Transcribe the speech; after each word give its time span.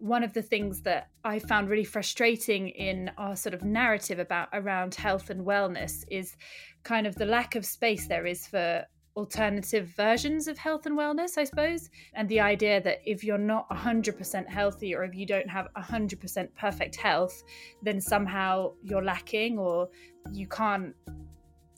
one 0.00 0.24
of 0.24 0.32
the 0.32 0.42
things 0.42 0.80
that 0.80 1.08
I 1.24 1.38
found 1.38 1.68
really 1.68 1.84
frustrating 1.84 2.70
in 2.70 3.10
our 3.18 3.36
sort 3.36 3.54
of 3.54 3.64
narrative 3.64 4.18
about 4.18 4.48
around 4.54 4.94
health 4.94 5.28
and 5.28 5.46
wellness 5.46 6.04
is 6.10 6.36
kind 6.82 7.06
of 7.06 7.14
the 7.14 7.26
lack 7.26 7.54
of 7.54 7.66
space 7.66 8.08
there 8.08 8.26
is 8.26 8.46
for 8.46 8.84
alternative 9.14 9.92
versions 9.94 10.48
of 10.48 10.56
health 10.56 10.86
and 10.86 10.98
wellness, 10.98 11.36
I 11.36 11.44
suppose. 11.44 11.90
And 12.14 12.26
the 12.30 12.40
idea 12.40 12.80
that 12.80 13.00
if 13.04 13.22
you're 13.22 13.36
not 13.36 13.68
100% 13.68 14.48
healthy 14.48 14.94
or 14.94 15.04
if 15.04 15.14
you 15.14 15.26
don't 15.26 15.50
have 15.50 15.68
100% 15.76 16.48
perfect 16.58 16.96
health, 16.96 17.42
then 17.82 18.00
somehow 18.00 18.72
you're 18.82 19.04
lacking 19.04 19.58
or 19.58 19.88
you 20.32 20.46
can't 20.46 20.94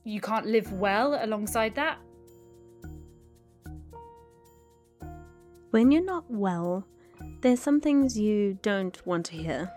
you 0.05 0.21
can't 0.21 0.47
live 0.47 0.73
well 0.73 1.19
alongside 1.25 1.75
that. 1.77 1.99
When 5.73 5.91
you're 5.91 6.05
not 6.05 6.31
well, 6.31 6.85
there's 7.41 7.59
some 7.59 7.81
things 7.81 8.19
you 8.19 8.59
don't 8.61 9.01
want 9.07 9.25
to 9.27 9.37
hear. 9.37 9.73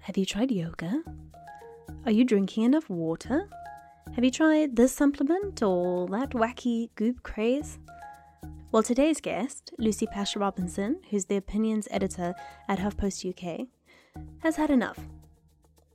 Have 0.00 0.16
you 0.16 0.26
tried 0.26 0.50
yoga? 0.50 1.00
Are 2.04 2.10
you 2.10 2.24
drinking 2.24 2.64
enough 2.64 2.90
water? 2.90 3.48
Have 4.16 4.24
you 4.24 4.32
tried 4.32 4.74
this 4.74 4.92
supplement 4.92 5.62
or 5.62 6.08
that 6.08 6.30
wacky 6.30 6.88
goop 6.96 7.22
craze? 7.22 7.78
Well, 8.72 8.82
today's 8.82 9.20
guest, 9.20 9.72
Lucy 9.78 10.08
Pasha 10.08 10.40
Robinson, 10.40 11.00
who's 11.08 11.26
the 11.26 11.36
opinions 11.36 11.86
editor 11.92 12.34
at 12.68 12.80
HuffPost 12.80 13.24
UK, 13.24 13.68
has 14.40 14.56
had 14.56 14.70
enough. 14.70 14.98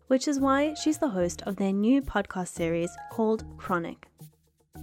Which 0.07 0.29
is 0.29 0.39
why 0.39 0.73
she's 0.73 0.99
the 0.99 1.09
host 1.09 1.41
of 1.41 1.57
their 1.57 1.73
new 1.73 2.01
podcast 2.01 2.47
series 2.47 2.95
called 3.11 3.43
Chronic. 3.57 4.07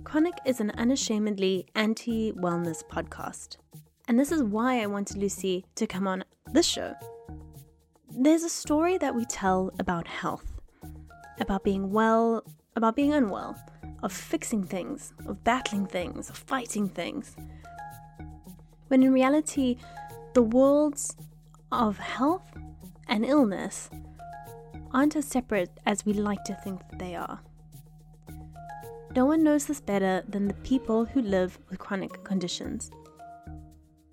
Chronic 0.04 0.34
is 0.44 0.60
an 0.60 0.70
unashamedly 0.72 1.64
anti 1.74 2.32
wellness 2.32 2.84
podcast. 2.86 3.56
And 4.06 4.18
this 4.18 4.30
is 4.30 4.42
why 4.42 4.82
I 4.82 4.86
wanted 4.86 5.16
Lucy 5.16 5.64
to 5.76 5.86
come 5.86 6.06
on 6.06 6.24
this 6.52 6.66
show. 6.66 6.94
There's 8.10 8.42
a 8.42 8.50
story 8.50 8.98
that 8.98 9.14
we 9.14 9.24
tell 9.24 9.70
about 9.78 10.06
health, 10.06 10.52
about 11.40 11.64
being 11.64 11.90
well, 11.90 12.44
about 12.76 12.96
being 12.96 13.14
unwell, 13.14 13.56
of 14.02 14.12
fixing 14.12 14.62
things, 14.62 15.14
of 15.26 15.42
battling 15.42 15.86
things, 15.86 16.28
of 16.28 16.36
fighting 16.36 16.88
things. 16.88 17.34
When 18.88 19.02
in 19.02 19.12
reality, 19.12 19.78
the 20.34 20.42
worlds 20.42 21.16
of 21.72 21.98
health 21.98 22.44
and 23.08 23.24
illness 23.24 23.88
aren't 24.92 25.16
as 25.16 25.24
separate 25.24 25.70
as 25.86 26.04
we 26.04 26.12
like 26.12 26.44
to 26.44 26.54
think 26.54 26.80
that 26.90 26.98
they 26.98 27.16
are. 27.16 27.40
No 29.16 29.24
one 29.24 29.42
knows 29.42 29.64
this 29.64 29.80
better 29.80 30.22
than 30.28 30.46
the 30.46 30.54
people 30.54 31.06
who 31.06 31.22
live 31.22 31.58
with 31.70 31.78
chronic 31.78 32.22
conditions 32.22 32.90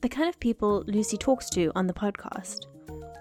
the 0.02 0.10
kind 0.10 0.28
of 0.28 0.40
people 0.40 0.84
Lucy 0.88 1.16
talks 1.16 1.48
to 1.48 1.72
on 1.76 1.86
the 1.86 1.94
podcast. 1.94 2.66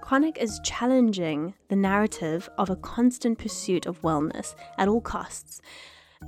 Chronic 0.01 0.39
is 0.39 0.61
challenging 0.65 1.53
the 1.69 1.77
narrative 1.77 2.49
of 2.57 2.71
a 2.71 2.77
constant 2.77 3.39
pursuit 3.39 3.85
of 3.85 4.01
wellness 4.01 4.55
at 4.79 4.89
all 4.89 5.03
costs, 5.03 5.61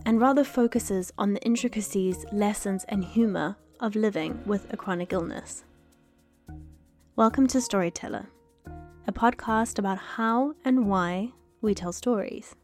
and 0.05 0.20
rather 0.20 0.45
focuses 0.45 1.11
on 1.17 1.33
the 1.33 1.41
intricacies, 1.41 2.27
lessons, 2.33 2.84
and 2.91 3.03
humour 3.03 3.56
of 3.80 3.97
living 3.97 4.39
with 4.45 4.70
a 4.70 4.77
chronic 4.77 5.14
illness. 5.14 5.64
Welcome 7.17 7.47
to 7.47 7.61
Storyteller, 7.62 8.28
a 9.06 9.12
podcast 9.12 9.78
about 9.78 9.97
how 9.97 10.55
and 10.67 10.86
why 10.86 11.33
we 11.62 11.75
tell 11.75 11.95
stories. 11.95 12.56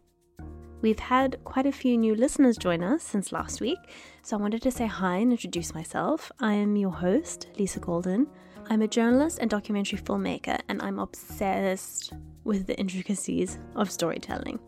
We've 0.81 0.99
had 0.99 1.43
quite 1.43 1.67
a 1.67 1.73
few 1.73 1.99
new 1.99 2.15
listeners 2.15 2.57
join 2.57 2.85
us 2.85 3.03
since 3.03 3.33
last 3.33 3.61
week, 3.61 3.81
so 4.23 4.37
I 4.37 4.41
wanted 4.41 4.63
to 4.63 4.71
say 4.71 4.87
hi 4.87 5.17
and 5.17 5.33
introduce 5.33 5.75
myself. 5.75 6.31
I 6.39 6.53
am 6.53 6.77
your 6.77 6.93
host, 6.93 7.49
Lisa 7.59 7.81
Golden. 7.81 8.29
I'm 8.71 8.83
a 8.83 8.89
journalist 8.89 9.41
and 9.41 9.51
documentary 9.51 9.99
filmmaker, 9.99 10.61
and 10.69 10.81
I'm 10.81 11.01
obsessed 11.01 12.13
with 12.45 12.69
the 12.69 12.79
intricacies 12.79 13.59
of 13.75 13.91
storytelling. 13.91 14.61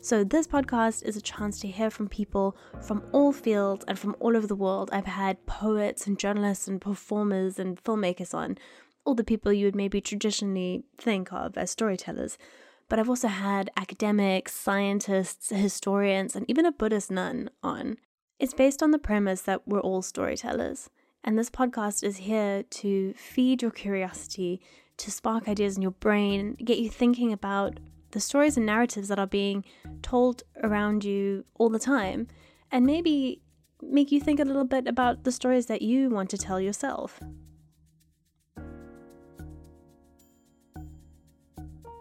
So, 0.00 0.24
this 0.24 0.46
podcast 0.46 1.04
is 1.04 1.18
a 1.18 1.20
chance 1.20 1.60
to 1.60 1.68
hear 1.68 1.90
from 1.90 2.08
people 2.08 2.56
from 2.80 3.04
all 3.12 3.30
fields 3.30 3.84
and 3.88 3.98
from 3.98 4.16
all 4.20 4.38
over 4.38 4.46
the 4.46 4.56
world. 4.56 4.88
I've 4.90 5.04
had 5.04 5.44
poets 5.44 6.06
and 6.06 6.18
journalists 6.18 6.66
and 6.66 6.80
performers 6.80 7.58
and 7.58 7.82
filmmakers 7.84 8.32
on, 8.32 8.56
all 9.04 9.14
the 9.14 9.24
people 9.24 9.52
you 9.52 9.66
would 9.66 9.76
maybe 9.76 10.00
traditionally 10.00 10.84
think 10.96 11.30
of 11.30 11.58
as 11.58 11.70
storytellers 11.70 12.38
but 12.88 12.98
I've 12.98 13.08
also 13.08 13.28
had 13.28 13.70
academics, 13.76 14.54
scientists, 14.54 15.50
historians, 15.50 16.34
and 16.34 16.44
even 16.48 16.66
a 16.66 16.72
Buddhist 16.72 17.10
nun 17.10 17.50
on. 17.62 17.96
It's 18.38 18.54
based 18.54 18.82
on 18.82 18.92
the 18.92 18.98
premise 18.98 19.42
that 19.42 19.66
we're 19.66 19.80
all 19.80 20.02
storytellers, 20.02 20.90
and 21.24 21.38
this 21.38 21.50
podcast 21.50 22.02
is 22.02 22.18
here 22.18 22.62
to 22.62 23.12
feed 23.14 23.62
your 23.62 23.70
curiosity, 23.70 24.60
to 24.96 25.10
spark 25.10 25.48
ideas 25.48 25.76
in 25.76 25.82
your 25.82 25.92
brain, 25.92 26.56
get 26.64 26.78
you 26.78 26.88
thinking 26.88 27.32
about 27.32 27.78
the 28.12 28.20
stories 28.20 28.56
and 28.56 28.64
narratives 28.64 29.08
that 29.08 29.18
are 29.18 29.26
being 29.26 29.64
told 30.02 30.42
around 30.62 31.04
you 31.04 31.44
all 31.54 31.68
the 31.68 31.78
time, 31.78 32.26
and 32.70 32.86
maybe 32.86 33.42
make 33.82 34.10
you 34.10 34.20
think 34.20 34.40
a 34.40 34.44
little 34.44 34.64
bit 34.64 34.86
about 34.88 35.24
the 35.24 35.32
stories 35.32 35.66
that 35.66 35.82
you 35.82 36.08
want 36.08 36.30
to 36.30 36.38
tell 36.38 36.60
yourself. 36.60 37.20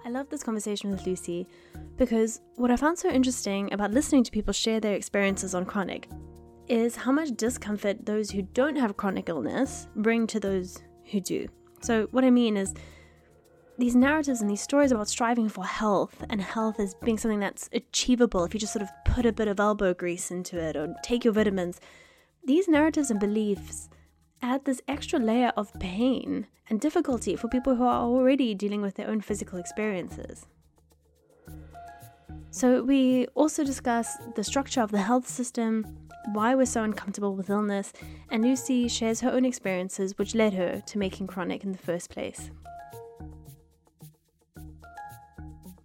I 0.08 0.10
love 0.10 0.30
this 0.30 0.42
conversation 0.42 0.90
with 0.90 1.06
Lucy 1.06 1.46
because 1.98 2.40
what 2.56 2.72
I 2.72 2.78
found 2.78 2.98
so 2.98 3.10
interesting 3.10 3.74
about 3.74 3.92
listening 3.92 4.24
to 4.24 4.32
people 4.32 4.54
share 4.54 4.80
their 4.80 4.94
experiences 4.94 5.54
on 5.54 5.66
chronic 5.66 6.08
is 6.70 6.96
how 6.96 7.12
much 7.12 7.36
discomfort 7.36 8.06
those 8.06 8.32
who 8.32 8.42
don't 8.42 8.78
have 8.78 8.96
chronic 8.96 9.28
illness 9.28 9.90
bring 9.98 10.26
to 10.28 10.40
those 10.40 10.78
who 11.12 11.20
do. 11.20 11.50
So, 11.82 12.08
what 12.12 12.24
I 12.24 12.30
mean 12.30 12.56
is, 12.56 12.74
these 13.78 13.98
narratives 13.98 14.40
and 14.40 14.50
these 14.50 14.62
stories 14.62 14.94
about 14.94 15.10
striving 15.10 15.50
for 15.50 15.66
health 15.66 16.24
and 16.30 16.42
health 16.42 16.80
as 16.80 16.96
being 17.04 17.18
something 17.18 17.42
that's 17.42 17.70
achievable 17.74 18.46
if 18.46 18.54
you 18.54 18.62
just 18.62 18.72
sort 18.72 18.84
of 18.84 18.90
put 19.14 19.26
a 19.26 19.34
bit 19.34 19.50
of 19.50 19.60
elbow 19.60 19.94
grease 19.94 20.32
into 20.32 20.58
it 20.58 20.78
or 20.78 20.96
take 21.04 21.26
your 21.26 21.34
vitamins, 21.34 21.82
these 22.46 22.70
narratives 22.70 23.12
and 23.12 23.20
beliefs 23.20 23.90
add 24.42 24.66
this 24.66 24.82
extra 24.88 25.20
layer 25.20 25.52
of 25.58 25.74
pain 25.80 26.48
and 26.70 26.80
difficulty 26.80 27.36
for 27.36 27.48
people 27.48 27.76
who 27.76 27.84
are 27.84 28.02
already 28.02 28.54
dealing 28.54 28.82
with 28.82 28.96
their 28.96 29.10
own 29.10 29.22
physical 29.22 29.60
experiences. 29.60 30.46
So, 32.52 32.82
we 32.82 33.28
also 33.36 33.64
discuss 33.64 34.18
the 34.36 34.44
structure 34.44 34.82
of 34.82 34.92
the 34.92 35.02
health 35.02 35.28
system, 35.28 35.86
why 36.34 36.56
we're 36.56 36.66
so 36.66 36.84
uncomfortable 36.84 37.36
with 37.36 37.50
illness, 37.50 37.94
and 38.30 38.44
Lucy 38.44 38.88
shares 38.88 39.22
her 39.22 39.30
own 39.30 39.46
experiences 39.46 40.18
which 40.18 40.34
led 40.34 40.54
her 40.54 40.82
to 40.88 40.98
making 40.98 41.28
chronic 41.28 41.64
in 41.64 41.72
the 41.72 41.78
first 41.78 42.10
place. 42.10 42.50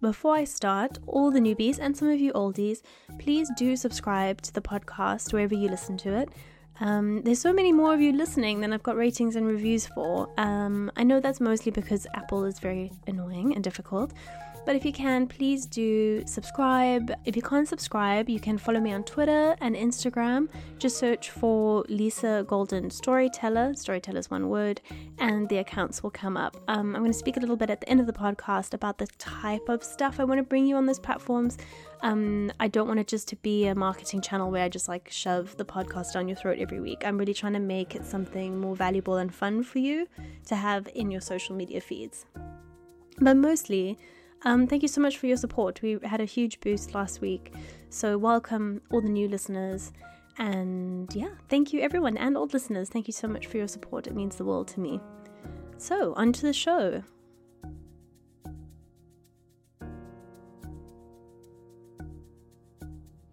Before 0.03 0.35
I 0.35 0.43
start, 0.43 0.99
all 1.07 1.31
the 1.31 1.39
newbies 1.39 1.79
and 1.79 1.95
some 1.95 2.09
of 2.09 2.19
you 2.19 2.33
oldies, 2.33 2.81
please 3.19 3.49
do 3.55 3.77
subscribe 3.77 4.41
to 4.41 4.51
the 4.51 4.59
podcast 4.59 5.31
wherever 5.31 5.55
you 5.55 5.69
listen 5.69 5.95
to 5.99 6.13
it. 6.13 6.27
Um, 6.79 7.21
there's 7.21 7.39
so 7.39 7.53
many 7.53 7.71
more 7.71 7.93
of 7.93 8.01
you 8.01 8.11
listening 8.11 8.61
than 8.61 8.73
I've 8.73 8.83
got 8.83 8.95
ratings 8.95 9.35
and 9.35 9.45
reviews 9.47 9.85
for. 9.87 10.29
Um, 10.37 10.91
I 10.95 11.03
know 11.03 11.19
that's 11.19 11.39
mostly 11.39 11.71
because 11.71 12.07
Apple 12.13 12.45
is 12.45 12.59
very 12.59 12.91
annoying 13.07 13.53
and 13.53 13.63
difficult. 13.63 14.11
But 14.65 14.77
if 14.77 14.85
you 14.85 14.93
can, 14.93 15.27
please 15.27 15.65
do 15.65 16.23
subscribe. 16.25 17.13
If 17.25 17.35
you 17.35 17.41
can't 17.41 17.67
subscribe, 17.67 18.29
you 18.29 18.39
can 18.39 18.57
follow 18.57 18.79
me 18.79 18.93
on 18.93 19.03
Twitter 19.03 19.55
and 19.59 19.75
Instagram. 19.75 20.47
Just 20.79 20.97
search 20.97 21.31
for 21.31 21.83
Lisa 21.89 22.45
Golden 22.47 22.89
Storyteller. 22.89 23.73
Storyteller 23.75 24.19
is 24.19 24.31
one 24.31 24.47
word, 24.47 24.79
and 25.19 25.49
the 25.49 25.57
accounts 25.57 26.01
will 26.01 26.11
come 26.11 26.37
up. 26.37 26.55
Um, 26.69 26.95
I'm 26.95 27.01
going 27.01 27.11
to 27.11 27.17
speak 27.17 27.35
a 27.35 27.41
little 27.41 27.57
bit 27.57 27.69
at 27.69 27.81
the 27.81 27.89
end 27.89 27.99
of 27.99 28.07
the 28.07 28.13
podcast 28.13 28.73
about 28.73 28.97
the 28.97 29.07
type 29.17 29.67
of 29.67 29.83
stuff 29.83 30.21
I 30.21 30.23
want 30.23 30.39
to 30.39 30.43
bring 30.43 30.65
you 30.65 30.77
on 30.77 30.85
those 30.85 30.99
platforms. 30.99 31.57
Um, 32.01 32.49
I 32.59 32.69
don't 32.69 32.87
want 32.87 33.01
it 33.01 33.07
just 33.07 33.27
to 33.29 33.35
be 33.37 33.67
a 33.67 33.75
marketing 33.75 34.21
channel 34.21 34.49
where 34.49 34.63
I 34.63 34.69
just 34.69 34.87
like 34.87 35.09
shove 35.09 35.57
the 35.57 35.65
podcast 35.65 36.13
down 36.13 36.29
your 36.29 36.37
throat 36.37 36.59
every 36.59 36.79
week. 36.79 37.03
I'm 37.05 37.17
really 37.17 37.33
trying 37.33 37.53
to 37.53 37.59
make 37.59 37.95
it 37.95 38.05
something 38.05 38.59
more 38.59 38.77
valuable 38.77 39.17
and 39.17 39.33
fun 39.33 39.63
for 39.63 39.79
you 39.79 40.07
to 40.47 40.55
have 40.55 40.87
in 40.95 41.11
your 41.11 41.21
social 41.21 41.53
media 41.53 41.81
feeds. 41.81 42.25
But 43.19 43.37
mostly, 43.37 43.99
um, 44.45 44.67
thank 44.67 44.81
you 44.81 44.87
so 44.87 45.01
much 45.01 45.17
for 45.17 45.27
your 45.27 45.37
support. 45.37 45.81
We 45.81 45.99
had 46.03 46.21
a 46.21 46.25
huge 46.25 46.59
boost 46.59 46.93
last 46.93 47.21
week. 47.21 47.53
So, 47.89 48.17
welcome 48.17 48.81
all 48.91 49.01
the 49.01 49.09
new 49.09 49.27
listeners. 49.27 49.93
And 50.37 51.13
yeah, 51.15 51.29
thank 51.49 51.73
you 51.73 51.81
everyone 51.81 52.17
and 52.17 52.35
old 52.35 52.53
listeners. 52.53 52.89
Thank 52.89 53.07
you 53.07 53.13
so 53.13 53.27
much 53.27 53.47
for 53.47 53.57
your 53.57 53.67
support. 53.67 54.07
It 54.07 54.15
means 54.15 54.35
the 54.35 54.45
world 54.45 54.67
to 54.69 54.79
me. 54.79 54.99
So, 55.77 56.13
on 56.15 56.33
to 56.33 56.41
the 56.41 56.53
show. 56.53 57.03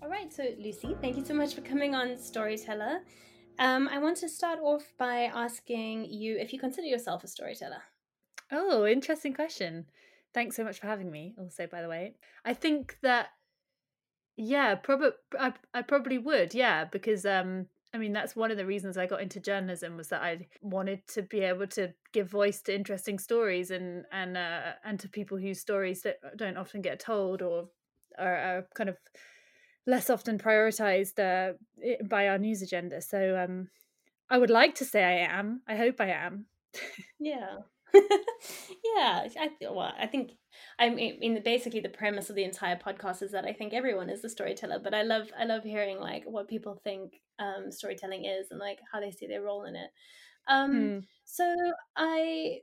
All 0.02 0.08
right, 0.08 0.32
so 0.32 0.44
Lucy, 0.58 0.96
thank 1.00 1.16
you 1.16 1.24
so 1.24 1.34
much 1.34 1.54
for 1.54 1.62
coming 1.62 1.94
on 1.94 2.18
Storyteller. 2.18 3.00
Um, 3.58 3.88
I 3.88 3.98
want 3.98 4.16
to 4.18 4.28
start 4.28 4.58
off 4.62 4.92
by 4.98 5.30
asking 5.34 6.06
you 6.06 6.38
if 6.38 6.52
you 6.52 6.58
consider 6.58 6.86
yourself 6.86 7.24
a 7.24 7.28
storyteller. 7.28 7.82
Oh, 8.50 8.86
interesting 8.86 9.34
question. 9.34 9.86
Thanks 10.32 10.56
so 10.56 10.64
much 10.64 10.80
for 10.80 10.86
having 10.86 11.10
me. 11.10 11.34
Also, 11.38 11.66
by 11.66 11.82
the 11.82 11.88
way, 11.88 12.14
I 12.44 12.54
think 12.54 12.98
that 13.02 13.28
yeah, 14.36 14.74
probably 14.74 15.10
I, 15.38 15.52
I 15.74 15.82
probably 15.82 16.18
would, 16.18 16.54
yeah, 16.54 16.84
because 16.84 17.26
um, 17.26 17.66
I 17.92 17.98
mean, 17.98 18.12
that's 18.12 18.36
one 18.36 18.50
of 18.50 18.56
the 18.56 18.66
reasons 18.66 18.96
I 18.96 19.06
got 19.06 19.20
into 19.20 19.40
journalism 19.40 19.96
was 19.96 20.08
that 20.08 20.22
I 20.22 20.46
wanted 20.62 21.06
to 21.08 21.22
be 21.22 21.40
able 21.40 21.66
to 21.68 21.92
give 22.12 22.30
voice 22.30 22.62
to 22.62 22.74
interesting 22.74 23.18
stories 23.18 23.70
and 23.70 24.04
and 24.12 24.36
uh, 24.36 24.72
and 24.84 24.98
to 25.00 25.08
people 25.08 25.38
whose 25.38 25.60
stories 25.60 26.02
that 26.02 26.16
don't 26.36 26.56
often 26.56 26.82
get 26.82 27.00
told 27.00 27.42
or 27.42 27.68
are, 28.18 28.36
are 28.36 28.66
kind 28.74 28.88
of 28.88 28.96
less 29.86 30.08
often 30.08 30.38
prioritized 30.38 31.18
uh, 31.18 31.54
by 32.08 32.28
our 32.28 32.38
news 32.38 32.62
agenda. 32.62 33.00
So 33.00 33.36
um, 33.36 33.68
I 34.28 34.38
would 34.38 34.50
like 34.50 34.76
to 34.76 34.84
say 34.84 35.02
I 35.02 35.38
am. 35.38 35.62
I 35.66 35.76
hope 35.76 36.00
I 36.00 36.10
am. 36.10 36.46
yeah. 37.18 37.58
Yeah, 37.94 39.26
I 39.38 39.50
well, 39.62 39.92
I 39.98 40.06
think 40.06 40.32
I 40.78 40.90
mean 40.90 41.40
basically 41.44 41.80
the 41.80 41.88
premise 41.88 42.30
of 42.30 42.36
the 42.36 42.44
entire 42.44 42.76
podcast 42.76 43.22
is 43.22 43.32
that 43.32 43.44
I 43.44 43.52
think 43.52 43.72
everyone 43.72 44.10
is 44.10 44.24
a 44.24 44.28
storyteller, 44.28 44.78
but 44.82 44.94
I 44.94 45.02
love 45.02 45.30
I 45.38 45.44
love 45.44 45.62
hearing 45.64 45.98
like 45.98 46.24
what 46.24 46.48
people 46.48 46.80
think 46.84 47.12
um, 47.38 47.70
storytelling 47.70 48.24
is 48.24 48.50
and 48.50 48.60
like 48.60 48.78
how 48.92 49.00
they 49.00 49.10
see 49.10 49.26
their 49.26 49.42
role 49.42 49.64
in 49.64 49.76
it. 49.76 49.90
Um, 50.48 50.72
mm. 50.72 51.04
So 51.24 51.54
I 51.96 52.58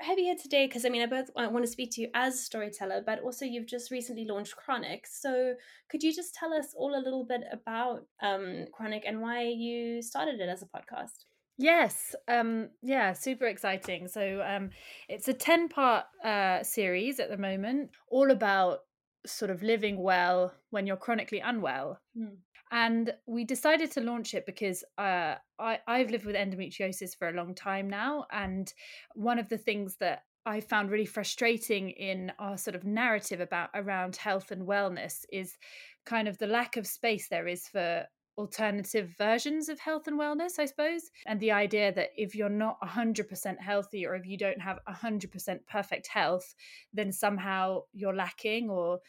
have 0.00 0.18
you 0.18 0.24
here 0.24 0.36
today 0.40 0.66
because 0.66 0.84
I 0.84 0.88
mean 0.88 1.02
I 1.02 1.06
both 1.06 1.30
I 1.36 1.46
want 1.46 1.64
to 1.64 1.70
speak 1.70 1.90
to 1.92 2.02
you 2.02 2.08
as 2.14 2.34
a 2.34 2.38
storyteller, 2.38 3.02
but 3.04 3.20
also 3.20 3.44
you've 3.44 3.66
just 3.66 3.90
recently 3.90 4.26
launched 4.26 4.56
Chronic. 4.56 5.06
So 5.06 5.54
could 5.90 6.02
you 6.02 6.14
just 6.14 6.34
tell 6.34 6.52
us 6.52 6.74
all 6.76 6.94
a 6.94 7.02
little 7.02 7.24
bit 7.24 7.42
about 7.52 8.06
um, 8.22 8.66
Chronic 8.72 9.04
and 9.06 9.20
why 9.20 9.44
you 9.44 10.02
started 10.02 10.40
it 10.40 10.48
as 10.48 10.62
a 10.62 10.66
podcast? 10.66 11.24
Yes, 11.56 12.14
um, 12.26 12.70
yeah, 12.82 13.12
super 13.12 13.46
exciting. 13.46 14.08
So 14.08 14.42
um, 14.46 14.70
it's 15.08 15.28
a 15.28 15.34
10 15.34 15.68
part 15.68 16.04
uh, 16.24 16.62
series 16.62 17.20
at 17.20 17.30
the 17.30 17.36
moment, 17.36 17.90
all 18.10 18.30
about 18.30 18.80
sort 19.26 19.50
of 19.50 19.62
living 19.62 20.02
well 20.02 20.52
when 20.70 20.86
you're 20.86 20.96
chronically 20.96 21.40
unwell. 21.40 22.00
Mm. 22.18 22.36
And 22.72 23.14
we 23.26 23.44
decided 23.44 23.92
to 23.92 24.00
launch 24.00 24.34
it 24.34 24.46
because 24.46 24.82
uh, 24.98 25.36
I, 25.60 25.78
I've 25.86 26.10
lived 26.10 26.24
with 26.24 26.34
endometriosis 26.34 27.16
for 27.16 27.28
a 27.28 27.32
long 27.32 27.54
time 27.54 27.88
now. 27.88 28.26
And 28.32 28.72
one 29.14 29.38
of 29.38 29.48
the 29.48 29.58
things 29.58 29.96
that 30.00 30.22
I 30.46 30.60
found 30.60 30.90
really 30.90 31.06
frustrating 31.06 31.90
in 31.90 32.32
our 32.38 32.58
sort 32.58 32.74
of 32.74 32.84
narrative 32.84 33.40
about 33.40 33.70
around 33.74 34.16
health 34.16 34.50
and 34.50 34.66
wellness 34.66 35.24
is 35.32 35.56
kind 36.04 36.26
of 36.26 36.36
the 36.38 36.46
lack 36.46 36.76
of 36.76 36.86
space 36.86 37.28
there 37.28 37.46
is 37.46 37.68
for 37.68 38.04
alternative 38.36 39.14
versions 39.16 39.68
of 39.68 39.78
health 39.78 40.06
and 40.06 40.18
wellness, 40.18 40.58
I 40.58 40.66
suppose. 40.66 41.10
And 41.26 41.38
the 41.38 41.52
idea 41.52 41.92
that 41.92 42.10
if 42.16 42.34
you're 42.34 42.48
not 42.48 42.80
100% 42.80 43.60
healthy 43.60 44.06
or 44.06 44.14
if 44.14 44.26
you 44.26 44.36
don't 44.36 44.60
have 44.60 44.78
100% 44.88 45.58
perfect 45.70 46.08
health, 46.08 46.54
then 46.92 47.12
somehow 47.12 47.82
you're 47.92 48.14
lacking 48.14 48.70
or 48.70 49.00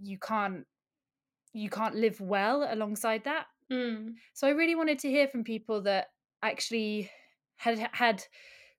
you 0.00 0.18
can't 0.18 0.64
you 1.54 1.68
can't 1.68 1.94
live 1.94 2.18
well 2.18 2.66
alongside 2.70 3.24
that. 3.24 3.44
Mm. 3.70 4.14
So 4.32 4.46
I 4.46 4.52
really 4.52 4.74
wanted 4.74 4.98
to 5.00 5.10
hear 5.10 5.28
from 5.28 5.44
people 5.44 5.82
that 5.82 6.06
actually 6.42 7.10
had 7.56 7.88
had 7.92 8.24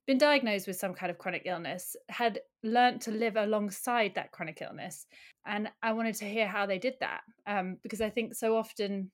been 0.05 0.17
diagnosed 0.17 0.67
with 0.67 0.75
some 0.75 0.93
kind 0.93 1.09
of 1.09 1.17
chronic 1.17 1.43
illness, 1.45 1.95
had 2.09 2.39
learned 2.61 2.99
to 3.01 3.11
live 3.11 3.37
alongside 3.37 4.13
that 4.15 4.31
chronic 4.31 4.61
illness. 4.61 5.05
And 5.45 5.69
I 5.81 5.93
wanted 5.93 6.15
to 6.15 6.25
hear 6.25 6.47
how 6.47 6.65
they 6.65 6.77
did 6.77 6.95
that. 6.99 7.21
Um, 7.47 7.77
because 7.83 8.01
I 8.01 8.09
think 8.09 8.35
so 8.35 8.57
often 8.57 9.11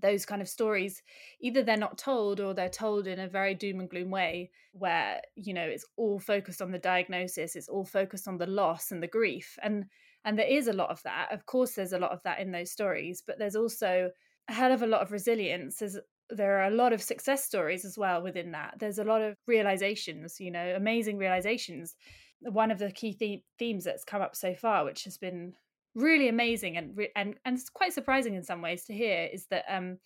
those 0.00 0.24
kind 0.24 0.40
of 0.40 0.48
stories 0.48 1.02
either 1.40 1.62
they're 1.62 1.76
not 1.76 1.98
told 1.98 2.40
or 2.40 2.54
they're 2.54 2.68
told 2.68 3.06
in 3.06 3.18
a 3.18 3.28
very 3.28 3.54
doom 3.54 3.80
and 3.80 3.90
gloom 3.90 4.10
way 4.10 4.50
where 4.72 5.20
you 5.36 5.52
know 5.52 5.62
it's 5.64 5.84
all 5.96 6.18
focused 6.18 6.62
on 6.62 6.70
the 6.70 6.78
diagnosis 6.78 7.56
it's 7.56 7.68
all 7.68 7.84
focused 7.84 8.26
on 8.26 8.38
the 8.38 8.46
loss 8.46 8.90
and 8.90 9.02
the 9.02 9.06
grief 9.08 9.58
and 9.62 9.84
and 10.24 10.38
there 10.38 10.46
is 10.46 10.68
a 10.68 10.72
lot 10.72 10.90
of 10.90 11.02
that. 11.02 11.32
Of 11.32 11.46
course 11.46 11.72
there's 11.72 11.92
a 11.92 11.98
lot 11.98 12.12
of 12.12 12.22
that 12.22 12.38
in 12.38 12.52
those 12.52 12.70
stories 12.70 13.22
but 13.26 13.38
there's 13.38 13.56
also 13.56 14.10
a 14.48 14.52
hell 14.52 14.72
of 14.72 14.82
a 14.82 14.86
lot 14.86 15.02
of 15.02 15.12
resilience. 15.12 15.76
There's 15.78 15.98
there 16.30 16.58
are 16.58 16.68
a 16.68 16.74
lot 16.74 16.92
of 16.92 17.02
success 17.02 17.44
stories 17.44 17.84
as 17.84 17.98
well 17.98 18.22
within 18.22 18.52
that. 18.52 18.74
There's 18.78 18.98
a 18.98 19.04
lot 19.04 19.20
of 19.22 19.36
realizations 19.46 20.40
you 20.40 20.50
know 20.50 20.74
amazing 20.76 21.18
realizations. 21.18 21.96
One 22.40 22.70
of 22.70 22.78
the 22.78 22.90
key 22.90 23.16
the- 23.18 23.44
themes 23.58 23.84
that's 23.84 24.04
come 24.04 24.22
up 24.22 24.36
so 24.36 24.54
far 24.54 24.84
which 24.84 25.04
has 25.04 25.18
been 25.18 25.54
really 25.94 26.28
amazing 26.28 26.76
and 26.76 26.98
and 27.16 27.34
and 27.44 27.58
it's 27.58 27.68
quite 27.68 27.92
surprising 27.92 28.34
in 28.34 28.42
some 28.42 28.62
ways 28.62 28.84
to 28.84 28.94
hear 28.94 29.28
is 29.32 29.46
that 29.46 29.64
um 29.68 29.98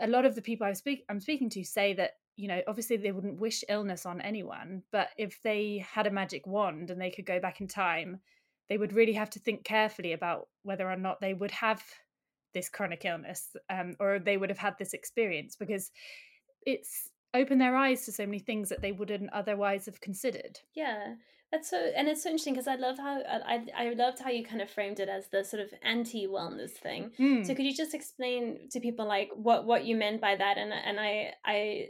a 0.00 0.06
lot 0.06 0.24
of 0.24 0.34
the 0.34 0.42
people 0.42 0.66
I 0.66 0.72
speak 0.72 1.04
I'm 1.08 1.20
speaking 1.20 1.48
to 1.50 1.64
say 1.64 1.94
that 1.94 2.12
you 2.36 2.48
know 2.48 2.60
obviously 2.66 2.96
they 2.96 3.12
wouldn't 3.12 3.40
wish 3.40 3.62
illness 3.68 4.04
on 4.04 4.20
anyone 4.20 4.82
but 4.90 5.10
if 5.16 5.40
they 5.42 5.84
had 5.88 6.06
a 6.06 6.10
magic 6.10 6.46
wand 6.46 6.90
and 6.90 7.00
they 7.00 7.10
could 7.10 7.26
go 7.26 7.38
back 7.38 7.60
in 7.60 7.68
time 7.68 8.20
they 8.68 8.78
would 8.78 8.92
really 8.92 9.12
have 9.12 9.30
to 9.30 9.38
think 9.38 9.62
carefully 9.62 10.12
about 10.12 10.48
whether 10.64 10.90
or 10.90 10.96
not 10.96 11.20
they 11.20 11.34
would 11.34 11.52
have 11.52 11.82
this 12.52 12.68
chronic 12.68 13.04
illness 13.04 13.54
um, 13.70 13.94
or 14.00 14.18
they 14.18 14.36
would 14.36 14.50
have 14.50 14.58
had 14.58 14.74
this 14.78 14.92
experience 14.92 15.54
because 15.56 15.92
it's 16.62 17.10
opened 17.32 17.60
their 17.60 17.76
eyes 17.76 18.04
to 18.04 18.12
so 18.12 18.26
many 18.26 18.40
things 18.40 18.70
that 18.70 18.80
they 18.80 18.92
wouldn't 18.92 19.32
otherwise 19.32 19.86
have 19.86 20.00
considered. 20.00 20.58
Yeah 20.74 21.14
that's 21.56 21.70
so, 21.70 21.90
and 21.96 22.06
it's 22.06 22.22
so 22.22 22.28
interesting 22.28 22.52
because 22.52 22.68
I 22.68 22.74
love 22.74 22.98
how 22.98 23.22
I 23.26 23.64
I 23.76 23.90
loved 23.94 24.18
how 24.18 24.30
you 24.30 24.44
kind 24.44 24.60
of 24.60 24.70
framed 24.70 25.00
it 25.00 25.08
as 25.08 25.28
the 25.28 25.42
sort 25.42 25.62
of 25.62 25.70
anti 25.82 26.26
wellness 26.26 26.72
thing. 26.72 27.12
Mm. 27.18 27.46
So 27.46 27.54
could 27.54 27.64
you 27.64 27.74
just 27.74 27.94
explain 27.94 28.68
to 28.72 28.80
people 28.80 29.06
like 29.06 29.30
what 29.34 29.64
what 29.64 29.84
you 29.84 29.96
meant 29.96 30.20
by 30.20 30.36
that? 30.36 30.58
And 30.58 30.72
and 30.72 31.00
I 31.00 31.32
I 31.44 31.88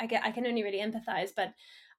I 0.00 0.06
get 0.06 0.24
I 0.24 0.30
can 0.30 0.46
only 0.46 0.62
really 0.62 0.78
empathize, 0.78 1.30
but 1.34 1.52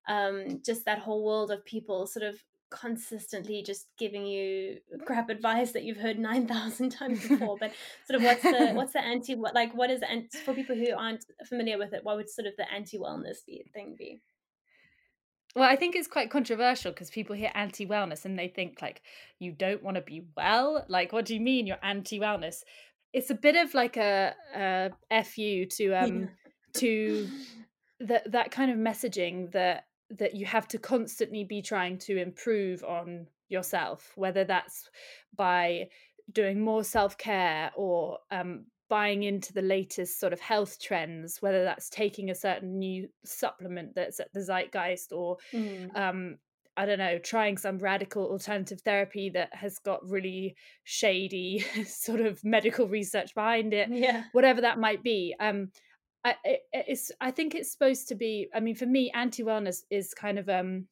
um, 0.07 0.61
just 0.65 0.85
that 0.85 0.99
whole 0.99 1.25
world 1.25 1.51
of 1.51 1.65
people 1.65 2.07
sort 2.07 2.25
of 2.25 2.35
consistently 2.71 3.63
just 3.63 3.87
giving 3.97 4.25
you 4.25 4.77
crap 5.05 5.29
advice 5.29 5.71
that 5.71 5.83
you've 5.83 5.97
heard 5.97 6.19
9000 6.19 6.89
times 6.99 7.27
before 7.27 7.57
but 7.59 7.71
sort 8.05 8.19
of 8.19 8.23
what's 8.23 8.43
the 8.43 8.71
what's 8.75 8.93
the 8.93 9.03
anti 9.03 9.33
what 9.33 9.55
like 9.55 9.73
what 9.73 9.89
is 9.89 10.01
and 10.07 10.31
for 10.45 10.53
people 10.53 10.75
who 10.75 10.95
aren't 10.95 11.25
familiar 11.47 11.79
with 11.79 11.93
it 11.93 12.01
what 12.03 12.15
would 12.15 12.29
sort 12.29 12.45
of 12.45 12.53
the 12.57 12.71
anti 12.71 12.99
wellness 12.99 13.37
be, 13.47 13.65
thing 13.73 13.95
be 13.97 14.21
well, 15.55 15.69
I 15.69 15.75
think 15.75 15.95
it's 15.95 16.07
quite 16.07 16.29
controversial 16.29 16.91
because 16.91 17.09
people 17.09 17.35
hear 17.35 17.51
anti 17.55 17.85
wellness 17.85 18.25
and 18.25 18.37
they 18.37 18.47
think, 18.47 18.81
like, 18.81 19.01
you 19.39 19.51
don't 19.51 19.83
want 19.83 19.95
to 19.95 20.01
be 20.01 20.23
well. 20.37 20.85
Like, 20.87 21.11
what 21.11 21.25
do 21.25 21.33
you 21.33 21.41
mean 21.41 21.65
you're 21.67 21.77
anti 21.83 22.19
wellness? 22.19 22.63
It's 23.13 23.31
a 23.31 23.35
bit 23.35 23.55
of 23.55 23.73
like 23.73 23.97
a, 23.97 24.35
a 25.09 25.23
fu 25.23 25.65
to 25.65 25.93
um 25.93 26.29
to 26.73 27.27
that 28.01 28.31
that 28.31 28.51
kind 28.51 28.71
of 28.71 28.77
messaging 28.77 29.51
that 29.51 29.85
that 30.11 30.35
you 30.35 30.45
have 30.45 30.67
to 30.67 30.77
constantly 30.77 31.43
be 31.43 31.61
trying 31.61 31.97
to 31.99 32.17
improve 32.17 32.83
on 32.83 33.27
yourself, 33.49 34.11
whether 34.15 34.43
that's 34.43 34.89
by 35.35 35.89
doing 36.31 36.61
more 36.61 36.83
self 36.83 37.17
care 37.17 37.71
or 37.75 38.19
um, 38.31 38.65
buying 38.89 39.23
into 39.23 39.53
the 39.53 39.61
latest 39.61 40.19
sort 40.19 40.33
of 40.33 40.39
health 40.39 40.79
trends, 40.81 41.41
whether 41.41 41.63
that's 41.63 41.89
taking 41.89 42.29
a 42.29 42.35
certain 42.35 42.79
new 42.79 43.07
supplement 43.23 43.95
that's 43.95 44.19
at 44.19 44.33
the 44.33 44.41
zeitgeist 44.41 45.11
or 45.11 45.37
mm. 45.53 45.95
um, 45.95 46.37
I 46.75 46.85
don't 46.85 46.99
know, 46.99 47.19
trying 47.19 47.57
some 47.57 47.77
radical 47.77 48.29
alternative 48.29 48.79
therapy 48.81 49.29
that 49.31 49.53
has 49.53 49.79
got 49.79 50.09
really 50.09 50.55
shady 50.85 51.59
sort 51.85 52.21
of 52.21 52.43
medical 52.43 52.87
research 52.87 53.35
behind 53.35 53.73
it, 53.73 53.89
yeah. 53.91 54.23
whatever 54.31 54.61
that 54.61 54.79
might 54.79 55.03
be. 55.03 55.35
Um, 55.39 55.71
I, 56.23 56.35
it, 56.45 56.61
it's, 56.71 57.11
I 57.19 57.31
think 57.31 57.53
it's 57.53 57.71
supposed 57.71 58.07
to 58.09 58.15
be. 58.15 58.47
I 58.55 58.61
mean, 58.61 58.75
for 58.75 58.85
me, 58.85 59.11
anti 59.13 59.43
wellness 59.43 59.81
is 59.89 60.13
kind 60.13 60.39
of 60.39 60.47
um, 60.47 60.87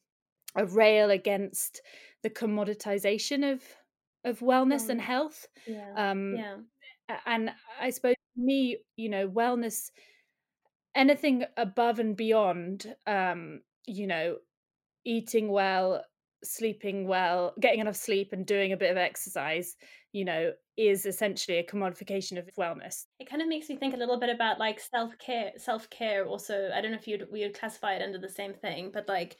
a 0.57 0.65
rail 0.65 1.09
against 1.09 1.81
the 2.21 2.29
commoditization 2.29 3.53
of 3.53 3.63
of 4.25 4.39
wellness 4.39 4.89
and 4.89 4.99
health. 4.99 5.47
Yeah. 5.65 5.93
Um, 5.95 6.35
yeah 6.35 6.55
and 7.25 7.51
I 7.81 7.89
suppose 7.89 8.15
me, 8.35 8.77
you 8.95 9.09
know, 9.09 9.27
wellness, 9.27 9.89
anything 10.95 11.43
above 11.55 11.99
and 11.99 12.15
beyond, 12.15 12.93
um, 13.05 13.61
you 13.85 14.07
know, 14.07 14.37
eating 15.05 15.49
well, 15.49 16.03
sleeping 16.43 17.07
well, 17.07 17.53
getting 17.59 17.79
enough 17.79 17.95
sleep, 17.95 18.29
and 18.33 18.45
doing 18.45 18.73
a 18.73 18.77
bit 18.77 18.91
of 18.91 18.97
exercise, 18.97 19.75
you 20.11 20.25
know, 20.25 20.51
is 20.77 21.05
essentially 21.05 21.57
a 21.57 21.65
commodification 21.65 22.37
of 22.37 22.49
wellness. 22.59 23.05
It 23.19 23.29
kind 23.29 23.41
of 23.41 23.47
makes 23.47 23.69
me 23.69 23.77
think 23.77 23.95
a 23.95 23.97
little 23.97 24.19
bit 24.19 24.29
about 24.29 24.59
like 24.59 24.79
self 24.79 25.17
care. 25.17 25.51
Self 25.57 25.89
care 25.89 26.25
also, 26.25 26.69
I 26.73 26.81
don't 26.81 26.91
know 26.91 26.97
if 26.97 27.07
you'd 27.07 27.27
we 27.31 27.41
would 27.41 27.57
classify 27.57 27.93
it 27.93 28.01
under 28.01 28.19
the 28.19 28.29
same 28.29 28.53
thing, 28.53 28.91
but 28.93 29.07
like 29.07 29.37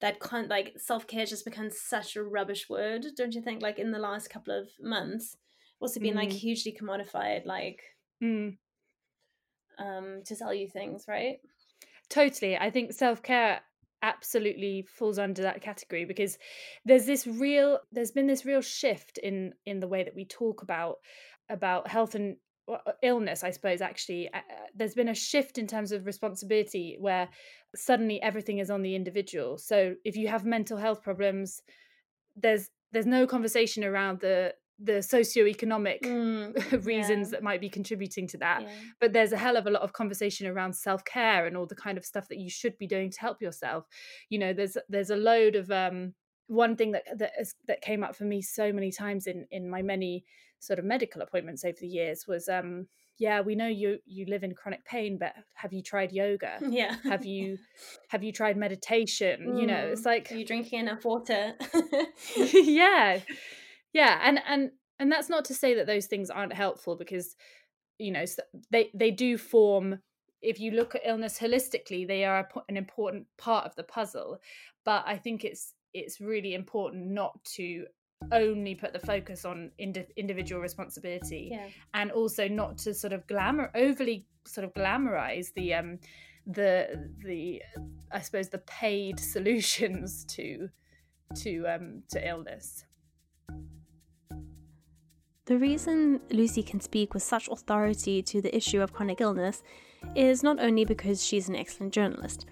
that 0.00 0.20
con 0.20 0.48
like 0.48 0.74
self 0.76 1.06
care 1.06 1.26
just 1.26 1.44
becomes 1.44 1.80
such 1.80 2.16
a 2.16 2.22
rubbish 2.22 2.68
word, 2.68 3.06
don't 3.16 3.34
you 3.34 3.42
think? 3.42 3.62
Like 3.62 3.78
in 3.78 3.90
the 3.90 3.98
last 3.98 4.28
couple 4.28 4.56
of 4.56 4.68
months 4.80 5.36
also 5.80 6.00
been 6.00 6.14
mm. 6.14 6.18
like 6.18 6.32
hugely 6.32 6.76
commodified 6.80 7.44
like 7.46 7.80
mm. 8.22 8.56
um 9.78 10.22
to 10.24 10.34
sell 10.34 10.54
you 10.54 10.68
things 10.68 11.04
right 11.08 11.38
totally 12.08 12.56
i 12.56 12.70
think 12.70 12.92
self-care 12.92 13.60
absolutely 14.02 14.86
falls 14.88 15.18
under 15.18 15.42
that 15.42 15.60
category 15.60 16.04
because 16.04 16.38
there's 16.84 17.06
this 17.06 17.26
real 17.26 17.78
there's 17.92 18.10
been 18.10 18.26
this 18.26 18.44
real 18.44 18.60
shift 18.60 19.18
in 19.18 19.52
in 19.64 19.80
the 19.80 19.88
way 19.88 20.04
that 20.04 20.14
we 20.14 20.24
talk 20.24 20.62
about 20.62 20.96
about 21.48 21.88
health 21.88 22.14
and 22.14 22.36
uh, 22.70 22.92
illness 23.02 23.42
i 23.42 23.50
suppose 23.50 23.80
actually 23.80 24.28
uh, 24.34 24.40
there's 24.74 24.94
been 24.94 25.08
a 25.08 25.14
shift 25.14 25.56
in 25.56 25.66
terms 25.66 25.92
of 25.92 26.04
responsibility 26.04 26.96
where 27.00 27.28
suddenly 27.74 28.20
everything 28.22 28.58
is 28.58 28.70
on 28.70 28.82
the 28.82 28.94
individual 28.94 29.56
so 29.56 29.94
if 30.04 30.16
you 30.16 30.28
have 30.28 30.44
mental 30.44 30.76
health 30.76 31.02
problems 31.02 31.62
there's 32.36 32.68
there's 32.92 33.06
no 33.06 33.26
conversation 33.26 33.82
around 33.82 34.20
the 34.20 34.52
the 34.78 34.92
socioeconomic 35.00 36.02
Mm, 36.02 36.84
reasons 36.86 37.28
yeah. 37.28 37.30
that 37.32 37.42
might 37.42 37.60
be 37.60 37.68
contributing 37.68 38.26
to 38.28 38.38
that 38.38 38.62
yeah. 38.62 38.68
but 39.00 39.12
there's 39.12 39.32
a 39.32 39.36
hell 39.38 39.56
of 39.56 39.66
a 39.66 39.70
lot 39.70 39.82
of 39.82 39.92
conversation 39.92 40.46
around 40.46 40.74
self-care 40.74 41.46
and 41.46 41.56
all 41.56 41.66
the 41.66 41.74
kind 41.74 41.96
of 41.96 42.04
stuff 42.04 42.28
that 42.28 42.38
you 42.38 42.50
should 42.50 42.76
be 42.78 42.86
doing 42.86 43.10
to 43.10 43.20
help 43.20 43.40
yourself 43.40 43.86
you 44.28 44.38
know 44.38 44.52
there's 44.52 44.76
there's 44.88 45.10
a 45.10 45.16
load 45.16 45.56
of 45.56 45.70
um 45.70 46.12
one 46.48 46.76
thing 46.76 46.92
that 46.92 47.04
that, 47.18 47.32
is, 47.40 47.54
that 47.66 47.80
came 47.80 48.04
up 48.04 48.14
for 48.14 48.24
me 48.24 48.42
so 48.42 48.72
many 48.72 48.92
times 48.92 49.26
in 49.26 49.46
in 49.50 49.68
my 49.68 49.82
many 49.82 50.24
sort 50.60 50.78
of 50.78 50.84
medical 50.84 51.22
appointments 51.22 51.64
over 51.64 51.76
the 51.80 51.88
years 51.88 52.26
was 52.28 52.48
um 52.48 52.86
yeah 53.18 53.40
we 53.40 53.54
know 53.54 53.66
you 53.66 53.98
you 54.04 54.26
live 54.26 54.44
in 54.44 54.54
chronic 54.54 54.84
pain 54.84 55.16
but 55.18 55.32
have 55.54 55.72
you 55.72 55.82
tried 55.82 56.12
yoga 56.12 56.58
Yeah. 56.68 56.96
have 57.04 57.24
you 57.24 57.56
have 58.08 58.22
you 58.22 58.30
tried 58.32 58.56
meditation 58.58 59.56
you 59.56 59.66
know 59.66 59.88
it's 59.92 60.04
like 60.04 60.30
Are 60.30 60.36
you 60.36 60.44
drinking 60.44 60.80
enough 60.80 61.04
water? 61.04 61.54
yeah 62.36 63.20
yeah 63.96 64.20
and 64.22 64.38
and 64.46 64.70
and 64.98 65.10
that's 65.10 65.30
not 65.30 65.46
to 65.46 65.54
say 65.54 65.74
that 65.74 65.86
those 65.86 66.06
things 66.06 66.28
aren't 66.28 66.52
helpful 66.52 66.96
because 66.96 67.34
you 67.98 68.12
know 68.12 68.24
they 68.70 68.90
they 68.92 69.10
do 69.10 69.38
form 69.38 69.98
if 70.42 70.60
you 70.60 70.70
look 70.70 70.94
at 70.94 71.00
illness 71.06 71.38
holistically 71.38 72.06
they 72.06 72.22
are 72.24 72.40
a 72.40 72.60
an 72.68 72.76
important 72.76 73.26
part 73.38 73.64
of 73.64 73.74
the 73.74 73.82
puzzle 73.82 74.38
but 74.84 75.02
i 75.06 75.16
think 75.16 75.44
it's 75.44 75.72
it's 75.94 76.20
really 76.20 76.54
important 76.54 77.06
not 77.06 77.42
to 77.44 77.86
only 78.32 78.74
put 78.74 78.92
the 78.92 78.98
focus 78.98 79.46
on 79.46 79.70
indi- 79.78 80.12
individual 80.16 80.60
responsibility 80.60 81.48
yeah. 81.52 81.68
and 81.94 82.10
also 82.10 82.46
not 82.48 82.76
to 82.76 82.92
sort 82.92 83.14
of 83.14 83.26
glamour 83.26 83.70
overly 83.74 84.26
sort 84.46 84.64
of 84.64 84.74
glamorize 84.74 85.52
the 85.54 85.72
um 85.72 85.98
the 86.46 87.08
the 87.24 87.62
i 88.12 88.20
suppose 88.20 88.48
the 88.50 88.58
paid 88.58 89.18
solutions 89.34 90.24
to 90.26 90.68
to 91.34 91.64
um 91.66 92.02
to 92.10 92.26
illness 92.28 92.84
The 95.46 95.58
reason 95.58 96.20
Lucy 96.30 96.64
can 96.64 96.80
speak 96.80 97.14
with 97.14 97.22
such 97.22 97.46
authority 97.46 98.20
to 98.20 98.42
the 98.42 98.54
issue 98.54 98.80
of 98.80 98.92
chronic 98.92 99.20
illness 99.20 99.62
is 100.16 100.42
not 100.42 100.58
only 100.58 100.84
because 100.84 101.24
she's 101.24 101.48
an 101.48 101.54
excellent 101.54 101.92
journalist. 101.92 102.46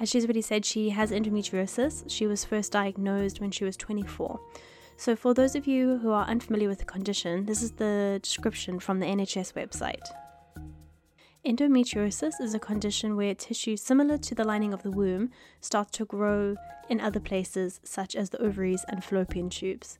As 0.00 0.08
she's 0.08 0.24
already 0.24 0.40
said, 0.40 0.64
she 0.64 0.88
has 0.88 1.10
endometriosis. 1.10 2.04
She 2.08 2.26
was 2.26 2.46
first 2.46 2.72
diagnosed 2.72 3.42
when 3.42 3.50
she 3.50 3.66
was 3.66 3.76
24. 3.76 4.40
So, 4.96 5.16
for 5.16 5.34
those 5.34 5.54
of 5.54 5.66
you 5.66 5.98
who 5.98 6.10
are 6.10 6.24
unfamiliar 6.24 6.70
with 6.70 6.78
the 6.78 6.86
condition, 6.86 7.44
this 7.44 7.62
is 7.62 7.72
the 7.72 8.18
description 8.22 8.80
from 8.80 9.00
the 9.00 9.06
NHS 9.06 9.52
website. 9.52 10.00
Endometriosis 11.44 12.40
is 12.40 12.54
a 12.54 12.58
condition 12.58 13.16
where 13.16 13.34
tissue 13.34 13.76
similar 13.76 14.16
to 14.16 14.34
the 14.34 14.44
lining 14.44 14.72
of 14.72 14.82
the 14.82 14.90
womb 14.90 15.30
starts 15.60 15.90
to 15.98 16.06
grow 16.06 16.56
in 16.88 17.02
other 17.02 17.20
places, 17.20 17.80
such 17.84 18.16
as 18.16 18.30
the 18.30 18.40
ovaries 18.40 18.86
and 18.88 19.04
fallopian 19.04 19.50
tubes. 19.50 19.98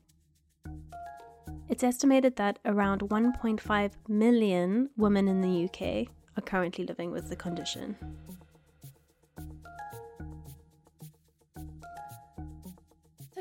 It's 1.69 1.85
estimated 1.85 2.37
that 2.37 2.59
around 2.65 3.03
1.5 3.03 3.91
million 4.09 4.91
women 4.97 5.29
in 5.29 5.41
the 5.41 5.65
UK 5.65 6.09
are 6.37 6.43
currently 6.43 6.85
living 6.85 7.11
with 7.11 7.29
the 7.29 7.37
condition. 7.37 7.97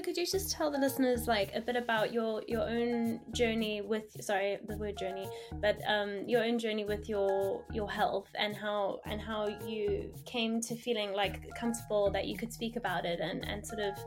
Could 0.07 0.15
you 0.15 0.25
just 0.25 0.51
tell 0.51 0.71
the 0.71 0.77
listeners 0.77 1.27
like 1.27 1.51
a 1.53 1.59
bit 1.59 1.75
about 1.75 2.13
your 2.13 2.41
your 2.47 2.61
own 2.61 3.19
journey 3.33 3.81
with 3.81 4.05
sorry 4.21 4.57
the 4.65 4.77
word 4.77 4.97
journey 4.97 5.27
but 5.59 5.77
um 5.85 6.23
your 6.25 6.45
own 6.45 6.57
journey 6.57 6.85
with 6.85 7.09
your 7.09 7.61
your 7.73 7.91
health 7.91 8.29
and 8.35 8.55
how 8.55 9.01
and 9.05 9.19
how 9.19 9.49
you 9.67 10.09
came 10.25 10.61
to 10.61 10.77
feeling 10.77 11.11
like 11.11 11.53
comfortable 11.59 12.09
that 12.09 12.25
you 12.25 12.37
could 12.37 12.53
speak 12.53 12.77
about 12.77 13.03
it 13.05 13.19
and 13.19 13.45
and 13.49 13.67
sort 13.67 13.81
of 13.81 13.97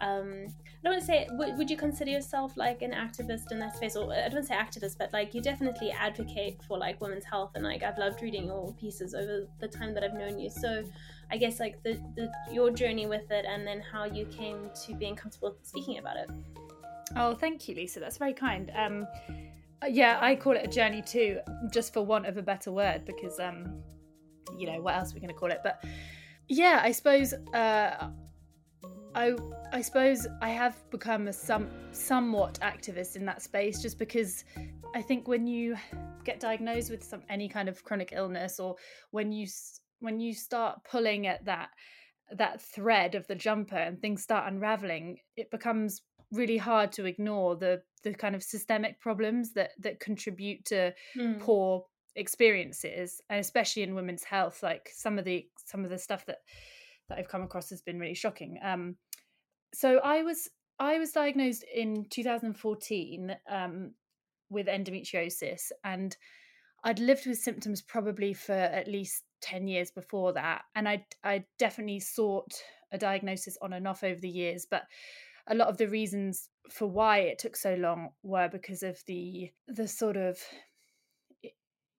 um 0.00 0.48
I 0.78 0.90
don't 0.90 0.92
want 0.92 1.00
to 1.00 1.06
say 1.06 1.26
would, 1.32 1.56
would 1.56 1.70
you 1.70 1.78
consider 1.78 2.10
yourself 2.10 2.56
like 2.56 2.82
an 2.82 2.92
activist 2.92 3.50
in 3.50 3.58
that 3.58 3.74
space? 3.74 3.96
Or 3.96 4.12
I 4.12 4.28
don't 4.28 4.34
want 4.34 4.46
to 4.46 4.52
say 4.52 4.54
activist 4.54 4.96
but 4.98 5.12
like 5.12 5.34
you 5.34 5.40
definitely 5.40 5.90
advocate 5.90 6.60
for 6.68 6.78
like 6.78 7.00
women's 7.00 7.24
health 7.24 7.52
and 7.54 7.64
like 7.64 7.82
I've 7.82 7.98
loved 7.98 8.22
reading 8.22 8.44
your 8.44 8.72
pieces 8.74 9.14
over 9.14 9.48
the 9.60 9.66
time 9.66 9.94
that 9.94 10.04
I've 10.04 10.14
known 10.14 10.38
you. 10.38 10.50
So 10.50 10.84
I 11.30 11.36
guess 11.36 11.60
like 11.60 11.82
the, 11.82 12.00
the 12.16 12.30
your 12.52 12.70
journey 12.70 13.06
with 13.06 13.30
it 13.30 13.44
and 13.46 13.66
then 13.66 13.82
how 13.92 14.04
you 14.04 14.24
came 14.26 14.70
to 14.86 14.94
being 14.94 15.14
comfortable 15.14 15.37
speaking 15.62 15.98
about 15.98 16.16
it. 16.16 16.30
Oh 17.16 17.34
thank 17.34 17.68
you 17.68 17.74
lisa. 17.74 18.00
That's 18.00 18.18
very 18.18 18.34
kind. 18.34 18.70
Um 18.76 19.06
yeah 19.88 20.18
i 20.20 20.34
call 20.34 20.56
it 20.56 20.64
a 20.64 20.66
journey 20.66 21.00
too 21.00 21.38
just 21.72 21.94
for 21.94 22.04
want 22.04 22.26
of 22.26 22.36
a 22.36 22.42
better 22.42 22.72
word 22.72 23.04
because 23.04 23.38
um 23.38 23.80
you 24.58 24.66
know 24.66 24.82
what 24.82 24.92
else 24.96 25.12
are 25.12 25.14
we 25.14 25.20
going 25.20 25.32
to 25.32 25.38
call 25.38 25.50
it? 25.50 25.60
But 25.62 25.84
yeah 26.48 26.80
i 26.82 26.90
suppose 26.90 27.32
uh 27.54 28.10
I 29.14 29.34
I 29.72 29.80
suppose 29.80 30.26
I 30.40 30.50
have 30.50 30.76
become 30.90 31.28
a 31.28 31.32
some 31.32 31.68
somewhat 31.92 32.58
activist 32.60 33.16
in 33.16 33.24
that 33.26 33.42
space 33.42 33.80
just 33.82 33.98
because 33.98 34.44
I 34.94 35.02
think 35.02 35.28
when 35.28 35.46
you 35.46 35.76
get 36.24 36.40
diagnosed 36.40 36.90
with 36.90 37.02
some 37.02 37.22
any 37.28 37.48
kind 37.48 37.68
of 37.68 37.82
chronic 37.84 38.12
illness 38.12 38.60
or 38.60 38.76
when 39.10 39.32
you 39.32 39.46
when 40.00 40.20
you 40.20 40.34
start 40.34 40.84
pulling 40.84 41.26
at 41.26 41.44
that 41.46 41.70
that 42.32 42.60
thread 42.60 43.14
of 43.14 43.26
the 43.26 43.34
jumper 43.34 43.76
and 43.76 44.00
things 44.00 44.22
start 44.22 44.52
unraveling 44.52 45.18
it 45.36 45.50
becomes 45.50 46.02
really 46.32 46.58
hard 46.58 46.92
to 46.92 47.06
ignore 47.06 47.56
the 47.56 47.80
the 48.04 48.12
kind 48.12 48.34
of 48.34 48.42
systemic 48.42 49.00
problems 49.00 49.54
that 49.54 49.70
that 49.78 49.98
contribute 49.98 50.64
to 50.64 50.92
poor 51.40 51.84
experiences 52.16 53.20
and 53.30 53.40
especially 53.40 53.82
in 53.82 53.94
women's 53.94 54.24
health 54.24 54.62
like 54.62 54.90
some 54.94 55.18
of 55.18 55.24
the 55.24 55.46
some 55.64 55.84
of 55.84 55.90
the 55.90 55.98
stuff 55.98 56.26
that 56.26 56.38
that 57.08 57.18
I've 57.18 57.28
come 57.28 57.42
across 57.42 57.70
has 57.70 57.82
been 57.82 57.98
really 57.98 58.14
shocking. 58.14 58.58
Um, 58.62 58.96
so 59.74 59.98
I 59.98 60.22
was 60.22 60.48
I 60.78 60.98
was 60.98 61.12
diagnosed 61.12 61.64
in 61.74 62.06
2014 62.10 63.36
um, 63.50 63.92
with 64.50 64.66
endometriosis, 64.66 65.72
and 65.84 66.16
I'd 66.84 67.00
lived 67.00 67.26
with 67.26 67.38
symptoms 67.38 67.82
probably 67.82 68.32
for 68.32 68.52
at 68.52 68.88
least 68.88 69.24
10 69.40 69.68
years 69.68 69.90
before 69.90 70.32
that, 70.34 70.62
and 70.74 70.88
I 70.88 71.04
I 71.24 71.44
definitely 71.58 72.00
sought 72.00 72.54
a 72.92 72.98
diagnosis 72.98 73.56
on 73.60 73.72
and 73.72 73.86
off 73.86 74.02
over 74.04 74.20
the 74.20 74.28
years, 74.28 74.66
but 74.70 74.84
a 75.46 75.54
lot 75.54 75.68
of 75.68 75.76
the 75.78 75.88
reasons 75.88 76.48
for 76.70 76.86
why 76.86 77.18
it 77.18 77.38
took 77.38 77.56
so 77.56 77.74
long 77.74 78.10
were 78.22 78.48
because 78.48 78.82
of 78.82 79.02
the 79.06 79.50
the 79.66 79.88
sort 79.88 80.16
of 80.16 80.38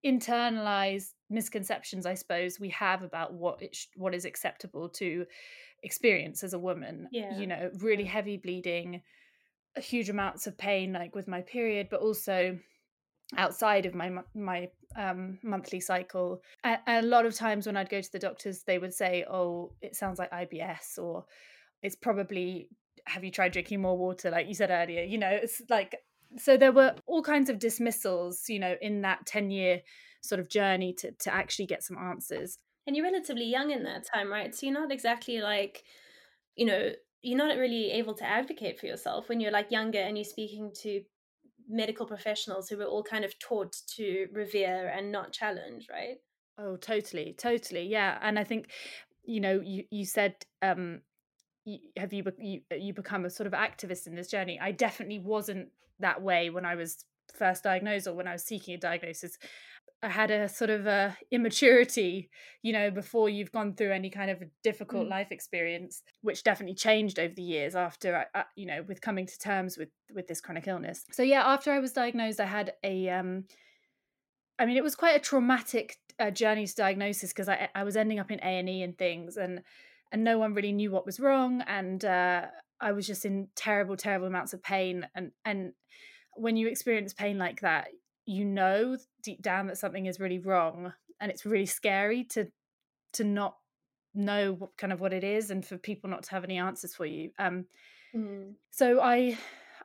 internalized 0.05 1.13
misconceptions 1.29 2.05
i 2.05 2.13
suppose 2.13 2.58
we 2.58 2.69
have 2.69 3.01
about 3.03 3.34
what 3.34 3.62
it 3.62 3.75
sh- 3.75 3.88
what 3.98 4.15
is 4.15 4.24
acceptable 4.24 4.88
to 4.88 5.25
experience 5.84 6.41
as 6.41 6.53
a 6.53 6.60
woman 6.60 7.08
Yeah. 7.12 7.38
you 7.38 7.46
know 7.48 7.69
really 7.79 8.05
heavy 8.05 8.38
bleeding 8.38 9.01
huge 9.75 10.10
amounts 10.10 10.48
of 10.48 10.58
pain 10.58 10.93
like 10.93 11.15
with 11.15 11.27
my 11.27 11.41
period 11.41 11.88
but 11.91 12.00
also 12.00 12.58
outside 13.38 13.86
of 13.86 13.93
my 13.93 14.12
my 14.33 14.69
um, 14.98 15.38
monthly 15.43 15.79
cycle 15.79 16.41
and 16.63 16.79
a 16.88 17.01
lot 17.03 17.25
of 17.27 17.36
times 17.36 17.67
when 17.67 17.77
i'd 17.77 17.89
go 17.89 18.01
to 18.01 18.12
the 18.12 18.17
doctors 18.17 18.63
they 18.63 18.79
would 18.79 18.93
say 18.93 19.24
oh 19.29 19.71
it 19.81 19.95
sounds 19.95 20.17
like 20.17 20.31
ibs 20.31 20.98
or 20.98 21.25
it's 21.83 21.95
probably 21.95 22.67
have 23.05 23.24
you 23.24 23.31
tried 23.31 23.51
drinking 23.51 23.81
more 23.81 23.98
water? 23.98 24.29
like 24.31 24.48
you 24.48 24.55
said 24.55 24.71
earlier 24.71 25.03
you 25.03 25.17
know 25.17 25.29
it's 25.29 25.62
like 25.69 25.95
so 26.38 26.57
there 26.57 26.71
were 26.71 26.95
all 27.05 27.21
kinds 27.21 27.50
of 27.50 27.59
dismissals 27.59 28.45
you 28.50 28.59
know 28.59 28.75
in 28.81 29.01
that 29.01 29.25
10 29.27 29.51
year 29.51 29.81
sort 30.21 30.39
of 30.39 30.50
journey 30.50 30.93
to 30.93 31.12
to 31.12 31.33
actually 31.33 31.65
get 31.65 31.83
some 31.83 31.98
answers. 31.98 32.57
And 32.88 32.95
you're 32.95 33.05
relatively 33.05 33.45
young 33.45 33.71
in 33.71 33.83
that 33.83 34.05
time 34.12 34.31
right? 34.31 34.53
So 34.53 34.65
you're 34.65 34.79
not 34.79 34.91
exactly 34.91 35.39
like 35.39 35.83
you 36.55 36.65
know 36.65 36.91
you're 37.21 37.38
not 37.38 37.57
really 37.57 37.91
able 37.91 38.13
to 38.15 38.25
advocate 38.25 38.79
for 38.79 38.86
yourself 38.86 39.27
when 39.27 39.39
you're 39.39 39.51
like 39.51 39.71
younger 39.71 40.00
and 40.00 40.17
you're 40.17 40.24
speaking 40.25 40.71
to 40.83 41.01
medical 41.69 42.05
professionals 42.05 42.67
who 42.67 42.77
were 42.77 42.85
all 42.85 43.03
kind 43.03 43.23
of 43.23 43.38
taught 43.39 43.75
to 43.95 44.27
revere 44.33 44.89
and 44.89 45.11
not 45.11 45.31
challenge 45.31 45.88
right? 45.91 46.17
Oh 46.57 46.75
totally 46.75 47.35
totally 47.38 47.88
yeah 47.88 48.17
and 48.21 48.38
i 48.38 48.43
think 48.43 48.69
you 49.23 49.39
know 49.39 49.61
you 49.63 49.85
you 49.89 50.05
said 50.05 50.35
um 50.61 51.01
have 51.95 52.11
you, 52.13 52.23
you 52.39 52.61
you 52.71 52.93
become 52.93 53.25
a 53.25 53.29
sort 53.29 53.45
of 53.45 53.53
activist 53.53 54.07
in 54.07 54.15
this 54.15 54.27
journey? 54.27 54.59
I 54.59 54.71
definitely 54.71 55.19
wasn't 55.19 55.69
that 55.99 56.21
way 56.21 56.49
when 56.49 56.65
i 56.65 56.75
was 56.75 57.05
first 57.33 57.63
diagnosed 57.63 58.07
or 58.07 58.13
when 58.13 58.27
i 58.27 58.31
was 58.33 58.43
seeking 58.43 58.73
a 58.73 58.77
diagnosis 58.77 59.38
had 60.08 60.32
a 60.32 60.48
sort 60.48 60.70
of 60.70 60.88
a 60.88 61.18
immaturity 61.29 62.29
you 62.62 62.72
know 62.72 62.89
before 62.89 63.27
you've 63.27 63.51
gone 63.51 63.74
through 63.74 63.91
any 63.91 64.10
kind 64.10 64.32
of 64.32 64.41
difficult 64.63 65.08
Mm. 65.08 65.10
life 65.10 65.32
experience 65.32 66.03
which 66.22 66.44
definitely 66.44 66.75
changed 66.75 67.20
over 67.20 67.34
the 67.34 67.41
years 67.41 67.75
after 67.75 68.15
I, 68.15 68.39
I, 68.39 68.44
you 68.56 68.65
know 68.65 68.84
with 68.88 69.01
coming 69.01 69.25
to 69.25 69.38
terms 69.38 69.77
with 69.77 69.89
with 70.13 70.27
this 70.27 70.39
chronic 70.39 70.68
illness 70.68 71.03
so 71.12 71.22
yeah 71.22 71.44
after 71.46 71.72
i 71.74 71.79
was 71.79 71.91
diagnosed 71.91 72.39
i 72.39 72.46
had 72.46 72.74
a 72.84 73.10
um 73.10 73.44
I 74.62 74.65
mean, 74.65 74.75
it 74.75 74.84
was 74.84 74.96
quite 74.96 75.15
a 75.15 75.20
traumatic 75.20 75.98
uh, 76.20 76.32
journey 76.32 76.68
to 76.68 76.75
diagnosis 76.75 77.32
because 77.32 77.48
I, 77.48 77.70
I 77.74 77.84
was 77.84 77.96
ending 77.96 78.20
up 78.20 78.29
in 78.29 78.39
A 78.41 78.60
and 78.60 78.68
E 78.68 78.84
and 78.84 78.98
things, 78.98 79.38
and 79.38 79.62
and 80.12 80.24
no 80.24 80.38
one 80.38 80.53
really 80.53 80.74
knew 80.74 80.91
what 80.91 81.06
was 81.06 81.18
wrong, 81.18 81.62
and 81.62 82.03
uh, 82.03 82.48
I 82.82 82.91
was 82.91 83.08
just 83.08 83.24
in 83.24 83.48
terrible, 83.56 83.96
terrible 83.96 84.27
amounts 84.27 84.53
of 84.53 84.62
pain, 84.62 85.08
and 85.15 85.32
and 85.46 85.72
when 86.36 86.58
you 86.58 86.68
experience 86.68 87.13
pain 87.13 87.38
like 87.38 87.62
that, 87.62 87.88
you 88.29 88.45
know 88.45 88.95
deep 89.24 89.41
down 89.41 89.65
that 89.67 89.77
something 89.77 90.05
is 90.05 90.19
really 90.19 90.38
wrong, 90.38 90.93
and 91.19 91.31
it's 91.31 91.45
really 91.45 91.65
scary 91.65 92.24
to 92.25 92.48
to 93.13 93.24
not 93.24 93.55
know 94.13 94.53
what 94.53 94.77
kind 94.77 94.93
of 94.93 95.01
what 95.01 95.13
it 95.13 95.24
is, 95.24 95.50
and 95.50 95.65
for 95.65 95.77
people 95.77 96.09
not 96.09 96.24
to 96.24 96.31
have 96.31 96.43
any 96.43 96.57
answers 96.57 96.93
for 96.93 97.07
you. 97.07 97.31
Um, 97.39 97.65
mm. 98.15 98.53
so 98.69 99.01
I 99.01 99.38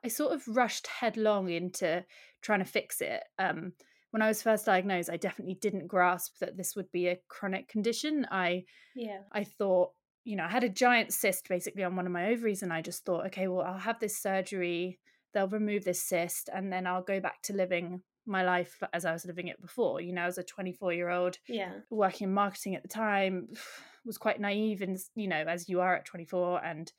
I 0.05 0.09
sort 0.09 0.35
of 0.35 0.47
rushed 0.47 0.87
headlong 0.87 1.49
into 1.49 2.05
trying 2.43 2.59
to 2.59 2.67
fix 2.67 3.01
it. 3.01 3.23
Um, 3.39 3.73
when 4.11 4.21
I 4.21 4.29
was 4.29 4.43
first 4.43 4.67
diagnosed, 4.67 5.09
I 5.11 5.17
definitely 5.17 5.55
didn't 5.55 5.89
grasp 5.89 6.39
that 6.41 6.59
this 6.59 6.77
would 6.77 6.93
be 6.93 7.09
a 7.09 7.21
chronic 7.29 7.67
condition. 7.69 8.27
I 8.31 8.65
yeah, 8.95 9.21
I 9.33 9.45
thought, 9.45 9.93
you 10.25 10.37
know, 10.37 10.45
I 10.45 10.51
had 10.51 10.65
a 10.65 10.69
giant 10.69 11.15
cyst 11.15 11.49
basically 11.49 11.83
on 11.83 11.97
one 11.97 12.05
of 12.05 12.13
my 12.13 12.27
ovaries, 12.27 12.63
and 12.63 12.75
I 12.75 12.83
just 12.83 13.07
thought, 13.07 13.25
okay, 13.29 13.49
well, 13.49 13.65
I'll 13.65 13.79
have 13.79 14.01
this 14.01 14.19
surgery. 14.19 14.99
They'll 15.33 15.49
remove 15.49 15.85
this 15.85 16.03
cyst, 16.03 16.51
and 16.53 16.71
then 16.71 16.87
I'll 16.87 17.03
go 17.03 17.21
back 17.21 17.41
to 17.45 17.55
living 17.55 18.03
my 18.27 18.43
life 18.43 18.83
as 18.93 19.05
I 19.05 19.13
was 19.13 19.25
living 19.25 19.49
it 19.49 19.61
before. 19.61 20.01
You 20.01 20.13
know, 20.13 20.23
as 20.23 20.39
a 20.39 20.43
24 20.43 20.93
year 20.93 21.11
old, 21.11 21.39
yeah, 21.49 21.73
working 21.91 22.29
in 22.29 22.35
marketing 22.35 22.75
at 22.75 22.83
the 22.83 22.89
time, 22.89 23.49
was 24.05 24.19
quite 24.19 24.41
naive, 24.41 24.83
and 24.83 24.99
you 25.15 25.29
know, 25.29 25.45
as 25.47 25.69
you 25.69 25.81
are 25.81 25.95
at 25.95 26.05
24, 26.05 26.65
and 26.65 26.93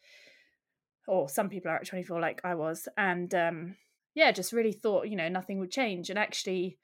or 1.08 1.29
some 1.29 1.50
people 1.50 1.70
are 1.70 1.77
at 1.77 1.88
24, 1.88 2.20
like 2.20 2.41
I 2.44 2.55
was, 2.55 2.88
and 2.98 3.34
um, 3.34 3.75
yeah, 4.15 4.32
just 4.32 4.53
really 4.53 4.72
thought, 4.72 5.08
you 5.08 5.15
know, 5.15 5.29
nothing 5.29 5.60
would 5.60 5.72
change. 5.72 6.10
And 6.10 6.17
actually, 6.17 6.77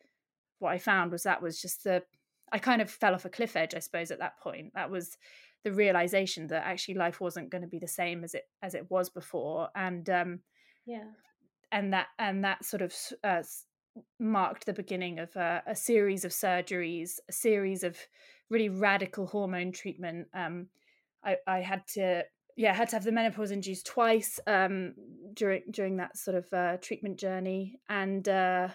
what 0.59 0.71
I 0.71 0.77
found 0.77 1.11
was 1.11 1.23
that 1.23 1.41
was 1.41 1.61
just 1.61 1.83
the 1.83 2.03
I 2.51 2.59
kind 2.59 2.81
of 2.81 2.91
fell 2.91 3.13
off 3.13 3.25
a 3.25 3.29
cliff 3.29 3.55
edge, 3.55 3.73
I 3.73 3.79
suppose, 3.79 4.11
at 4.11 4.19
that 4.19 4.39
point. 4.39 4.73
That 4.75 4.91
was 4.91 5.17
the 5.63 5.71
realization 5.71 6.47
that 6.47 6.65
actually 6.65 6.95
life 6.95 7.21
wasn't 7.21 7.49
going 7.49 7.61
to 7.61 7.67
be 7.67 7.79
the 7.79 7.87
same 7.87 8.23
as 8.23 8.33
it 8.33 8.43
as 8.61 8.75
it 8.75 8.89
was 8.89 9.09
before, 9.09 9.69
and 9.75 10.09
um, 10.09 10.39
yeah, 10.85 11.05
and 11.71 11.93
that 11.93 12.07
and 12.19 12.43
that 12.43 12.65
sort 12.65 12.81
of 12.81 12.93
uh, 13.23 13.43
marked 14.19 14.65
the 14.65 14.73
beginning 14.73 15.19
of 15.19 15.35
a, 15.35 15.63
a, 15.67 15.75
series 15.75 16.25
of 16.25 16.31
surgeries, 16.31 17.19
a 17.29 17.33
series 17.33 17.83
of 17.83 17.97
really 18.49 18.69
radical 18.69 19.27
hormone 19.27 19.71
treatment. 19.71 20.27
Um, 20.33 20.67
I, 21.23 21.37
I 21.47 21.59
had 21.59 21.85
to 21.93 22.23
yeah, 22.57 22.71
I 22.71 22.75
had 22.75 22.89
to 22.89 22.95
have 22.97 23.03
the 23.03 23.11
menopause 23.11 23.51
induced 23.51 23.85
twice 23.85 24.39
um, 24.45 24.93
during 25.33 25.63
during 25.71 25.97
that 25.97 26.17
sort 26.17 26.37
of 26.37 26.53
uh, 26.53 26.77
treatment 26.77 27.17
journey, 27.17 27.79
and 27.89 28.27
uh, 28.27 28.69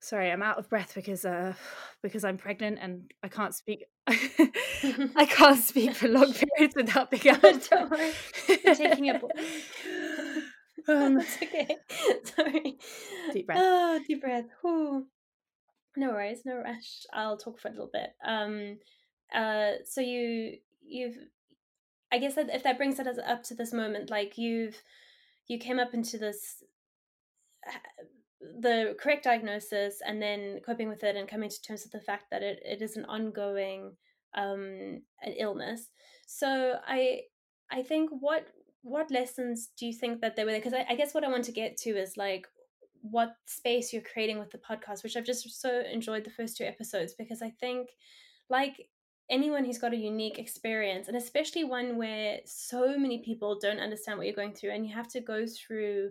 sorry, 0.00 0.30
I'm 0.30 0.42
out 0.42 0.58
of 0.58 0.68
breath 0.68 0.92
because 0.94 1.24
uh, 1.24 1.54
because 2.02 2.24
I'm 2.24 2.36
pregnant 2.36 2.78
and 2.80 3.10
I 3.22 3.28
can't 3.28 3.54
speak. 3.54 3.84
I 4.06 5.26
can't 5.30 5.62
speak 5.62 5.94
for 5.94 6.08
long 6.08 6.32
periods 6.56 6.74
without 6.76 7.10
being 7.10 7.28
out. 7.28 7.68
Don't 7.70 7.90
worry, 7.90 8.12
taking 8.46 9.10
a. 9.10 9.20
um, 10.88 11.14
That's 11.16 11.36
okay. 11.42 11.76
Sorry. 12.24 12.78
Deep 13.32 13.46
breath. 13.46 13.58
Oh, 13.60 14.00
deep 14.06 14.20
breath. 14.20 14.46
Whew. 14.62 15.06
No 15.96 16.10
worries, 16.10 16.42
no 16.44 16.56
rush. 16.56 17.06
I'll 17.12 17.36
talk 17.36 17.60
for 17.60 17.68
a 17.68 17.70
little 17.70 17.90
bit. 17.92 18.10
Um, 18.24 18.78
uh, 19.34 19.72
so 19.84 20.00
you 20.00 20.58
you've, 20.86 21.16
I 22.12 22.18
guess 22.18 22.34
that 22.34 22.50
if 22.52 22.62
that 22.64 22.76
brings 22.76 22.98
us 22.98 23.18
up 23.26 23.42
to 23.44 23.54
this 23.54 23.72
moment, 23.72 24.10
like 24.10 24.36
you've, 24.36 24.82
you 25.46 25.58
came 25.58 25.78
up 25.78 25.94
into 25.94 26.18
this 26.18 26.62
the 28.60 28.94
correct 29.00 29.24
diagnosis 29.24 30.00
and 30.06 30.20
then 30.20 30.60
coping 30.64 30.88
with 30.88 31.02
it 31.02 31.16
and 31.16 31.28
coming 31.28 31.48
to 31.48 31.62
terms 31.62 31.82
with 31.82 31.92
the 31.92 32.00
fact 32.00 32.24
that 32.30 32.42
it, 32.42 32.60
it 32.64 32.82
is 32.82 32.96
an 32.96 33.04
ongoing 33.06 33.92
um 34.36 35.00
an 35.22 35.32
illness 35.38 35.88
so 36.26 36.74
i 36.86 37.20
i 37.70 37.82
think 37.82 38.10
what 38.10 38.46
what 38.84 39.10
lessons 39.10 39.70
do 39.78 39.86
you 39.86 39.94
think 39.94 40.20
that 40.20 40.36
they 40.36 40.44
were 40.44 40.50
there? 40.50 40.60
Because 40.60 40.74
I, 40.74 40.84
I 40.90 40.94
guess 40.94 41.14
what 41.14 41.24
i 41.24 41.28
want 41.28 41.44
to 41.44 41.52
get 41.52 41.76
to 41.78 41.90
is 41.90 42.16
like 42.16 42.46
what 43.00 43.34
space 43.46 43.92
you're 43.92 44.02
creating 44.02 44.38
with 44.38 44.50
the 44.50 44.58
podcast 44.58 45.02
which 45.02 45.16
i've 45.16 45.24
just 45.24 45.60
so 45.60 45.82
enjoyed 45.92 46.24
the 46.24 46.30
first 46.30 46.56
two 46.56 46.64
episodes 46.64 47.14
because 47.18 47.42
i 47.42 47.50
think 47.50 47.90
like 48.48 48.88
anyone 49.30 49.64
who's 49.64 49.78
got 49.78 49.92
a 49.92 49.96
unique 49.96 50.38
experience 50.38 51.08
and 51.08 51.16
especially 51.16 51.64
one 51.64 51.96
where 51.96 52.38
so 52.44 52.98
many 52.98 53.22
people 53.22 53.58
don't 53.60 53.80
understand 53.80 54.18
what 54.18 54.26
you're 54.26 54.36
going 54.36 54.52
through 54.52 54.70
and 54.70 54.86
you 54.86 54.94
have 54.94 55.08
to 55.08 55.20
go 55.20 55.44
through 55.46 56.10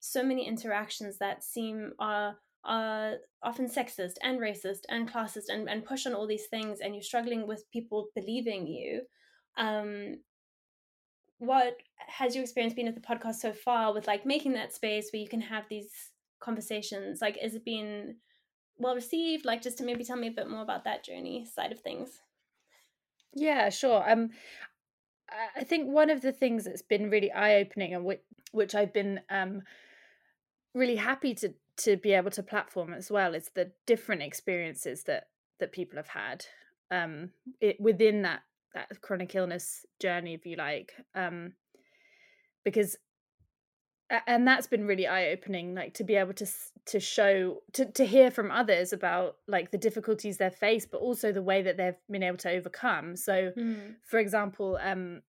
so 0.00 0.22
many 0.22 0.46
interactions 0.46 1.18
that 1.18 1.42
seem 1.42 1.92
are 1.98 2.36
are 2.64 3.14
often 3.42 3.68
sexist 3.68 4.14
and 4.22 4.40
racist 4.40 4.80
and 4.88 5.10
classist 5.10 5.44
and, 5.48 5.68
and 5.68 5.84
push 5.84 6.06
on 6.06 6.14
all 6.14 6.26
these 6.26 6.46
things 6.46 6.78
and 6.80 6.94
you're 6.94 7.02
struggling 7.02 7.46
with 7.46 7.70
people 7.70 8.08
believing 8.14 8.66
you 8.66 9.02
um 9.56 10.16
what 11.38 11.76
has 11.98 12.34
your 12.34 12.42
experience 12.42 12.74
been 12.74 12.88
at 12.88 12.94
the 12.94 13.00
podcast 13.00 13.36
so 13.36 13.52
far 13.52 13.92
with 13.92 14.06
like 14.06 14.24
making 14.24 14.52
that 14.54 14.74
space 14.74 15.10
where 15.12 15.22
you 15.22 15.28
can 15.28 15.40
have 15.40 15.64
these 15.68 15.90
conversations? 16.40 17.20
Like 17.20 17.38
has 17.38 17.54
it 17.54 17.64
been 17.64 18.16
well 18.78 18.94
received? 18.94 19.44
Like 19.44 19.62
just 19.62 19.78
to 19.78 19.84
maybe 19.84 20.04
tell 20.04 20.16
me 20.16 20.28
a 20.28 20.32
bit 20.32 20.48
more 20.48 20.62
about 20.62 20.84
that 20.84 21.04
journey 21.04 21.46
side 21.52 21.72
of 21.72 21.80
things. 21.80 22.20
Yeah 23.34 23.68
sure 23.70 24.08
um 24.08 24.30
i 25.56 25.64
think 25.64 25.88
one 25.88 26.10
of 26.10 26.22
the 26.22 26.32
things 26.32 26.64
that's 26.64 26.82
been 26.82 27.10
really 27.10 27.32
eye-opening 27.32 27.94
and 27.94 28.04
which, 28.04 28.20
which 28.52 28.74
i've 28.74 28.92
been 28.92 29.20
um 29.30 29.62
really 30.74 30.96
happy 30.96 31.34
to 31.34 31.54
to 31.76 31.96
be 31.96 32.12
able 32.12 32.30
to 32.30 32.42
platform 32.42 32.92
as 32.92 33.10
well 33.10 33.34
is 33.34 33.50
the 33.54 33.72
different 33.86 34.22
experiences 34.22 35.04
that 35.04 35.28
that 35.58 35.72
people 35.72 35.96
have 35.96 36.08
had 36.08 36.46
um 36.90 37.30
it, 37.60 37.80
within 37.80 38.22
that 38.22 38.42
that 38.74 38.88
chronic 39.00 39.34
illness 39.34 39.86
journey 40.00 40.34
if 40.34 40.44
you 40.44 40.56
like 40.56 40.92
um 41.14 41.52
because 42.64 42.96
and 44.26 44.46
that's 44.46 44.66
been 44.66 44.86
really 44.86 45.06
eye 45.06 45.28
opening 45.28 45.74
like 45.74 45.94
to 45.94 46.04
be 46.04 46.14
able 46.14 46.32
to 46.32 46.46
to 46.84 47.00
show 47.00 47.58
to 47.72 47.86
to 47.92 48.04
hear 48.04 48.30
from 48.30 48.50
others 48.50 48.92
about 48.92 49.36
like 49.48 49.70
the 49.70 49.78
difficulties 49.78 50.36
they've 50.36 50.54
faced 50.54 50.90
but 50.90 51.00
also 51.00 51.32
the 51.32 51.42
way 51.42 51.62
that 51.62 51.76
they've 51.76 51.96
been 52.10 52.22
able 52.22 52.36
to 52.36 52.50
overcome 52.50 53.16
so 53.16 53.50
mm. 53.56 53.94
for 54.02 54.18
example 54.18 54.78
um 54.82 55.22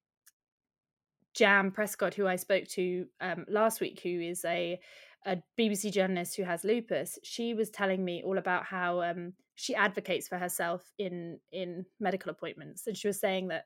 Jam 1.36 1.70
Prescott, 1.70 2.14
who 2.14 2.28
I 2.28 2.38
spoke 2.38 2.66
to 2.70 3.08
um, 3.20 3.46
last 3.50 3.82
week, 3.82 4.00
who 4.02 4.22
is 4.22 4.44
a 4.46 4.80
a 5.26 5.38
BBC 5.60 5.92
journalist 5.92 6.36
who 6.36 6.44
has 6.44 6.64
lupus, 6.64 7.18
she 7.24 7.54
was 7.56 7.72
telling 7.72 8.06
me 8.06 8.22
all 8.24 8.38
about 8.38 8.66
how 8.66 9.02
um, 9.02 9.34
she 9.56 9.76
advocates 9.76 10.28
for 10.28 10.38
herself 10.38 10.84
in 10.98 11.40
in 11.52 11.86
medical 12.00 12.32
appointments, 12.32 12.88
and 12.88 12.96
she 12.96 13.08
was 13.08 13.20
saying 13.20 13.48
that 13.50 13.66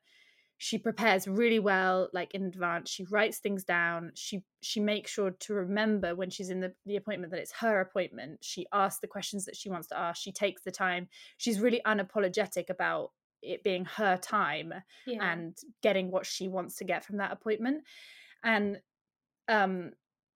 she 0.62 0.76
prepares 0.76 1.26
really 1.26 1.58
well, 1.58 2.10
like 2.12 2.34
in 2.34 2.44
advance. 2.44 2.90
She 2.90 3.06
writes 3.10 3.38
things 3.38 3.64
down. 3.64 4.12
She 4.14 4.42
she 4.60 4.78
makes 4.78 5.10
sure 5.10 5.30
to 5.30 5.54
remember 5.54 6.14
when 6.14 6.28
she's 6.28 6.50
in 6.50 6.60
the, 6.60 6.74
the 6.84 6.96
appointment 6.96 7.32
that 7.32 7.40
it's 7.40 7.52
her 7.52 7.80
appointment. 7.80 8.40
She 8.42 8.66
asks 8.70 9.00
the 9.00 9.06
questions 9.06 9.46
that 9.46 9.56
she 9.56 9.70
wants 9.70 9.88
to 9.88 9.98
ask. 9.98 10.20
She 10.20 10.32
takes 10.32 10.62
the 10.62 10.70
time. 10.70 11.08
She's 11.38 11.60
really 11.60 11.80
unapologetic 11.86 12.68
about 12.68 13.12
it 13.42 13.62
being 13.62 13.86
her 13.86 14.18
time 14.18 14.74
yeah. 15.06 15.32
and 15.32 15.56
getting 15.82 16.10
what 16.10 16.26
she 16.26 16.46
wants 16.46 16.76
to 16.76 16.84
get 16.84 17.06
from 17.06 17.16
that 17.16 17.32
appointment. 17.32 17.84
And 18.44 18.80
um 19.48 19.92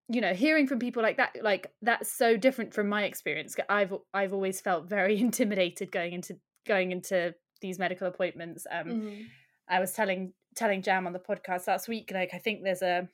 you 0.08 0.20
know 0.20 0.34
hearing 0.34 0.66
from 0.66 0.78
people 0.78 1.02
like 1.02 1.16
that 1.16 1.36
like 1.42 1.72
that's 1.82 2.12
so 2.12 2.36
different 2.36 2.74
from 2.74 2.88
my 2.88 3.04
experience 3.04 3.56
i've 3.68 3.94
i've 4.12 4.32
always 4.32 4.60
felt 4.60 4.88
very 4.88 5.18
intimidated 5.20 5.90
going 5.90 6.12
into 6.12 6.36
going 6.66 6.92
into 6.92 7.34
these 7.60 7.78
medical 7.78 8.06
appointments 8.06 8.66
um 8.70 8.86
mm-hmm. 8.86 9.22
i 9.68 9.80
was 9.80 9.92
telling 9.92 10.32
telling 10.54 10.82
jam 10.82 11.06
on 11.06 11.12
the 11.12 11.18
podcast 11.18 11.66
last 11.66 11.88
week 11.88 12.10
like 12.12 12.34
i 12.34 12.38
think 12.38 12.62
there's 12.62 12.82
a 12.82 13.08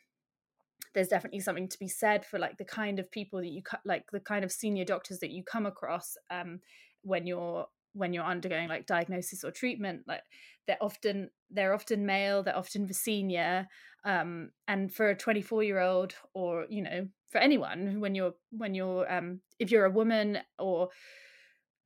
there's 0.93 1.09
definitely 1.09 1.39
something 1.39 1.69
to 1.69 1.79
be 1.79 1.87
said 1.87 2.25
for 2.25 2.39
like 2.39 2.59
the 2.59 2.65
kind 2.65 2.99
of 2.99 3.09
people 3.13 3.39
that 3.39 3.51
you 3.51 3.63
cut, 3.63 3.81
like 3.85 4.05
the 4.11 4.19
kind 4.19 4.45
of 4.45 4.51
senior 4.51 4.85
doctors 4.85 5.21
that 5.21 5.31
you 5.31 5.45
come 5.45 5.67
across 5.67 6.17
um 6.31 6.61
when 7.03 7.27
you're 7.27 7.67
when 7.93 8.13
you're 8.13 8.25
undergoing 8.25 8.69
like 8.69 8.87
diagnosis 8.87 9.45
or 9.45 9.51
treatment 9.51 10.03
like 10.07 10.23
they're 10.67 10.77
often 10.81 11.31
they're 11.51 11.75
often 11.75 12.07
male 12.07 12.43
they're 12.43 12.57
often 12.57 12.87
the 12.87 12.95
senior 12.95 13.67
um 14.05 14.51
and 14.69 14.93
for 14.93 15.11
a 15.11 15.17
24 15.17 15.63
year 15.63 15.81
old 15.81 16.15
or 16.35 16.67
you 16.69 16.83
know 16.83 17.07
for 17.31 17.39
anyone 17.39 18.01
when 18.01 18.15
you're 18.15 18.35
when 18.51 18.75
you're 18.75 19.11
um 19.13 19.41
if 19.59 19.71
you're 19.71 19.85
a 19.85 19.91
woman 19.91 20.39
or 20.59 20.89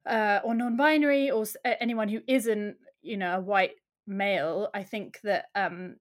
uh 0.08 0.40
or 0.44 0.54
non-binary 0.54 1.30
or 1.30 1.44
anyone 1.80 2.08
who 2.08 2.20
isn't 2.28 2.76
you 3.02 3.16
know 3.16 3.36
a 3.36 3.40
white 3.40 3.72
male 4.06 4.68
i 4.74 4.82
think 4.82 5.18
that 5.22 5.46
um 5.54 5.96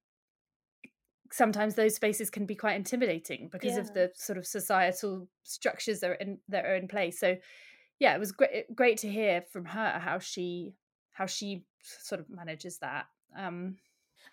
sometimes 1.31 1.73
those 1.73 1.95
spaces 1.95 2.29
can 2.29 2.45
be 2.45 2.53
quite 2.53 2.75
intimidating 2.75 3.49
because 3.51 3.73
yeah. 3.73 3.79
of 3.79 3.93
the 3.93 4.11
sort 4.15 4.37
of 4.37 4.45
societal 4.45 5.27
structures 5.41 5.99
that 5.99 6.11
are 6.11 6.15
in 6.15 6.37
that 6.47 6.65
are 6.65 6.75
in 6.75 6.87
place 6.87 7.19
so 7.19 7.35
yeah, 8.03 8.15
it 8.15 8.19
was 8.19 8.33
great 8.33 8.75
great 8.75 8.97
to 8.97 9.09
hear 9.09 9.43
from 9.53 9.63
her 9.63 9.97
how 9.97 10.19
she 10.19 10.73
how 11.13 11.25
she 11.25 11.63
sort 11.81 12.19
of 12.19 12.29
manages 12.29 12.79
that. 12.79 13.05
Um, 13.35 13.77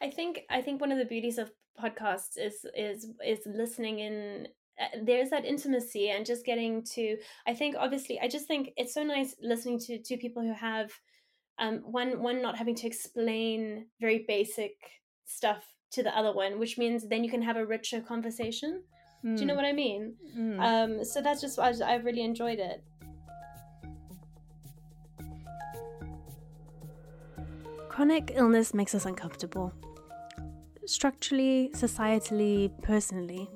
I 0.03 0.11
think 0.11 0.41
I 0.51 0.61
think 0.61 0.81
one 0.81 0.91
of 0.91 0.99
the 0.99 1.05
beauties 1.05 1.39
of 1.39 1.53
podcasts 1.81 2.37
is 2.37 2.67
is 2.77 3.07
is 3.25 3.39
listening 3.47 4.01
in 4.01 4.49
uh, 4.81 4.99
there's 5.05 5.31
that 5.31 5.45
intimacy 5.45 6.11
and 6.11 6.27
just 6.27 6.45
getting 6.45 6.83
to 6.83 7.17
i 7.47 7.55
think 7.55 7.77
obviously 7.79 8.19
i 8.21 8.27
just 8.29 8.47
think 8.47 8.71
it's 8.77 8.93
so 8.93 9.03
nice 9.03 9.35
listening 9.41 9.79
to 9.79 9.99
two 9.99 10.19
people 10.19 10.43
who 10.43 10.53
have 10.53 10.91
um 11.59 11.77
one 11.85 12.21
one 12.21 12.43
not 12.43 12.59
having 12.59 12.75
to 12.75 12.87
explain 12.87 13.87
very 14.01 14.25
basic 14.27 14.75
stuff 15.25 15.65
to 15.93 16.03
the 16.03 16.15
other 16.19 16.33
one 16.33 16.59
which 16.59 16.77
means 16.77 17.09
then 17.09 17.25
you 17.25 17.31
can 17.31 17.43
have 17.43 17.57
a 17.57 17.65
richer 17.65 18.01
conversation 18.01 18.83
mm. 19.25 19.37
do 19.37 19.41
you 19.43 19.47
know 19.47 19.55
mm. 19.55 19.63
what 19.63 19.65
i 19.65 19.73
mean 19.73 20.15
mm. 20.37 20.59
um 20.61 21.05
so 21.05 21.23
that's 21.23 21.41
just 21.41 21.59
I, 21.59 21.73
i've 21.87 22.05
really 22.05 22.25
enjoyed 22.25 22.59
it 22.59 22.83
Chronic 28.01 28.33
illness 28.35 28.73
makes 28.73 28.95
us 28.95 29.05
uncomfortable. 29.05 29.75
Structurally, 30.87 31.71
societally, 31.75 32.71
personally. 32.81 33.47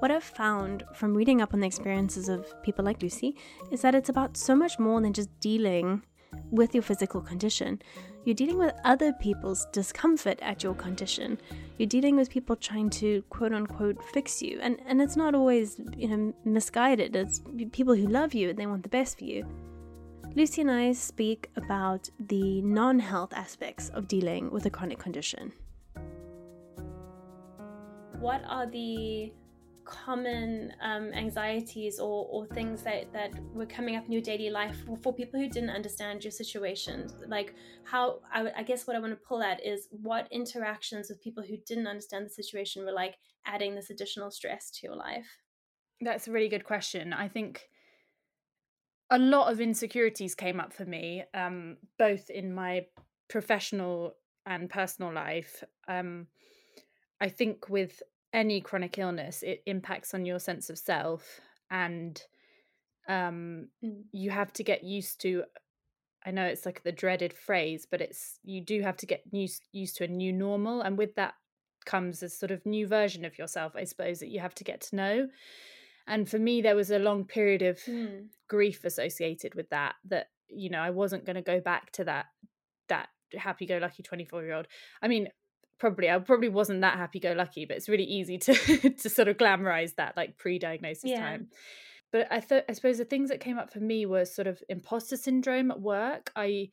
What 0.00 0.10
I've 0.10 0.24
found 0.24 0.82
from 0.92 1.14
reading 1.14 1.40
up 1.40 1.54
on 1.54 1.60
the 1.60 1.68
experiences 1.68 2.28
of 2.28 2.52
people 2.64 2.84
like 2.84 3.00
Lucy 3.00 3.36
is 3.70 3.82
that 3.82 3.94
it's 3.94 4.08
about 4.08 4.36
so 4.36 4.56
much 4.56 4.80
more 4.80 5.00
than 5.00 5.12
just 5.12 5.30
dealing 5.38 6.02
with 6.50 6.74
your 6.74 6.82
physical 6.82 7.20
condition. 7.20 7.80
You're 8.24 8.34
dealing 8.34 8.58
with 8.58 8.74
other 8.82 9.12
people's 9.12 9.68
discomfort 9.72 10.40
at 10.42 10.64
your 10.64 10.74
condition. 10.74 11.38
You're 11.78 11.86
dealing 11.86 12.16
with 12.16 12.28
people 12.28 12.56
trying 12.56 12.90
to 12.90 13.22
quote 13.30 13.52
unquote 13.52 14.02
fix 14.02 14.42
you. 14.42 14.58
And 14.60 14.80
and 14.88 15.00
it's 15.00 15.14
not 15.14 15.32
always, 15.32 15.80
you 15.96 16.08
know, 16.08 16.34
misguided. 16.44 17.14
It's 17.14 17.40
people 17.70 17.94
who 17.94 18.08
love 18.08 18.34
you 18.34 18.50
and 18.50 18.58
they 18.58 18.66
want 18.66 18.82
the 18.82 18.88
best 18.88 19.16
for 19.16 19.26
you. 19.26 19.46
Lucy 20.36 20.60
and 20.60 20.70
I 20.70 20.92
speak 20.92 21.48
about 21.56 22.10
the 22.20 22.60
non-health 22.60 23.32
aspects 23.32 23.88
of 23.94 24.06
dealing 24.06 24.50
with 24.50 24.66
a 24.66 24.70
chronic 24.70 24.98
condition. 24.98 25.50
What 28.20 28.42
are 28.46 28.66
the 28.66 29.32
common 29.86 30.74
um, 30.82 31.10
anxieties 31.14 31.98
or, 31.98 32.26
or 32.30 32.46
things 32.48 32.82
that, 32.82 33.10
that 33.14 33.32
were 33.54 33.64
coming 33.64 33.96
up 33.96 34.04
in 34.04 34.12
your 34.12 34.20
daily 34.20 34.50
life 34.50 34.76
for, 34.84 34.98
for 34.98 35.14
people 35.14 35.40
who 35.40 35.48
didn't 35.48 35.70
understand 35.70 36.22
your 36.22 36.32
situation? 36.32 37.08
Like, 37.26 37.54
how 37.84 38.18
I, 38.30 38.50
I 38.58 38.62
guess 38.62 38.86
what 38.86 38.94
I 38.94 38.98
want 38.98 39.14
to 39.14 39.26
pull 39.26 39.42
at 39.42 39.64
is 39.64 39.88
what 39.90 40.28
interactions 40.30 41.08
with 41.08 41.22
people 41.22 41.44
who 41.44 41.56
didn't 41.66 41.86
understand 41.86 42.26
the 42.26 42.30
situation 42.30 42.84
were 42.84 42.92
like 42.92 43.14
adding 43.46 43.74
this 43.74 43.88
additional 43.88 44.30
stress 44.30 44.70
to 44.72 44.86
your 44.86 44.96
life? 44.96 45.38
That's 46.02 46.28
a 46.28 46.30
really 46.30 46.48
good 46.48 46.64
question. 46.64 47.14
I 47.14 47.26
think 47.26 47.70
a 49.10 49.18
lot 49.18 49.52
of 49.52 49.60
insecurities 49.60 50.34
came 50.34 50.60
up 50.60 50.72
for 50.72 50.84
me, 50.84 51.24
um, 51.34 51.76
both 51.98 52.28
in 52.30 52.52
my 52.52 52.86
professional 53.28 54.14
and 54.44 54.68
personal 54.68 55.12
life. 55.12 55.62
Um, 55.88 56.26
I 57.20 57.28
think 57.28 57.68
with 57.68 58.02
any 58.32 58.60
chronic 58.60 58.98
illness, 58.98 59.42
it 59.42 59.62
impacts 59.66 60.12
on 60.12 60.26
your 60.26 60.38
sense 60.38 60.70
of 60.70 60.78
self, 60.78 61.40
and 61.70 62.20
um, 63.08 63.68
mm. 63.84 64.02
you 64.12 64.30
have 64.30 64.52
to 64.54 64.64
get 64.64 64.84
used 64.84 65.20
to. 65.22 65.44
I 66.24 66.32
know 66.32 66.44
it's 66.44 66.66
like 66.66 66.82
the 66.82 66.92
dreaded 66.92 67.32
phrase, 67.32 67.86
but 67.88 68.00
it's 68.00 68.40
you 68.42 68.60
do 68.60 68.82
have 68.82 68.96
to 68.98 69.06
get 69.06 69.22
used 69.30 69.62
used 69.72 69.96
to 69.96 70.04
a 70.04 70.08
new 70.08 70.32
normal, 70.32 70.82
and 70.82 70.98
with 70.98 71.14
that 71.14 71.34
comes 71.84 72.22
a 72.22 72.28
sort 72.28 72.50
of 72.50 72.66
new 72.66 72.86
version 72.86 73.24
of 73.24 73.38
yourself, 73.38 73.74
I 73.76 73.84
suppose, 73.84 74.18
that 74.18 74.28
you 74.28 74.40
have 74.40 74.54
to 74.56 74.64
get 74.64 74.80
to 74.82 74.96
know. 74.96 75.28
And 76.06 76.28
for 76.28 76.38
me, 76.38 76.62
there 76.62 76.76
was 76.76 76.90
a 76.90 76.98
long 76.98 77.24
period 77.24 77.62
of 77.62 77.78
mm. 77.80 78.26
grief 78.48 78.84
associated 78.84 79.54
with 79.54 79.70
that. 79.70 79.94
That 80.04 80.28
you 80.48 80.70
know, 80.70 80.80
I 80.80 80.90
wasn't 80.90 81.24
going 81.24 81.36
to 81.36 81.42
go 81.42 81.60
back 81.60 81.90
to 81.92 82.04
that 82.04 82.26
that 82.88 83.08
happy-go-lucky 83.36 84.02
twenty-four-year-old. 84.02 84.66
I 85.02 85.08
mean, 85.08 85.28
probably 85.78 86.10
I 86.10 86.18
probably 86.18 86.48
wasn't 86.48 86.80
that 86.82 86.96
happy 86.96 87.20
go 87.20 87.32
lucky, 87.32 87.64
but 87.64 87.76
it's 87.76 87.88
really 87.88 88.04
easy 88.04 88.38
to 88.38 88.54
to 88.90 89.08
sort 89.08 89.28
of 89.28 89.36
glamorize 89.36 89.94
that 89.96 90.16
like 90.16 90.38
pre-diagnosis 90.38 91.10
yeah. 91.10 91.20
time. 91.20 91.48
But 92.12 92.28
I 92.30 92.40
thought 92.40 92.64
I 92.68 92.72
suppose 92.72 92.98
the 92.98 93.04
things 93.04 93.30
that 93.30 93.40
came 93.40 93.58
up 93.58 93.72
for 93.72 93.80
me 93.80 94.06
were 94.06 94.24
sort 94.24 94.46
of 94.46 94.62
imposter 94.68 95.16
syndrome 95.16 95.70
at 95.70 95.80
work. 95.80 96.30
I 96.36 96.70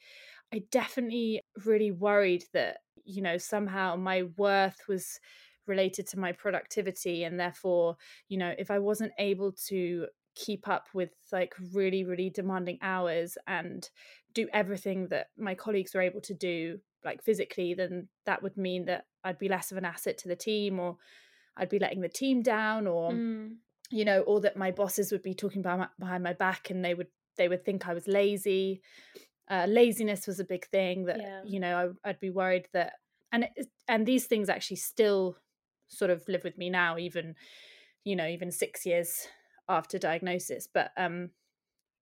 I 0.53 0.61
definitely 0.71 1.41
really 1.65 1.91
worried 1.91 2.43
that, 2.53 2.77
you 3.05 3.23
know, 3.23 3.37
somehow 3.37 3.95
my 3.95 4.23
worth 4.37 4.81
was 4.87 5.19
related 5.67 6.07
to 6.07 6.19
my 6.19 6.31
productivity 6.31 7.23
and 7.23 7.39
therefore, 7.39 7.97
you 8.27 8.37
know, 8.37 8.53
if 8.57 8.69
I 8.71 8.79
wasn't 8.79 9.13
able 9.17 9.51
to 9.67 10.07
keep 10.35 10.67
up 10.67 10.87
with 10.93 11.11
like 11.31 11.53
really 11.73 12.03
really 12.03 12.29
demanding 12.29 12.77
hours 12.81 13.37
and 13.47 13.89
do 14.33 14.47
everything 14.53 15.07
that 15.09 15.27
my 15.37 15.53
colleagues 15.53 15.93
were 15.93 16.01
able 16.01 16.21
to 16.21 16.33
do 16.33 16.79
like 17.05 17.23
physically 17.23 17.73
then 17.73 18.07
that 18.25 18.41
would 18.41 18.57
mean 18.57 18.85
that 18.85 19.05
I'd 19.23 19.37
be 19.37 19.49
less 19.49 19.71
of 19.71 19.77
an 19.77 19.85
asset 19.85 20.17
to 20.19 20.27
the 20.27 20.35
team 20.35 20.79
or 20.79 20.97
I'd 21.55 21.69
be 21.69 21.79
letting 21.79 22.01
the 22.01 22.09
team 22.09 22.41
down 22.41 22.87
or 22.87 23.11
mm. 23.11 23.53
you 23.91 24.05
know 24.05 24.21
or 24.21 24.41
that 24.41 24.57
my 24.57 24.71
bosses 24.71 25.11
would 25.11 25.21
be 25.21 25.35
talking 25.35 25.61
behind 25.61 25.81
my, 25.81 25.87
behind 25.99 26.23
my 26.23 26.33
back 26.33 26.69
and 26.69 26.83
they 26.83 26.93
would 26.93 27.07
they 27.37 27.47
would 27.47 27.63
think 27.63 27.87
I 27.87 27.93
was 27.93 28.07
lazy 28.07 28.81
uh, 29.49 29.65
laziness 29.67 30.25
was 30.25 30.39
a 30.39 30.45
big 30.45 30.65
thing 30.67 31.05
that 31.05 31.19
yeah. 31.19 31.41
you 31.45 31.59
know 31.59 31.93
I, 32.03 32.09
I'd 32.09 32.19
be 32.19 32.29
worried 32.29 32.67
that 32.73 32.93
and 33.31 33.45
it, 33.55 33.67
and 33.87 34.05
these 34.05 34.25
things 34.25 34.49
actually 34.49 34.77
still 34.77 35.37
sort 35.87 36.11
of 36.11 36.23
live 36.27 36.43
with 36.43 36.57
me 36.57 36.69
now 36.69 36.97
even 36.97 37.35
you 38.03 38.15
know 38.15 38.27
even 38.27 38.51
6 38.51 38.85
years 38.85 39.27
after 39.69 39.97
diagnosis 39.97 40.67
but 40.71 40.91
um 40.97 41.29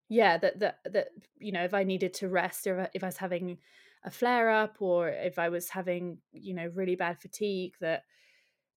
yeah 0.08 0.36
that 0.38 0.58
that 0.60 0.78
that 0.84 1.08
you 1.38 1.52
know 1.52 1.64
if 1.64 1.74
i 1.74 1.84
needed 1.84 2.14
to 2.14 2.28
rest 2.28 2.66
or 2.66 2.88
if 2.94 3.02
i 3.02 3.06
was 3.06 3.16
having 3.16 3.58
a 4.04 4.10
flare 4.10 4.50
up 4.50 4.76
or 4.80 5.08
if 5.08 5.38
i 5.38 5.48
was 5.48 5.68
having 5.68 6.18
you 6.32 6.54
know 6.54 6.70
really 6.74 6.96
bad 6.96 7.20
fatigue 7.20 7.74
that 7.80 8.02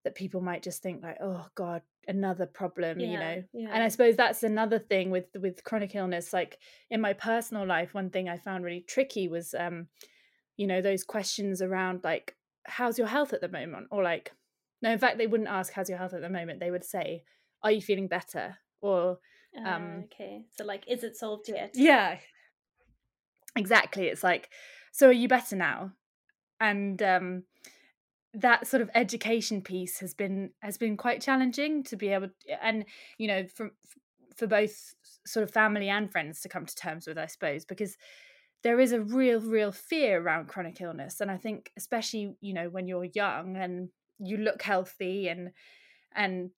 that 0.03 0.15
people 0.15 0.39
might 0.39 0.63
just 0.63 0.83
think 0.83 1.03
like 1.03 1.17
oh 1.21 1.45
god 1.55 1.81
another 2.07 2.45
problem 2.45 2.99
yeah, 2.99 3.11
you 3.11 3.19
know 3.19 3.43
yeah. 3.53 3.69
and 3.73 3.83
i 3.83 3.87
suppose 3.87 4.15
that's 4.15 4.43
another 4.43 4.77
thing 4.77 5.09
with 5.09 5.25
with 5.41 5.63
chronic 5.63 5.95
illness 5.95 6.31
like 6.31 6.59
in 6.91 7.01
my 7.01 7.13
personal 7.13 7.65
life 7.65 7.93
one 7.93 8.11
thing 8.11 8.29
i 8.29 8.37
found 8.37 8.63
really 8.63 8.85
tricky 8.87 9.27
was 9.27 9.55
um 9.57 9.87
you 10.57 10.67
know 10.67 10.81
those 10.81 11.03
questions 11.03 11.61
around 11.61 12.01
like 12.03 12.35
how's 12.65 12.97
your 12.97 13.07
health 13.07 13.33
at 13.33 13.41
the 13.41 13.49
moment 13.49 13.87
or 13.91 14.03
like 14.03 14.31
no 14.81 14.91
in 14.91 14.99
fact 14.99 15.17
they 15.17 15.27
wouldn't 15.27 15.49
ask 15.49 15.73
how's 15.73 15.89
your 15.89 15.97
health 15.97 16.13
at 16.13 16.21
the 16.21 16.29
moment? 16.29 16.59
They 16.59 16.71
would 16.71 16.83
say 16.83 17.23
are 17.63 17.71
you 17.71 17.81
feeling 17.81 18.07
better? 18.07 18.57
Or 18.81 19.19
um 19.65 19.65
uh, 19.65 20.05
okay. 20.05 20.45
So 20.57 20.65
like 20.65 20.83
is 20.87 21.03
it 21.03 21.15
solved 21.15 21.49
yet? 21.49 21.71
yeah. 21.73 22.17
Exactly 23.55 24.07
it's 24.07 24.23
like 24.23 24.49
so 24.91 25.09
are 25.09 25.13
you 25.13 25.27
better 25.27 25.55
now? 25.55 25.91
And 26.59 27.01
um 27.01 27.43
that 28.33 28.67
sort 28.67 28.81
of 28.81 28.89
education 28.93 29.61
piece 29.61 29.99
has 29.99 30.13
been 30.13 30.51
has 30.61 30.77
been 30.77 30.97
quite 30.97 31.21
challenging 31.21 31.83
to 31.83 31.95
be 31.95 32.09
able 32.09 32.27
to, 32.27 32.63
and 32.63 32.85
you 33.17 33.27
know 33.27 33.45
from 33.47 33.71
for 34.35 34.47
both 34.47 34.93
sort 35.25 35.43
of 35.43 35.51
family 35.51 35.87
and 35.87 36.11
friends 36.11 36.41
to 36.41 36.49
come 36.49 36.65
to 36.65 36.75
terms 36.75 37.07
with 37.07 37.17
i 37.17 37.25
suppose 37.25 37.63
because 37.63 37.97
there 38.63 38.79
is 38.79 38.91
a 38.91 38.99
real 38.99 39.39
real 39.39 39.71
fear 39.71 40.19
around 40.19 40.47
chronic 40.47 40.81
illness. 40.81 41.21
And 41.21 41.31
i 41.31 41.37
think 41.37 41.71
especially 41.77 42.35
you 42.41 42.53
know 42.53 42.67
when 42.69 42.87
you're 42.87 43.05
young 43.05 43.55
and 43.55 43.89
you 44.19 44.37
look 44.37 44.61
healthy 44.61 45.27
and 45.27 45.51
and 46.15 46.51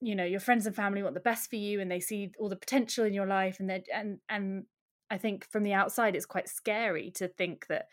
you 0.00 0.14
know 0.14 0.24
your 0.24 0.40
friends 0.40 0.66
and 0.66 0.74
family 0.74 1.02
want 1.02 1.14
the 1.14 1.20
best 1.20 1.48
for 1.48 1.56
you 1.56 1.80
and 1.80 1.90
they 1.90 2.00
see 2.00 2.32
all 2.38 2.48
the 2.48 2.56
potential 2.56 3.04
in 3.04 3.14
your 3.14 3.26
life 3.26 3.58
and 3.60 3.70
that 3.70 3.84
and 3.92 4.18
and 4.28 4.64
I 5.10 5.18
think 5.18 5.48
from 5.50 5.62
the 5.62 5.72
outside 5.74 6.16
it's 6.16 6.26
quite 6.26 6.48
scary 6.48 7.10
to 7.16 7.28
think 7.28 7.66
that 7.68 7.86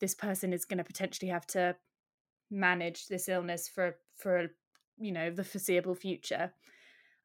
this 0.00 0.14
person 0.14 0.52
is 0.52 0.64
going 0.64 0.78
to 0.78 0.84
potentially 0.84 1.30
have 1.30 1.46
to 1.48 1.76
manage 2.50 3.08
this 3.08 3.28
illness 3.28 3.68
for 3.68 3.96
for 4.16 4.48
you 4.98 5.12
know 5.12 5.30
the 5.30 5.44
foreseeable 5.44 5.94
future. 5.94 6.52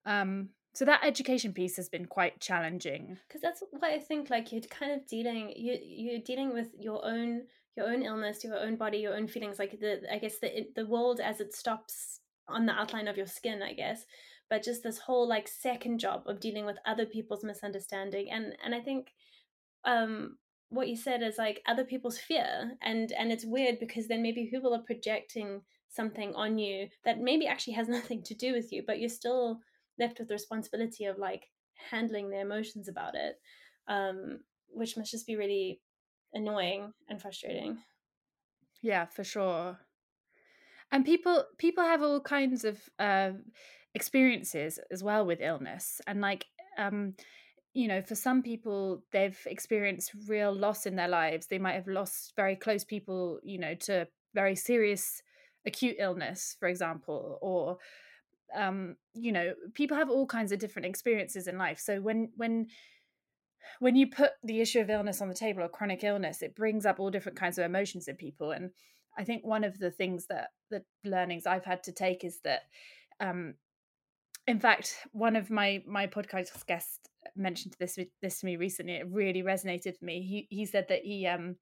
Um 0.05 0.49
so 0.73 0.85
that 0.85 1.03
education 1.03 1.53
piece 1.53 1.75
has 1.77 1.89
been 1.89 2.05
quite 2.05 2.39
challenging. 2.39 3.17
Because 3.27 3.41
that's 3.41 3.63
what 3.71 3.83
i 3.83 3.99
think 3.99 4.29
like 4.29 4.51
you're 4.51 4.61
kind 4.61 4.91
of 4.91 5.07
dealing 5.07 5.53
you 5.55 5.77
you're 5.81 6.21
dealing 6.21 6.53
with 6.53 6.67
your 6.77 7.03
own 7.03 7.43
your 7.77 7.87
own 7.87 8.03
illness 8.03 8.43
your 8.43 8.59
own 8.59 8.75
body 8.75 8.97
your 8.97 9.15
own 9.15 9.27
feelings 9.27 9.59
like 9.59 9.79
the 9.79 10.01
i 10.11 10.17
guess 10.17 10.39
the 10.39 10.67
the 10.75 10.85
world 10.85 11.19
as 11.19 11.39
it 11.39 11.53
stops 11.53 12.19
on 12.49 12.65
the 12.65 12.73
outline 12.73 13.07
of 13.07 13.17
your 13.17 13.27
skin 13.27 13.61
i 13.61 13.73
guess. 13.73 14.05
But 14.49 14.63
just 14.63 14.81
this 14.81 14.99
whole 14.99 15.27
like 15.27 15.47
second 15.49 15.99
job 15.99 16.23
of 16.25 16.39
dealing 16.39 16.65
with 16.65 16.77
other 16.85 17.05
people's 17.05 17.43
misunderstanding 17.43 18.31
and 18.31 18.55
and 18.63 18.73
i 18.73 18.79
think 18.79 19.11
um 19.83 20.37
what 20.69 20.87
you 20.87 20.95
said 20.95 21.21
is 21.21 21.37
like 21.37 21.61
other 21.67 21.83
people's 21.83 22.17
fear 22.17 22.71
and 22.81 23.11
and 23.11 23.31
it's 23.31 23.45
weird 23.45 23.79
because 23.79 24.07
then 24.07 24.21
maybe 24.21 24.49
people 24.49 24.73
are 24.73 24.83
projecting 24.83 25.61
something 25.89 26.33
on 26.35 26.57
you 26.57 26.87
that 27.05 27.19
maybe 27.19 27.45
actually 27.45 27.73
has 27.73 27.87
nothing 27.97 28.23
to 28.23 28.33
do 28.33 28.53
with 28.53 28.71
you 28.71 28.83
but 28.87 28.99
you're 28.99 29.09
still 29.09 29.59
left 29.99 30.19
with 30.19 30.27
the 30.29 30.33
responsibility 30.33 31.05
of 31.05 31.17
like 31.17 31.47
handling 31.91 32.29
their 32.29 32.45
emotions 32.45 32.87
about 32.87 33.15
it 33.15 33.35
um 33.87 34.39
which 34.69 34.95
must 34.97 35.11
just 35.11 35.27
be 35.27 35.35
really 35.35 35.81
annoying 36.33 36.93
and 37.09 37.21
frustrating 37.21 37.77
yeah 38.81 39.05
for 39.05 39.23
sure 39.23 39.77
and 40.91 41.05
people 41.05 41.45
people 41.57 41.83
have 41.83 42.01
all 42.01 42.21
kinds 42.21 42.63
of 42.63 42.79
uh, 42.99 43.31
experiences 43.93 44.79
as 44.91 45.03
well 45.03 45.25
with 45.25 45.41
illness 45.41 46.01
and 46.07 46.21
like 46.21 46.45
um 46.77 47.13
you 47.77 47.87
know, 47.87 48.01
for 48.01 48.15
some 48.15 48.41
people, 48.41 49.03
they've 49.11 49.39
experienced 49.45 50.11
real 50.27 50.51
loss 50.51 50.87
in 50.87 50.95
their 50.95 51.07
lives. 51.07 51.45
They 51.45 51.59
might 51.59 51.75
have 51.75 51.87
lost 51.87 52.33
very 52.35 52.55
close 52.55 52.83
people, 52.83 53.39
you 53.43 53.59
know, 53.59 53.75
to 53.81 54.07
very 54.33 54.55
serious 54.55 55.21
acute 55.63 55.97
illness, 55.99 56.55
for 56.59 56.67
example, 56.67 57.37
or 57.39 57.77
um, 58.55 58.95
you 59.13 59.31
know, 59.31 59.53
people 59.75 59.95
have 59.95 60.09
all 60.09 60.25
kinds 60.25 60.51
of 60.51 60.57
different 60.57 60.87
experiences 60.87 61.47
in 61.47 61.59
life. 61.59 61.79
So 61.79 62.01
when 62.01 62.31
when 62.35 62.65
when 63.79 63.95
you 63.95 64.07
put 64.07 64.31
the 64.43 64.61
issue 64.61 64.79
of 64.79 64.89
illness 64.89 65.21
on 65.21 65.29
the 65.29 65.35
table 65.35 65.63
or 65.63 65.69
chronic 65.69 66.03
illness, 66.03 66.41
it 66.41 66.55
brings 66.55 66.85
up 66.85 66.99
all 66.99 67.09
different 67.09 67.37
kinds 67.37 67.57
of 67.57 67.65
emotions 67.65 68.07
in 68.07 68.15
people. 68.15 68.51
And 68.51 68.71
I 69.17 69.23
think 69.23 69.45
one 69.45 69.63
of 69.63 69.79
the 69.79 69.91
things 69.91 70.27
that 70.27 70.49
the 70.69 70.83
learnings 71.03 71.45
I've 71.45 71.65
had 71.65 71.83
to 71.83 71.91
take 71.91 72.23
is 72.23 72.39
that 72.43 72.61
um, 73.19 73.55
in 74.47 74.59
fact, 74.59 74.95
one 75.11 75.35
of 75.35 75.49
my 75.49 75.83
my 75.85 76.07
podcast 76.07 76.65
guests 76.67 76.99
mentioned 77.35 77.75
this 77.79 77.99
this 78.21 78.39
to 78.39 78.45
me 78.45 78.55
recently. 78.55 78.93
It 78.93 79.07
really 79.11 79.43
resonated 79.43 79.85
with 79.85 80.01
me. 80.01 80.21
He 80.21 80.55
he 80.55 80.65
said 80.65 80.87
that 80.89 81.01
he 81.03 81.27
um 81.27 81.57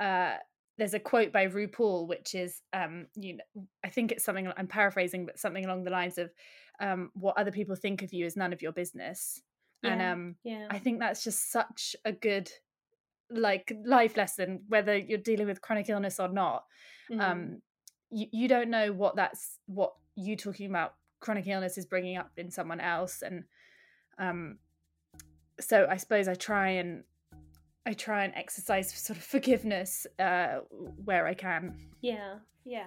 uh 0.00 0.36
there's 0.78 0.94
a 0.94 0.98
quote 0.98 1.32
by 1.32 1.46
RuPaul, 1.46 2.08
which 2.08 2.34
is, 2.34 2.62
um, 2.72 3.06
you 3.14 3.36
know, 3.36 3.66
I 3.84 3.90
think 3.90 4.10
it's 4.10 4.24
something 4.24 4.50
I'm 4.56 4.66
paraphrasing, 4.66 5.26
but 5.26 5.38
something 5.38 5.66
along 5.66 5.84
the 5.84 5.90
lines 5.90 6.16
of, 6.16 6.30
um, 6.80 7.10
"What 7.12 7.36
other 7.36 7.52
people 7.52 7.76
think 7.76 8.02
of 8.02 8.14
you 8.14 8.24
is 8.24 8.36
none 8.36 8.54
of 8.54 8.62
your 8.62 8.72
business." 8.72 9.42
Yeah, 9.82 9.92
and 9.92 10.02
um, 10.02 10.36
yeah. 10.44 10.68
I 10.70 10.78
think 10.78 11.00
that's 11.00 11.24
just 11.24 11.50
such 11.50 11.96
a 12.04 12.12
good, 12.12 12.50
like, 13.30 13.72
life 13.84 14.16
lesson. 14.16 14.60
Whether 14.68 14.96
you're 14.96 15.18
dealing 15.18 15.46
with 15.46 15.60
chronic 15.60 15.88
illness 15.88 16.20
or 16.20 16.28
not, 16.28 16.64
Mhm. 17.10 17.20
um, 17.20 17.62
you 18.10 18.26
you 18.32 18.48
don't 18.48 18.70
know 18.70 18.92
what 18.92 19.16
that's 19.16 19.58
what 19.66 19.94
you 20.14 20.36
talking 20.36 20.68
about 20.70 20.94
chronic 21.20 21.46
illness 21.46 21.78
is 21.78 21.86
bringing 21.86 22.16
up 22.16 22.30
in 22.36 22.50
someone 22.50 22.80
else, 22.80 23.22
and 23.22 23.44
um, 24.18 24.58
so 25.60 25.86
I 25.88 25.96
suppose 25.96 26.28
I 26.28 26.34
try 26.34 26.70
and 26.70 27.04
I 27.84 27.94
try 27.94 28.24
and 28.24 28.34
exercise 28.36 28.92
sort 28.94 29.18
of 29.18 29.24
forgiveness 29.24 30.06
uh, 30.18 30.58
where 31.04 31.26
I 31.26 31.34
can. 31.34 31.76
yeah, 32.00 32.38
yeah. 32.64 32.86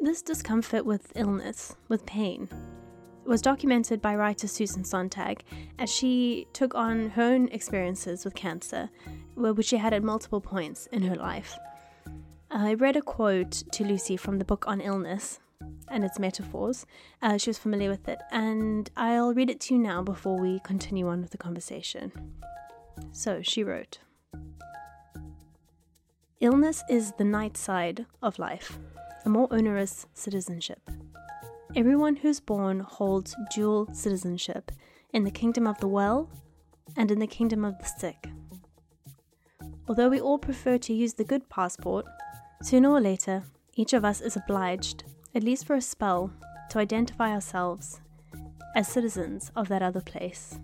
This 0.00 0.22
discomfort 0.22 0.86
with 0.86 1.12
illness, 1.16 1.74
with 1.88 2.06
pain, 2.06 2.48
was 3.24 3.42
documented 3.42 4.00
by 4.00 4.14
writer 4.14 4.46
Susan 4.46 4.84
Sontag 4.84 5.42
as 5.76 5.90
she 5.90 6.46
took 6.52 6.74
on 6.76 7.10
her 7.10 7.22
own 7.24 7.48
experiences 7.48 8.24
with 8.24 8.36
cancer, 8.36 8.90
which 9.34 9.66
she 9.66 9.76
had 9.76 9.92
at 9.92 10.04
multiple 10.04 10.40
points 10.40 10.86
in 10.92 11.02
her 11.02 11.16
life. 11.16 11.58
I 12.48 12.74
read 12.74 12.96
a 12.96 13.02
quote 13.02 13.50
to 13.72 13.84
Lucy 13.84 14.16
from 14.16 14.38
the 14.38 14.44
book 14.44 14.64
on 14.68 14.80
illness 14.80 15.40
and 15.88 16.04
its 16.04 16.18
metaphors. 16.18 16.86
Uh, 17.20 17.36
she 17.36 17.50
was 17.50 17.58
familiar 17.58 17.90
with 17.90 18.08
it, 18.08 18.20
and 18.30 18.88
I'll 18.96 19.34
read 19.34 19.50
it 19.50 19.58
to 19.62 19.74
you 19.74 19.80
now 19.80 20.00
before 20.02 20.38
we 20.38 20.60
continue 20.60 21.08
on 21.08 21.22
with 21.22 21.30
the 21.30 21.38
conversation. 21.38 22.12
So 23.10 23.42
she 23.42 23.64
wrote 23.64 23.98
Illness 26.40 26.84
is 26.88 27.12
the 27.18 27.24
night 27.24 27.56
side 27.56 28.06
of 28.22 28.38
life, 28.38 28.78
a 29.28 29.30
more 29.30 29.48
onerous 29.50 30.06
citizenship. 30.14 30.90
Everyone 31.76 32.16
who's 32.16 32.40
born 32.40 32.80
holds 32.80 33.36
dual 33.54 33.86
citizenship 33.92 34.72
in 35.12 35.24
the 35.24 35.30
kingdom 35.30 35.66
of 35.66 35.78
the 35.80 35.86
well 35.86 36.30
and 36.96 37.10
in 37.10 37.18
the 37.18 37.26
kingdom 37.26 37.62
of 37.62 37.78
the 37.78 37.84
sick. 37.84 38.30
Although 39.86 40.08
we 40.08 40.18
all 40.18 40.38
prefer 40.38 40.78
to 40.78 40.94
use 40.94 41.12
the 41.12 41.24
good 41.24 41.50
passport, 41.50 42.06
sooner 42.62 42.88
or 42.88 43.02
later, 43.02 43.42
each 43.74 43.92
of 43.92 44.02
us 44.02 44.22
is 44.22 44.34
obliged, 44.34 45.04
at 45.34 45.44
least 45.44 45.66
for 45.66 45.74
a 45.74 45.82
spell, 45.82 46.32
to 46.70 46.78
identify 46.78 47.30
ourselves 47.30 48.00
as 48.74 48.88
citizens 48.88 49.52
of 49.54 49.68
that 49.68 49.82
other 49.82 50.00
place. 50.00 50.58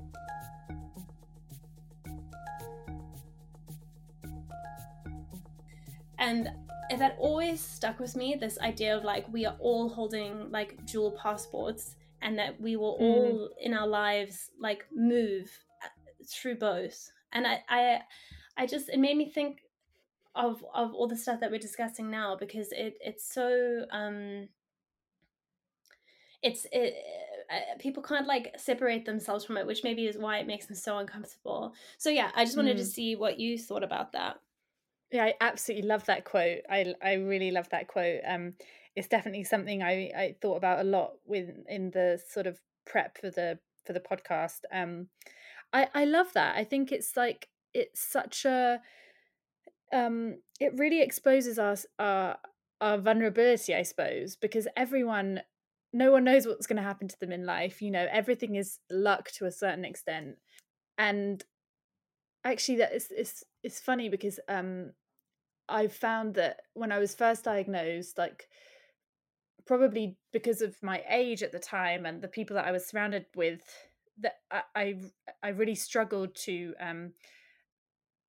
And 6.18 6.48
that 6.90 7.16
always 7.18 7.60
stuck 7.60 7.98
with 7.98 8.14
me 8.16 8.34
this 8.34 8.58
idea 8.60 8.96
of 8.96 9.04
like 9.04 9.30
we 9.32 9.46
are 9.46 9.56
all 9.58 9.88
holding 9.88 10.50
like 10.50 10.84
dual 10.86 11.12
passports 11.12 11.96
and 12.22 12.38
that 12.38 12.60
we 12.60 12.76
will 12.76 12.96
all 13.00 13.50
in 13.60 13.74
our 13.74 13.86
lives 13.86 14.50
like 14.60 14.84
move 14.94 15.50
uh, 15.82 15.88
through 16.26 16.56
both. 16.56 17.10
And 17.32 17.46
I, 17.46 17.62
I 17.68 18.00
i 18.56 18.66
just 18.66 18.88
it 18.88 18.98
made 18.98 19.16
me 19.16 19.28
think 19.28 19.60
of 20.34 20.64
of 20.74 20.92
all 20.94 21.08
the 21.08 21.16
stuff 21.16 21.40
that 21.40 21.50
we're 21.50 21.58
discussing 21.58 22.10
now 22.10 22.36
because 22.36 22.70
it 22.72 22.96
it's 23.00 23.32
so 23.32 23.84
um 23.90 24.48
it's 26.42 26.66
it 26.72 26.94
uh, 27.50 27.78
people 27.78 28.02
can't 28.02 28.26
like 28.26 28.54
separate 28.56 29.04
themselves 29.04 29.44
from 29.44 29.56
it 29.56 29.66
which 29.66 29.82
maybe 29.84 30.06
is 30.06 30.16
why 30.18 30.38
it 30.38 30.46
makes 30.46 30.66
them 30.66 30.76
so 30.76 30.98
uncomfortable. 30.98 31.72
So 31.98 32.10
yeah 32.10 32.30
i 32.34 32.44
just 32.44 32.56
wanted 32.56 32.76
to 32.76 32.84
Mm. 32.84 32.86
see 32.86 33.16
what 33.16 33.38
you 33.40 33.58
thought 33.58 33.82
about 33.82 34.12
that 34.12 34.40
Yeah, 35.14 35.26
I 35.26 35.34
absolutely 35.40 35.86
love 35.86 36.04
that 36.06 36.24
quote. 36.24 36.62
I 36.68 36.92
I 37.00 37.12
really 37.14 37.52
love 37.52 37.68
that 37.68 37.86
quote. 37.86 38.22
Um, 38.26 38.54
it's 38.96 39.06
definitely 39.06 39.44
something 39.44 39.80
I 39.80 40.10
I 40.16 40.34
thought 40.42 40.56
about 40.56 40.80
a 40.80 40.88
lot 40.88 41.12
with 41.24 41.50
in 41.68 41.92
the 41.92 42.20
sort 42.28 42.48
of 42.48 42.60
prep 42.84 43.18
for 43.18 43.30
the 43.30 43.60
for 43.86 43.92
the 43.92 44.00
podcast. 44.00 44.62
Um, 44.72 45.06
I 45.72 45.86
I 45.94 46.04
love 46.04 46.32
that. 46.32 46.56
I 46.56 46.64
think 46.64 46.90
it's 46.90 47.16
like 47.16 47.46
it's 47.72 48.00
such 48.00 48.44
a 48.44 48.80
um 49.92 50.38
it 50.58 50.76
really 50.76 51.00
exposes 51.00 51.60
us 51.60 51.86
our 52.00 52.36
our 52.80 52.98
vulnerability, 52.98 53.72
I 53.72 53.82
suppose, 53.82 54.34
because 54.34 54.66
everyone 54.76 55.42
no 55.92 56.10
one 56.10 56.24
knows 56.24 56.44
what's 56.44 56.66
going 56.66 56.78
to 56.78 56.82
happen 56.82 57.06
to 57.06 57.20
them 57.20 57.30
in 57.30 57.46
life. 57.46 57.80
You 57.80 57.92
know, 57.92 58.08
everything 58.10 58.56
is 58.56 58.80
luck 58.90 59.30
to 59.34 59.46
a 59.46 59.52
certain 59.52 59.84
extent, 59.84 60.38
and 60.98 61.44
actually 62.44 62.78
that 62.78 62.92
is 62.92 63.12
it's 63.16 63.44
it's 63.62 63.78
funny 63.78 64.08
because 64.08 64.40
um 64.48 64.90
I 65.68 65.86
found 65.88 66.34
that 66.34 66.62
when 66.74 66.92
I 66.92 66.98
was 66.98 67.14
first 67.14 67.44
diagnosed, 67.44 68.18
like 68.18 68.48
probably 69.66 70.16
because 70.32 70.60
of 70.60 70.82
my 70.82 71.02
age 71.08 71.42
at 71.42 71.52
the 71.52 71.58
time 71.58 72.04
and 72.04 72.20
the 72.20 72.28
people 72.28 72.54
that 72.56 72.66
I 72.66 72.72
was 72.72 72.86
surrounded 72.86 73.26
with, 73.34 73.62
that 74.18 74.40
I 74.74 74.96
I, 75.42 75.48
really 75.48 75.74
struggled 75.74 76.34
to 76.36 76.74
um, 76.78 77.12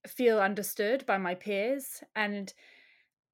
feel 0.08 0.40
understood 0.40 1.06
by 1.06 1.18
my 1.18 1.36
peers. 1.36 2.04
And 2.16 2.54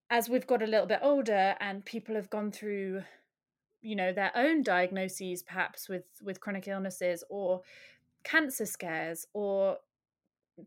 as 0.09 0.29
we've 0.29 0.47
got 0.47 0.63
a 0.63 0.67
little 0.67 0.87
bit 0.87 0.99
older 1.01 1.55
and 1.59 1.85
people 1.85 2.15
have 2.15 2.29
gone 2.29 2.51
through, 2.51 3.03
you 3.81 3.95
know, 3.95 4.11
their 4.11 4.31
own 4.35 4.63
diagnoses, 4.63 5.43
perhaps 5.43 5.87
with 5.87 6.05
with 6.23 6.41
chronic 6.41 6.67
illnesses 6.67 7.23
or 7.29 7.61
cancer 8.23 8.65
scares 8.65 9.27
or 9.33 9.77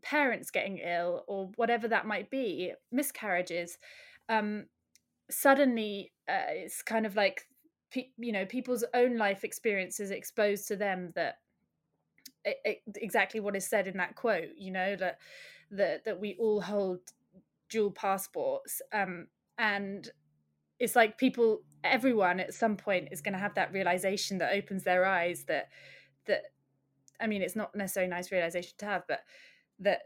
parents 0.01 0.51
getting 0.51 0.77
ill 0.77 1.23
or 1.27 1.49
whatever 1.55 1.87
that 1.87 2.05
might 2.05 2.29
be 2.29 2.73
miscarriages 2.91 3.77
um 4.29 4.65
suddenly 5.29 6.11
uh, 6.29 6.49
it's 6.49 6.81
kind 6.81 7.05
of 7.05 7.15
like 7.15 7.47
pe- 7.91 8.09
you 8.17 8.31
know 8.31 8.45
people's 8.45 8.83
own 8.93 9.17
life 9.17 9.43
experiences 9.43 10.11
exposed 10.11 10.67
to 10.67 10.75
them 10.75 11.11
that 11.15 11.35
e- 12.47 12.69
e- 12.69 12.81
exactly 12.95 13.39
what 13.39 13.55
is 13.55 13.67
said 13.67 13.87
in 13.87 13.97
that 13.97 14.15
quote 14.15 14.49
you 14.57 14.71
know 14.71 14.95
that 14.95 15.17
that 15.71 16.03
that 16.05 16.19
we 16.19 16.35
all 16.39 16.61
hold 16.61 16.99
dual 17.69 17.91
passports 17.91 18.81
um 18.93 19.27
and 19.57 20.11
it's 20.79 20.95
like 20.95 21.17
people 21.17 21.61
everyone 21.83 22.39
at 22.39 22.53
some 22.53 22.75
point 22.75 23.07
is 23.11 23.21
going 23.21 23.33
to 23.33 23.39
have 23.39 23.55
that 23.55 23.71
realization 23.73 24.37
that 24.37 24.53
opens 24.53 24.83
their 24.83 25.05
eyes 25.05 25.45
that 25.47 25.69
that 26.25 26.43
i 27.19 27.27
mean 27.27 27.41
it's 27.41 27.55
not 27.55 27.73
necessarily 27.75 28.11
a 28.11 28.15
nice 28.15 28.31
realization 28.31 28.73
to 28.77 28.85
have 28.85 29.03
but 29.07 29.21
that 29.79 30.01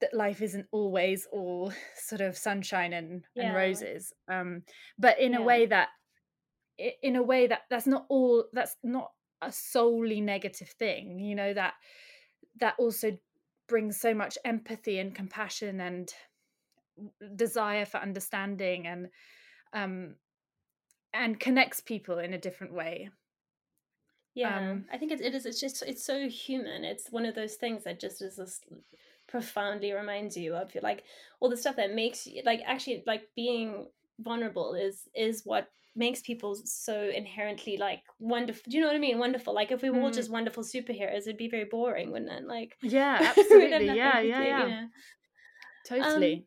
that 0.00 0.14
life 0.14 0.42
isn't 0.42 0.66
always 0.70 1.26
all 1.32 1.72
sort 1.96 2.20
of 2.20 2.36
sunshine 2.36 2.92
and, 2.92 3.24
Yeah. 3.34 3.46
and 3.46 3.54
roses 3.54 4.12
um 4.28 4.62
but 4.98 5.18
in 5.18 5.32
Yeah. 5.32 5.38
a 5.38 5.42
way 5.42 5.66
that 5.66 5.88
in 7.02 7.16
a 7.16 7.22
way 7.22 7.46
that 7.46 7.62
that's 7.70 7.86
not 7.86 8.06
all 8.08 8.44
that's 8.52 8.76
not 8.82 9.10
a 9.42 9.50
solely 9.50 10.20
negative 10.20 10.68
thing 10.68 11.18
you 11.18 11.34
know 11.34 11.52
that 11.52 11.74
that 12.60 12.74
also 12.78 13.16
brings 13.68 14.00
so 14.00 14.14
much 14.14 14.38
empathy 14.44 14.98
and 14.98 15.14
compassion 15.14 15.80
and 15.80 16.12
desire 17.36 17.84
for 17.84 17.98
understanding 17.98 18.86
and 18.86 19.08
um 19.72 20.14
and 21.12 21.40
connects 21.40 21.80
people 21.80 22.18
in 22.18 22.34
a 22.34 22.38
different 22.38 22.72
way 22.74 23.10
Yeah, 24.38 24.58
Um, 24.70 24.84
I 24.92 24.98
think 24.98 25.12
it, 25.12 25.20
it 25.20 25.34
is. 25.34 25.46
It's 25.46 25.60
just 25.60 25.82
it's 25.82 26.04
so 26.04 26.28
human. 26.28 26.84
It's 26.84 27.10
one 27.10 27.26
of 27.26 27.34
those 27.34 27.56
things 27.56 27.84
that 27.84 28.00
just 28.00 28.22
is 28.22 28.36
this 28.36 28.60
profoundly 29.26 29.92
reminds 29.92 30.36
you 30.36 30.54
of 30.54 30.74
like 30.82 31.04
all 31.40 31.50
the 31.50 31.56
stuff 31.56 31.76
that 31.76 31.94
makes 31.94 32.26
you 32.26 32.42
like 32.44 32.60
actually 32.64 33.02
like 33.06 33.28
being 33.36 33.86
vulnerable 34.20 34.74
is 34.74 35.08
is 35.14 35.42
what 35.44 35.68
makes 35.96 36.20
people 36.20 36.54
so 36.54 37.10
inherently 37.14 37.76
like 37.76 38.02
wonderful. 38.20 38.62
Do 38.70 38.76
you 38.76 38.82
know 38.82 38.88
what 38.88 38.96
I 38.96 39.00
mean? 39.00 39.18
Wonderful. 39.18 39.54
Like 39.54 39.72
if 39.72 39.82
we 39.82 39.90
were 39.90 40.00
all 40.00 40.10
Mm. 40.10 40.14
just 40.14 40.30
wonderful 40.30 40.62
superheroes, 40.62 41.22
it'd 41.22 41.36
be 41.36 41.48
very 41.48 41.64
boring, 41.64 42.12
wouldn't 42.12 42.30
it? 42.30 42.44
Like 42.46 42.76
yeah 42.82 43.18
absolutely 43.24 43.86
nothing 43.86 43.96
yeah 43.96 44.20
to 44.20 44.26
yeah 44.26 44.42
you 44.44 44.54
yeah 44.54 44.68
know? 44.68 44.88
totally 45.84 46.46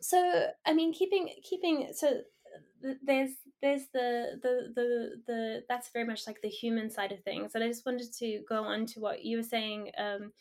so 0.00 0.46
i 0.64 0.72
mean 0.72 0.92
keeping 0.92 1.28
keeping 1.42 1.88
so 1.92 2.20
there's 3.02 3.30
there's 3.60 3.86
the 3.92 4.38
the 4.42 4.72
the 4.74 5.10
the 5.26 5.64
that's 5.68 5.90
very 5.90 6.04
much 6.04 6.26
like 6.26 6.40
the 6.42 6.48
human 6.48 6.90
side 6.90 7.12
of 7.12 7.20
things 7.20 7.54
and 7.54 7.64
i 7.64 7.66
just 7.68 7.86
wanted 7.86 8.12
to 8.12 8.40
go 8.48 8.62
on 8.62 8.86
to 8.86 9.00
what 9.00 9.24
you 9.24 9.36
were 9.36 9.42
saying 9.42 9.90
um 9.98 10.32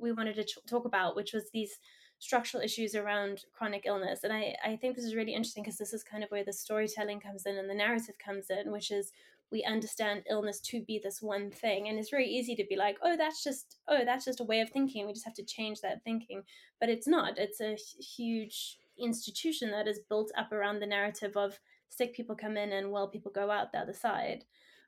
we 0.00 0.12
wanted 0.12 0.34
to 0.34 0.44
ch- 0.44 0.58
talk 0.66 0.84
about 0.84 1.14
which 1.16 1.32
was 1.32 1.44
these 1.52 1.78
structural 2.18 2.62
issues 2.62 2.94
around 2.94 3.44
chronic 3.52 3.82
illness 3.84 4.24
and 4.24 4.32
i 4.32 4.54
i 4.64 4.76
think 4.76 4.94
this 4.94 5.04
is 5.04 5.14
really 5.14 5.34
interesting 5.34 5.62
because 5.62 5.78
this 5.78 5.92
is 5.92 6.04
kind 6.04 6.24
of 6.24 6.30
where 6.30 6.44
the 6.44 6.52
storytelling 6.52 7.20
comes 7.20 7.46
in 7.46 7.56
and 7.56 7.68
the 7.68 7.74
narrative 7.74 8.14
comes 8.24 8.46
in 8.48 8.70
which 8.72 8.90
is 8.90 9.12
we 9.50 9.62
understand 9.64 10.22
illness 10.30 10.60
to 10.60 10.80
be 10.82 10.98
this 11.02 11.20
one 11.20 11.50
thing 11.50 11.88
and 11.88 11.98
it's 11.98 12.08
very 12.08 12.26
easy 12.26 12.56
to 12.56 12.64
be 12.68 12.76
like 12.76 12.96
oh 13.02 13.16
that's 13.16 13.44
just 13.44 13.76
oh 13.88 14.04
that's 14.04 14.24
just 14.24 14.40
a 14.40 14.44
way 14.44 14.60
of 14.60 14.70
thinking 14.70 15.06
we 15.06 15.12
just 15.12 15.26
have 15.26 15.34
to 15.34 15.44
change 15.44 15.80
that 15.80 16.02
thinking 16.04 16.42
but 16.80 16.88
it's 16.88 17.06
not 17.06 17.38
it's 17.38 17.60
a 17.60 17.76
huge 18.00 18.78
institution 18.98 19.70
that 19.70 19.86
is 19.88 20.00
built 20.08 20.30
up 20.36 20.52
around 20.52 20.78
the 20.78 20.86
narrative 20.86 21.36
of 21.36 21.58
sick 21.92 22.14
people 22.14 22.34
come 22.34 22.56
in 22.56 22.72
and 22.72 22.90
well 22.90 23.08
people 23.08 23.30
go 23.32 23.50
out 23.50 23.72
the 23.72 23.78
other 23.78 23.92
side 23.94 24.44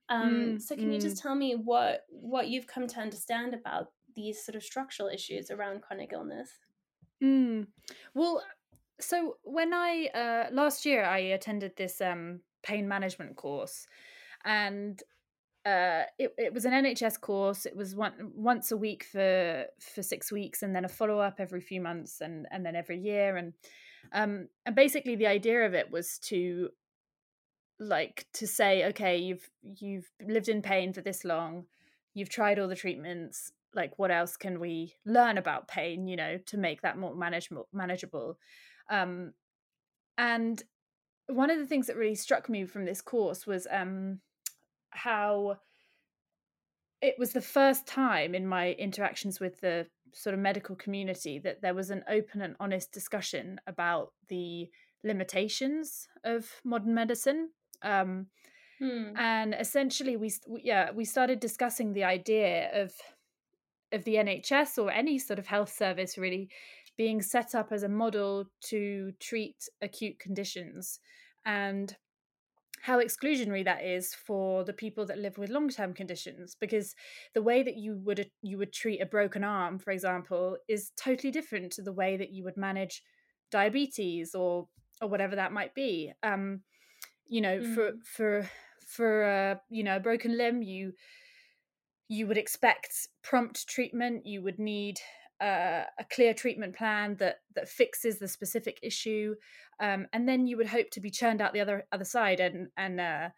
Um, 0.08 0.58
Mm, 0.58 0.60
so 0.60 0.76
can 0.76 0.92
you 0.92 0.98
mm. 0.98 1.02
just 1.02 1.18
tell 1.22 1.34
me 1.34 1.54
what 1.54 2.04
what 2.10 2.48
you've 2.48 2.66
come 2.66 2.86
to 2.88 3.00
understand 3.00 3.54
about 3.54 3.92
these 4.14 4.44
sort 4.44 4.56
of 4.56 4.62
structural 4.62 5.08
issues 5.08 5.50
around 5.50 5.82
chronic 5.82 6.12
illness? 6.12 6.50
Mm. 7.22 7.68
Well, 8.14 8.42
so 9.00 9.38
when 9.42 9.72
I 9.72 10.08
uh, 10.14 10.54
last 10.54 10.84
year 10.86 11.04
I 11.04 11.18
attended 11.18 11.76
this 11.76 12.00
um, 12.00 12.40
pain 12.62 12.86
management 12.88 13.36
course, 13.36 13.86
and 14.44 15.02
uh, 15.64 16.02
it 16.18 16.34
it 16.38 16.52
was 16.52 16.64
an 16.66 16.72
NHS 16.72 17.20
course. 17.20 17.66
It 17.66 17.76
was 17.76 17.94
one 17.96 18.32
once 18.34 18.72
a 18.72 18.76
week 18.76 19.04
for 19.04 19.64
for 19.80 20.02
six 20.02 20.30
weeks, 20.30 20.62
and 20.62 20.74
then 20.74 20.84
a 20.84 20.88
follow 20.88 21.18
up 21.18 21.36
every 21.40 21.60
few 21.60 21.80
months, 21.80 22.20
and 22.20 22.46
and 22.50 22.64
then 22.64 22.76
every 22.76 22.98
year, 22.98 23.36
and 23.36 23.54
um 24.12 24.48
and 24.66 24.76
basically 24.76 25.16
the 25.16 25.26
idea 25.26 25.66
of 25.66 25.74
it 25.74 25.90
was 25.90 26.18
to 26.18 26.68
like 27.80 28.26
to 28.32 28.46
say 28.46 28.86
okay 28.86 29.16
you've 29.16 29.50
you've 29.62 30.10
lived 30.26 30.48
in 30.48 30.62
pain 30.62 30.92
for 30.92 31.00
this 31.00 31.24
long 31.24 31.64
you've 32.14 32.28
tried 32.28 32.58
all 32.58 32.68
the 32.68 32.76
treatments 32.76 33.52
like 33.74 33.98
what 33.98 34.10
else 34.10 34.36
can 34.36 34.60
we 34.60 34.94
learn 35.04 35.38
about 35.38 35.68
pain 35.68 36.06
you 36.06 36.16
know 36.16 36.38
to 36.46 36.56
make 36.56 36.82
that 36.82 36.98
more 36.98 37.14
manageable 37.14 37.68
manageable? 37.72 38.38
Um 38.90 39.32
and 40.16 40.62
one 41.26 41.50
of 41.50 41.58
the 41.58 41.66
things 41.66 41.86
that 41.86 41.96
really 41.96 42.14
struck 42.14 42.48
me 42.48 42.64
from 42.64 42.84
this 42.84 43.00
course 43.00 43.46
was 43.46 43.66
um 43.70 44.20
how 44.90 45.56
it 47.00 47.16
was 47.18 47.32
the 47.32 47.40
first 47.40 47.86
time 47.86 48.34
in 48.34 48.46
my 48.46 48.72
interactions 48.72 49.40
with 49.40 49.60
the 49.60 49.86
sort 50.14 50.32
of 50.32 50.40
medical 50.40 50.76
community 50.76 51.38
that 51.40 51.60
there 51.60 51.74
was 51.74 51.90
an 51.90 52.04
open 52.08 52.40
and 52.40 52.54
honest 52.60 52.92
discussion 52.92 53.60
about 53.66 54.12
the 54.28 54.68
limitations 55.02 56.06
of 56.24 56.48
modern 56.64 56.94
medicine 56.94 57.50
um, 57.84 58.26
Hmm. 58.80 59.12
and 59.16 59.54
essentially 59.54 60.16
we 60.16 60.32
yeah 60.62 60.90
we 60.90 61.04
started 61.04 61.38
discussing 61.38 61.92
the 61.92 62.02
idea 62.02 62.70
of 62.82 62.92
of 63.92 64.02
the 64.04 64.16
NHS 64.16 64.78
or 64.78 64.90
any 64.90 65.18
sort 65.18 65.38
of 65.38 65.46
health 65.46 65.72
service 65.72 66.18
really 66.18 66.50
being 66.96 67.22
set 67.22 67.54
up 67.54 67.70
as 67.70 67.84
a 67.84 67.88
model 67.88 68.46
to 68.62 69.12
treat 69.20 69.68
acute 69.80 70.18
conditions 70.18 70.98
and 71.46 71.96
how 72.80 72.98
exclusionary 73.00 73.64
that 73.64 73.82
is 73.84 74.14
for 74.14 74.64
the 74.64 74.72
people 74.72 75.06
that 75.06 75.18
live 75.18 75.38
with 75.38 75.50
long-term 75.50 75.94
conditions 75.94 76.56
because 76.60 76.94
the 77.32 77.42
way 77.42 77.62
that 77.62 77.76
you 77.76 77.96
would 78.04 78.30
you 78.42 78.58
would 78.58 78.72
treat 78.72 79.00
a 79.00 79.06
broken 79.06 79.44
arm 79.44 79.78
for 79.78 79.92
example 79.92 80.56
is 80.68 80.90
totally 80.96 81.30
different 81.30 81.72
to 81.72 81.82
the 81.82 81.92
way 81.92 82.16
that 82.16 82.30
you 82.30 82.44
would 82.44 82.56
manage 82.56 83.02
diabetes 83.50 84.34
or 84.34 84.68
or 85.00 85.08
whatever 85.08 85.36
that 85.36 85.52
might 85.52 85.74
be 85.74 86.12
um 86.22 86.60
you 87.26 87.40
know 87.40 87.62
for 87.62 87.92
Mm. 87.92 88.04
for 88.04 88.50
for 88.86 89.24
uh, 89.24 89.54
you 89.70 89.82
know 89.82 89.96
a 89.96 90.00
broken 90.00 90.36
limb 90.36 90.62
you 90.62 90.92
you 92.08 92.26
would 92.26 92.38
expect 92.38 93.08
prompt 93.22 93.66
treatment 93.66 94.26
you 94.26 94.42
would 94.42 94.58
need 94.58 95.00
uh, 95.40 95.84
a 95.98 96.04
clear 96.12 96.32
treatment 96.32 96.76
plan 96.76 97.16
that 97.16 97.40
that 97.54 97.68
fixes 97.68 98.18
the 98.18 98.28
specific 98.28 98.78
issue 98.82 99.34
um, 99.80 100.06
and 100.12 100.28
then 100.28 100.46
you 100.46 100.56
would 100.56 100.66
hope 100.66 100.90
to 100.90 101.00
be 101.00 101.10
churned 101.10 101.40
out 101.40 101.52
the 101.52 101.60
other 101.60 101.84
other 101.92 102.04
side 102.04 102.40
and 102.40 102.68
and 102.76 103.00
uh, 103.00 103.28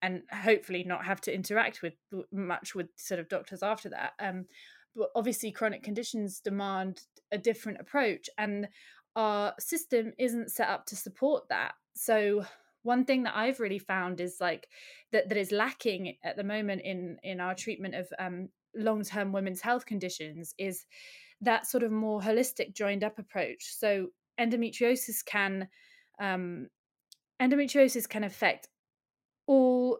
and 0.00 0.22
hopefully 0.32 0.82
not 0.84 1.04
have 1.04 1.20
to 1.20 1.34
interact 1.34 1.82
with 1.82 1.94
much 2.32 2.74
with 2.74 2.88
sort 2.96 3.20
of 3.20 3.28
doctors 3.28 3.62
after 3.62 3.88
that 3.88 4.12
um, 4.18 4.46
but 4.96 5.10
obviously 5.14 5.50
chronic 5.52 5.82
conditions 5.82 6.40
demand 6.40 7.02
a 7.32 7.38
different 7.38 7.80
approach 7.80 8.28
and 8.38 8.68
our 9.14 9.52
system 9.58 10.12
isn't 10.18 10.50
set 10.50 10.68
up 10.68 10.86
to 10.86 10.96
support 10.96 11.48
that 11.48 11.74
so 11.94 12.44
one 12.82 13.04
thing 13.04 13.22
that 13.24 13.36
I've 13.36 13.60
really 13.60 13.78
found 13.78 14.20
is 14.20 14.36
like 14.40 14.68
that 15.12 15.28
that 15.28 15.38
is 15.38 15.52
lacking 15.52 16.16
at 16.24 16.36
the 16.36 16.44
moment 16.44 16.82
in 16.82 17.18
in 17.22 17.40
our 17.40 17.54
treatment 17.54 17.94
of 17.94 18.08
um, 18.18 18.48
long 18.74 19.02
term 19.02 19.32
women's 19.32 19.60
health 19.60 19.86
conditions 19.86 20.54
is 20.58 20.84
that 21.40 21.66
sort 21.66 21.82
of 21.82 21.90
more 21.90 22.20
holistic 22.20 22.74
joined 22.74 23.04
up 23.04 23.18
approach. 23.18 23.74
So 23.76 24.08
endometriosis 24.40 25.24
can 25.24 25.68
um, 26.20 26.68
endometriosis 27.40 28.08
can 28.08 28.24
affect 28.24 28.68
all 29.46 29.98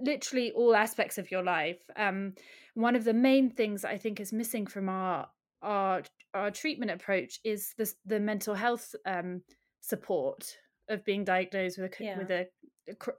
literally 0.00 0.52
all 0.52 0.76
aspects 0.76 1.18
of 1.18 1.30
your 1.30 1.42
life. 1.42 1.80
Um, 1.96 2.34
one 2.74 2.96
of 2.96 3.04
the 3.04 3.14
main 3.14 3.50
things 3.50 3.84
I 3.84 3.96
think 3.96 4.20
is 4.20 4.32
missing 4.32 4.66
from 4.66 4.88
our 4.88 5.28
our 5.62 6.02
our 6.34 6.50
treatment 6.50 6.90
approach 6.90 7.40
is 7.44 7.74
the 7.76 7.92
the 8.04 8.20
mental 8.20 8.54
health 8.54 8.94
um, 9.06 9.42
support 9.80 10.56
of 10.88 11.04
being 11.04 11.24
diagnosed 11.24 11.78
with 11.78 11.92
a 12.00 12.04
Yeah. 12.04 12.18
with 12.18 12.30
a, 12.30 12.48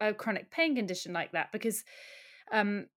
a 0.02 0.10
a 0.10 0.14
chronic 0.14 0.50
pain 0.52 0.76
condition 0.76 1.14
like 1.14 1.32
that 1.32 1.52
because 1.52 1.84
um 2.52 2.88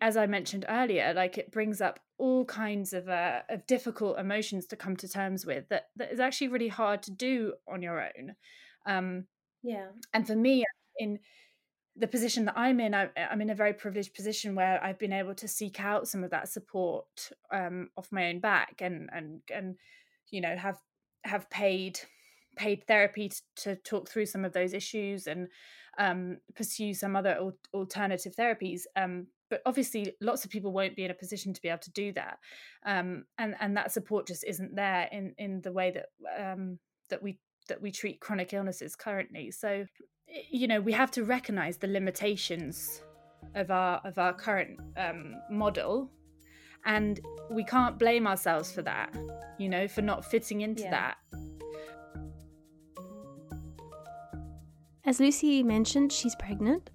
as 0.00 0.16
i 0.16 0.26
mentioned 0.26 0.64
earlier 0.68 1.12
like 1.14 1.36
it 1.38 1.50
brings 1.50 1.80
up 1.80 2.00
all 2.16 2.44
kinds 2.44 2.92
of 2.92 3.08
uh, 3.08 3.40
of 3.50 3.66
difficult 3.66 4.18
emotions 4.18 4.66
to 4.66 4.76
come 4.76 4.96
to 4.96 5.08
terms 5.08 5.44
with 5.44 5.68
that 5.68 5.88
that 5.96 6.12
is 6.12 6.20
actually 6.20 6.48
really 6.48 6.68
hard 6.68 7.02
to 7.02 7.10
do 7.10 7.52
on 7.68 7.82
your 7.82 8.00
own 8.00 8.34
um 8.86 9.26
Yeah. 9.62 9.88
and 10.12 10.26
for 10.26 10.36
me 10.36 10.64
in 10.98 11.18
the 11.96 12.06
position 12.08 12.44
that 12.46 12.56
i'm 12.56 12.80
in 12.80 12.94
I, 12.94 13.08
i'm 13.30 13.40
in 13.40 13.50
a 13.50 13.54
very 13.54 13.72
privileged 13.74 14.14
position 14.14 14.54
where 14.54 14.82
i've 14.82 14.98
been 14.98 15.12
able 15.12 15.34
to 15.34 15.48
seek 15.48 15.80
out 15.80 16.08
some 16.08 16.24
of 16.24 16.30
that 16.30 16.48
support 16.48 17.30
um 17.52 17.90
off 17.96 18.10
my 18.10 18.28
own 18.30 18.40
back 18.40 18.76
and 18.80 19.10
and 19.12 19.40
and 19.52 19.76
you 20.30 20.40
know 20.40 20.56
have 20.56 20.78
have 21.24 21.48
paid 21.50 22.00
paid 22.56 22.86
therapy 22.86 23.28
t- 23.28 23.36
to 23.56 23.76
talk 23.76 24.08
through 24.08 24.26
some 24.26 24.44
of 24.44 24.52
those 24.52 24.72
issues 24.72 25.26
and 25.26 25.48
um, 25.98 26.38
pursue 26.54 26.94
some 26.94 27.16
other 27.16 27.30
al- 27.30 27.58
alternative 27.72 28.34
therapies. 28.36 28.82
Um, 28.96 29.26
but 29.50 29.62
obviously, 29.66 30.14
lots 30.20 30.44
of 30.44 30.50
people 30.50 30.72
won't 30.72 30.96
be 30.96 31.04
in 31.04 31.10
a 31.10 31.14
position 31.14 31.52
to 31.54 31.62
be 31.62 31.68
able 31.68 31.78
to 31.80 31.90
do 31.92 32.12
that, 32.12 32.38
um, 32.86 33.24
and 33.38 33.54
and 33.60 33.76
that 33.76 33.92
support 33.92 34.26
just 34.26 34.44
isn't 34.44 34.74
there 34.74 35.08
in 35.12 35.34
in 35.38 35.60
the 35.60 35.70
way 35.72 35.92
that 35.92 36.06
um, 36.52 36.78
that 37.10 37.22
we 37.22 37.38
that 37.68 37.80
we 37.80 37.90
treat 37.90 38.20
chronic 38.20 38.52
illnesses 38.52 38.96
currently. 38.96 39.50
So, 39.50 39.86
you 40.50 40.66
know, 40.66 40.80
we 40.80 40.92
have 40.92 41.10
to 41.12 41.24
recognise 41.24 41.76
the 41.76 41.86
limitations 41.86 43.02
of 43.54 43.70
our 43.70 44.00
of 44.04 44.18
our 44.18 44.32
current 44.32 44.80
um, 44.96 45.34
model. 45.50 46.10
And 46.86 47.18
we 47.50 47.64
can't 47.64 47.98
blame 47.98 48.26
ourselves 48.26 48.70
for 48.70 48.82
that, 48.82 49.16
you 49.58 49.70
know, 49.70 49.88
for 49.88 50.02
not 50.02 50.22
fitting 50.22 50.60
into 50.60 50.82
Yeah. 50.82 50.90
that. 50.90 51.16
As 55.06 55.20
Lucy 55.20 55.62
mentioned, 55.62 56.12
she's 56.12 56.34
pregnant, 56.34 56.88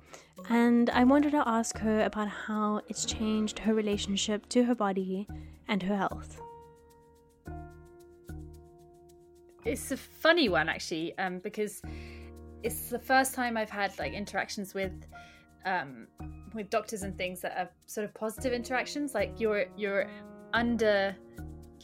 and 0.49 0.89
I 0.89 1.03
wanted 1.03 1.31
to 1.31 1.47
ask 1.47 1.77
her 1.79 2.03
about 2.03 2.27
how 2.27 2.81
it's 2.87 3.05
changed 3.05 3.59
her 3.59 3.73
relationship 3.73 4.49
to 4.49 4.63
her 4.63 4.75
body 4.75 5.27
and 5.67 5.83
her 5.83 5.95
health. 5.95 6.41
it's 9.65 9.91
a 9.91 9.97
funny 9.97 10.49
one 10.49 10.69
actually 10.69 11.17
um 11.17 11.39
because 11.39 11.81
it's 12.63 12.89
the 12.89 12.99
first 12.99 13.33
time 13.33 13.57
i've 13.57 13.69
had 13.69 13.97
like 13.99 14.13
interactions 14.13 14.73
with 14.73 14.93
um 15.65 16.07
with 16.53 16.69
doctors 16.69 17.03
and 17.03 17.17
things 17.17 17.41
that 17.41 17.57
are 17.57 17.69
sort 17.85 18.05
of 18.05 18.13
positive 18.13 18.53
interactions 18.53 19.13
like 19.13 19.33
you're 19.37 19.65
you're 19.77 20.09
under 20.53 21.15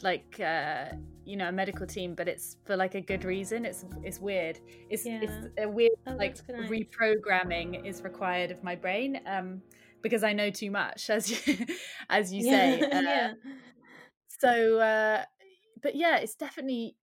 like 0.02 0.40
uh 0.40 0.86
you 1.26 1.36
know 1.36 1.48
a 1.48 1.52
medical 1.52 1.86
team 1.86 2.14
but 2.14 2.28
it's 2.28 2.56
for 2.64 2.76
like 2.76 2.94
a 2.94 3.00
good 3.00 3.24
reason. 3.24 3.64
It's 3.64 3.84
it's 4.02 4.20
weird. 4.20 4.60
It's 4.90 5.04
Yeah. 5.04 5.20
it's 5.22 5.48
a 5.58 5.68
weird 5.68 5.92
Oh, 6.06 6.14
like 6.16 6.36
reprogramming 6.48 7.84
is 7.84 8.02
required 8.02 8.50
of 8.50 8.62
my 8.62 8.74
brain 8.76 9.20
um 9.26 9.62
because 10.02 10.22
i 10.22 10.32
know 10.32 10.50
too 10.50 10.70
much 10.70 11.10
as 11.16 11.30
you 11.48 11.66
as 12.08 12.32
you 12.32 12.42
say. 12.42 12.80
Uh, 12.92 13.00
yeah. 13.00 13.32
so 14.28 14.78
uh 14.78 15.24
but 15.82 15.94
yeah 15.96 16.16
it's 16.18 16.34
definitely 16.34 16.96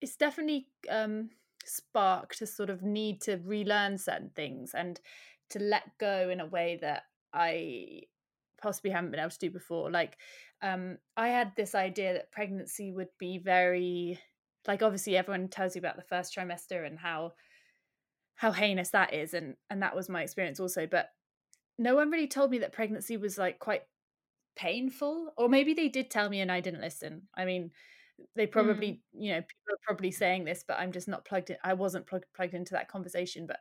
it's 0.00 0.16
definitely 0.16 0.68
um 0.88 1.28
sparked 1.64 2.40
a 2.40 2.46
sort 2.46 2.70
of 2.70 2.82
need 2.82 3.20
to 3.20 3.36
relearn 3.44 3.98
certain 3.98 4.30
things 4.34 4.72
and 4.74 5.00
to 5.50 5.58
let 5.58 5.82
go 5.98 6.30
in 6.30 6.40
a 6.40 6.46
way 6.46 6.78
that 6.80 7.02
i 7.34 8.00
possibly 8.60 8.90
haven't 8.90 9.10
been 9.10 9.20
able 9.20 9.30
to 9.30 9.38
do 9.38 9.50
before. 9.50 9.90
Like 9.90 10.18
um 10.62 10.98
i 11.16 11.28
had 11.28 11.52
this 11.56 11.74
idea 11.74 12.12
that 12.12 12.32
pregnancy 12.32 12.92
would 12.92 13.08
be 13.18 13.38
very 13.38 14.18
like 14.66 14.82
obviously 14.82 15.16
everyone 15.16 15.48
tells 15.48 15.74
you 15.74 15.78
about 15.78 15.96
the 15.96 16.02
first 16.02 16.34
trimester 16.34 16.86
and 16.86 16.98
how 16.98 17.32
how 18.34 18.52
heinous 18.52 18.90
that 18.90 19.12
is 19.12 19.34
and 19.34 19.54
and 19.70 19.82
that 19.82 19.94
was 19.94 20.08
my 20.08 20.22
experience 20.22 20.60
also 20.60 20.86
but 20.86 21.10
no 21.78 21.94
one 21.94 22.10
really 22.10 22.26
told 22.28 22.50
me 22.50 22.58
that 22.58 22.72
pregnancy 22.72 23.16
was 23.16 23.38
like 23.38 23.58
quite 23.58 23.82
painful 24.56 25.32
or 25.36 25.48
maybe 25.48 25.74
they 25.74 25.88
did 25.88 26.10
tell 26.10 26.28
me 26.28 26.40
and 26.40 26.50
i 26.50 26.60
didn't 26.60 26.80
listen. 26.80 27.22
I 27.36 27.44
mean 27.44 27.70
they 28.34 28.46
probably 28.46 29.02
you 29.12 29.32
know 29.32 29.40
people 29.40 29.72
are 29.74 29.86
probably 29.86 30.10
saying 30.10 30.44
this 30.44 30.64
but 30.66 30.78
i'm 30.78 30.90
just 30.90 31.06
not 31.06 31.24
plugged 31.24 31.50
in 31.50 31.56
i 31.62 31.72
wasn't 31.72 32.06
plugged 32.06 32.24
plugged 32.34 32.54
into 32.54 32.72
that 32.74 32.88
conversation 32.88 33.46
but 33.46 33.60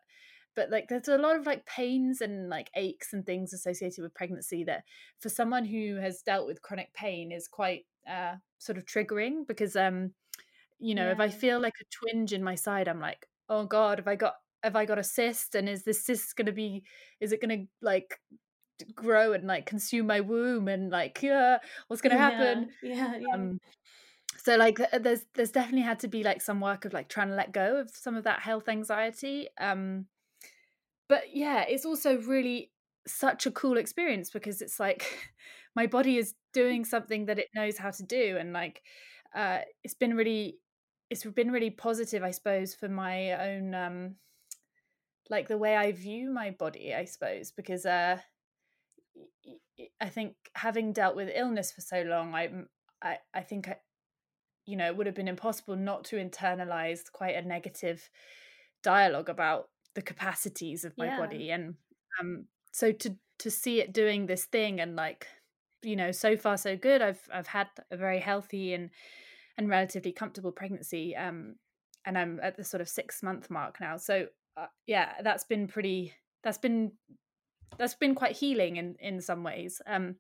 but 0.58 0.70
like 0.70 0.90
there's 0.90 1.08
a 1.08 1.18
lot 1.18 1.38
of 1.38 1.46
like 1.46 1.66
pains 1.66 2.20
and 2.20 2.50
like 2.50 2.70
aches 2.76 3.14
and 3.14 3.26
things 3.26 3.54
associated 3.54 4.02
with 4.02 4.14
pregnancy 4.14 4.66
that 4.66 4.84
for 5.20 5.30
someone 5.30 5.64
who 5.64 5.96
has 5.96 6.22
dealt 6.24 6.48
with 6.48 6.62
chronic 6.62 6.94
pain 6.94 7.32
is 7.32 7.48
quite 7.48 7.86
uh 8.12 8.36
sort 8.58 8.78
of 8.78 8.86
triggering 8.86 9.48
because 9.48 9.78
um 9.78 10.12
you 10.80 10.96
know 10.96 11.10
if 11.10 11.20
i 11.20 11.30
feel 11.30 11.62
like 11.62 11.76
a 11.80 11.86
twinge 11.92 12.34
in 12.34 12.44
my 12.44 12.56
side 12.56 12.88
i'm 12.88 13.00
like 13.00 13.28
oh 13.50 13.66
god 13.66 14.00
have 14.00 14.08
i 14.08 14.16
got 14.16 14.34
have 14.64 14.76
i 14.76 14.86
got 14.86 15.00
a 15.00 15.04
cyst? 15.04 15.56
And 15.56 15.68
is 15.70 15.84
this 15.84 16.06
cyst 16.06 16.36
going 16.36 16.48
to 16.48 16.52
be 16.52 16.84
is 17.20 17.32
it 17.32 17.42
going 17.42 17.62
to 17.62 17.68
like 17.82 18.20
grow 18.94 19.34
and 19.34 19.46
like 19.46 19.66
consume 19.66 20.08
my 20.08 20.20
womb 20.20 20.68
and 20.68 20.92
like 20.92 21.24
yeah 21.24 21.58
what's 21.88 22.02
gonna 22.02 22.18
happen? 22.18 22.70
Yeah, 22.84 23.18
yeah. 23.18 23.34
um 23.34 23.60
so 24.38 24.56
like 24.56 24.80
there's 25.00 25.26
there's 25.34 25.52
definitely 25.52 25.82
had 25.82 26.00
to 26.00 26.08
be 26.08 26.24
like 26.24 26.42
some 26.42 26.62
work 26.62 26.86
of 26.86 26.94
like 26.94 27.10
trying 27.10 27.30
to 27.30 27.36
let 27.36 27.52
go 27.52 27.78
of 27.78 27.90
some 27.90 28.16
of 28.16 28.24
that 28.26 28.40
health 28.40 28.70
anxiety 28.70 29.48
um 29.60 30.06
but 31.10 31.24
yeah 31.34 31.64
it's 31.68 31.86
also 31.86 32.18
really 32.22 32.72
such 33.08 33.46
a 33.46 33.52
cool 33.52 33.78
experience 33.78 34.30
because 34.30 34.62
it's 34.62 34.80
like 34.80 35.06
my 35.76 35.88
body 35.88 36.18
is 36.18 36.34
doing 36.54 36.84
something 36.84 37.26
that 37.26 37.40
it 37.40 37.48
knows 37.56 37.78
how 37.78 37.92
to 37.92 38.04
do 38.04 38.38
and 38.40 38.54
like 38.54 38.82
uh 39.36 39.60
it's 39.84 39.94
been 39.94 40.16
really 40.16 40.58
it's 41.10 41.24
been 41.24 41.52
really 41.52 41.70
positive 41.70 42.24
i 42.24 42.32
suppose 42.32 42.74
for 42.74 42.90
my 42.90 43.32
own 43.50 43.74
um 43.74 44.16
like 45.30 45.48
the 45.48 45.58
way 45.58 45.76
i 45.76 45.92
view 45.92 46.32
my 46.32 46.52
body 46.52 46.94
i 46.94 47.06
suppose 47.06 47.52
because 47.52 47.86
uh 47.86 48.18
i 50.02 50.10
think 50.10 50.34
having 50.56 50.94
dealt 50.94 51.16
with 51.16 51.30
illness 51.34 51.72
for 51.72 51.82
so 51.82 52.02
long 52.04 52.34
i 52.34 52.50
i, 53.02 53.18
I 53.34 53.42
think 53.42 53.68
I, 53.68 53.78
you 54.66 54.76
know 54.76 54.88
it 54.88 54.98
would 54.98 55.06
have 55.06 55.16
been 55.16 55.28
impossible 55.28 55.76
not 55.76 56.04
to 56.06 56.18
internalize 56.18 57.12
quite 57.12 57.36
a 57.36 57.42
negative 57.42 58.10
dialogue 58.84 59.30
about 59.30 59.70
the 59.98 60.02
capacities 60.04 60.86
of 60.86 60.96
my 60.98 61.08
Yeah. 61.08 61.18
body 61.18 61.50
and 61.52 61.76
um 62.20 62.46
so 62.72 62.92
to 62.92 63.18
to 63.40 63.50
see 63.52 63.82
it 63.82 63.94
doing 63.94 64.28
this 64.28 64.46
thing 64.46 64.80
and 64.80 64.96
like 64.96 65.28
you 65.82 65.96
know 65.96 66.12
so 66.12 66.38
far 66.38 66.56
so 66.58 66.78
good 66.78 67.02
i've 67.02 67.28
i've 67.34 67.48
had 67.48 67.68
a 67.92 67.98
very 67.98 68.20
healthy 68.20 68.74
and 68.76 68.92
and 69.58 69.70
relatively 69.70 70.12
comfortable 70.12 70.52
pregnancy 70.52 71.16
um 71.16 71.56
and 72.06 72.16
i'm 72.18 72.40
at 72.44 72.58
the 72.58 72.64
sort 72.64 72.82
of 72.82 72.88
6 72.90 73.24
month 73.24 73.50
mark 73.50 73.82
now 73.82 73.98
so 73.98 74.28
uh, 74.56 74.68
yeah 74.86 75.14
that's 75.24 75.46
been 75.46 75.68
pretty 75.68 76.14
that's 76.44 76.60
been 76.60 76.92
that's 77.80 77.96
been 77.96 78.14
quite 78.14 78.36
healing 78.36 78.78
in 78.78 78.96
in 79.00 79.20
some 79.20 79.44
ways 79.44 79.82
um 79.88 80.16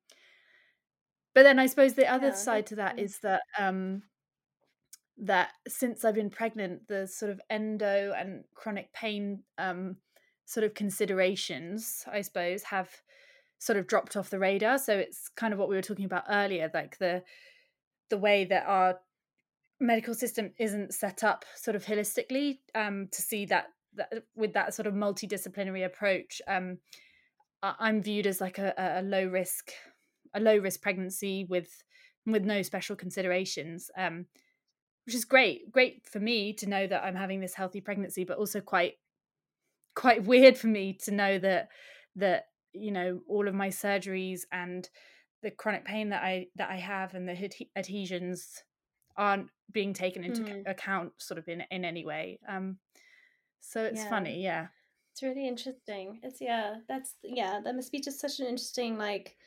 but 1.35 1.43
then 1.43 1.59
i 1.59 1.67
suppose 1.67 1.93
the 1.93 2.11
other 2.11 2.27
Yeah, 2.27 2.33
side 2.33 2.65
to 2.67 2.75
that's- 2.75 3.19
that 3.19 3.41
um 3.59 4.01
that 5.17 5.49
since 5.67 6.05
i've 6.05 6.15
been 6.15 6.29
pregnant 6.29 6.87
the 6.87 7.07
sort 7.07 7.31
of 7.31 7.41
endo 7.49 8.13
and 8.17 8.43
chronic 8.53 8.91
pain 8.93 9.41
um 9.57 9.95
sort 10.45 10.63
of 10.63 10.73
considerations 10.73 12.05
i 12.11 12.21
suppose 12.21 12.63
have 12.63 12.89
sort 13.59 13.77
of 13.77 13.87
dropped 13.87 14.15
off 14.15 14.29
the 14.29 14.39
radar. 14.39 14.77
So 14.77 14.97
it's 14.97 15.29
kind 15.29 15.53
of 15.53 15.59
what 15.59 15.69
we 15.69 15.75
were 15.75 15.81
talking 15.81 16.05
about 16.05 16.25
earlier 16.29 16.69
like 16.73 16.97
the 16.99 17.23
the 18.09 18.17
way 18.17 18.45
that 18.45 18.65
our 18.67 18.99
medical 19.79 20.13
system 20.13 20.51
isn't 20.57 20.93
set 20.93 21.23
up 21.23 21.45
sort 21.55 21.75
of 21.75 21.85
holistically 21.85 22.59
um 22.73 23.07
to 23.11 23.21
see 23.21 23.45
that, 23.45 23.67
that 23.95 24.23
with 24.35 24.53
that 24.53 24.73
sort 24.73 24.87
of 24.87 24.93
multidisciplinary 24.93 25.85
approach 25.85 26.41
um 26.47 26.79
i'm 27.61 28.01
viewed 28.01 28.25
as 28.25 28.41
like 28.41 28.57
a, 28.57 28.73
a 28.77 29.03
low 29.03 29.27
risk 29.27 29.71
a 30.33 30.39
low 30.39 30.57
risk 30.57 30.81
pregnancy 30.81 31.45
with 31.47 31.83
with 32.25 32.43
no 32.43 32.63
special 32.63 32.95
considerations 32.95 33.91
um 33.97 34.25
which 35.07 35.15
is 35.15 35.25
great 35.25 35.71
great 35.71 36.07
for 36.07 36.21
me 36.21 36.53
to 36.53 36.67
know 36.69 36.87
that 36.87 37.03
i'm 37.05 37.15
having 37.15 37.41
this 37.41 37.55
healthy 37.55 37.81
pregnancy 37.81 38.25
but 38.25 38.39
also 38.39 38.61
quite 38.61 38.95
quite 39.95 40.23
weird 40.23 40.57
for 40.57 40.67
me 40.67 40.93
to 40.93 41.11
know 41.11 41.39
that 41.39 41.69
that 42.15 42.45
you 42.73 42.91
know 42.91 43.21
all 43.27 43.47
of 43.47 43.55
my 43.55 43.69
surgeries 43.69 44.41
and 44.51 44.89
the 45.41 45.51
chronic 45.51 45.85
pain 45.85 46.09
that 46.09 46.23
i 46.23 46.47
that 46.55 46.69
i 46.69 46.77
have 46.77 47.13
and 47.13 47.27
the 47.27 47.65
adhesions 47.75 48.63
aren't 49.15 49.49
being 49.71 49.93
taken 49.93 50.23
into 50.23 50.43
Mm. 50.43 50.67
account 50.67 51.13
sort 51.17 51.37
of 51.37 51.47
in 51.47 51.63
in 51.71 51.83
any 51.85 52.05
way 52.05 52.39
um 52.47 52.77
so 53.59 53.83
it's 53.83 54.03
Yeah. 54.03 54.05
funny 54.05 54.43
yeah 54.43 54.67
It's 55.11 55.23
really 55.23 55.47
interesting. 55.47 56.19
It's 56.23 56.41
yeah, 56.41 56.81
that's 56.87 57.15
yeah, 57.23 57.61
that 57.63 57.75
must 57.75 57.91
be 57.91 57.99
just 58.01 58.19
such 58.19 58.39
an 58.39 58.47
interesting 58.47 58.97
like 58.97 59.37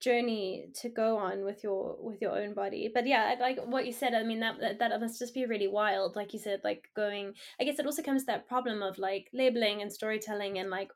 journey 0.00 0.70
to 0.80 0.88
go 0.88 1.18
on 1.18 1.44
with 1.44 1.62
your 1.62 1.96
with 2.00 2.20
your 2.20 2.38
own 2.38 2.54
body. 2.54 2.90
But 2.92 3.06
yeah, 3.06 3.34
like 3.40 3.58
what 3.64 3.86
you 3.86 3.92
said, 3.92 4.14
I 4.14 4.22
mean 4.22 4.40
that 4.40 4.60
that, 4.60 4.78
that 4.78 5.00
must 5.00 5.18
just 5.18 5.34
be 5.34 5.46
really 5.46 5.68
wild. 5.68 6.16
Like 6.16 6.32
you 6.32 6.38
said, 6.38 6.60
like 6.64 6.88
going. 6.94 7.34
I 7.60 7.64
guess 7.64 7.78
it 7.78 7.86
also 7.86 8.02
comes 8.02 8.22
to 8.22 8.26
that 8.26 8.48
problem 8.48 8.82
of 8.82 8.98
like 8.98 9.28
labeling 9.32 9.82
and 9.82 9.92
storytelling 9.92 10.58
and 10.58 10.70
like 10.70 10.90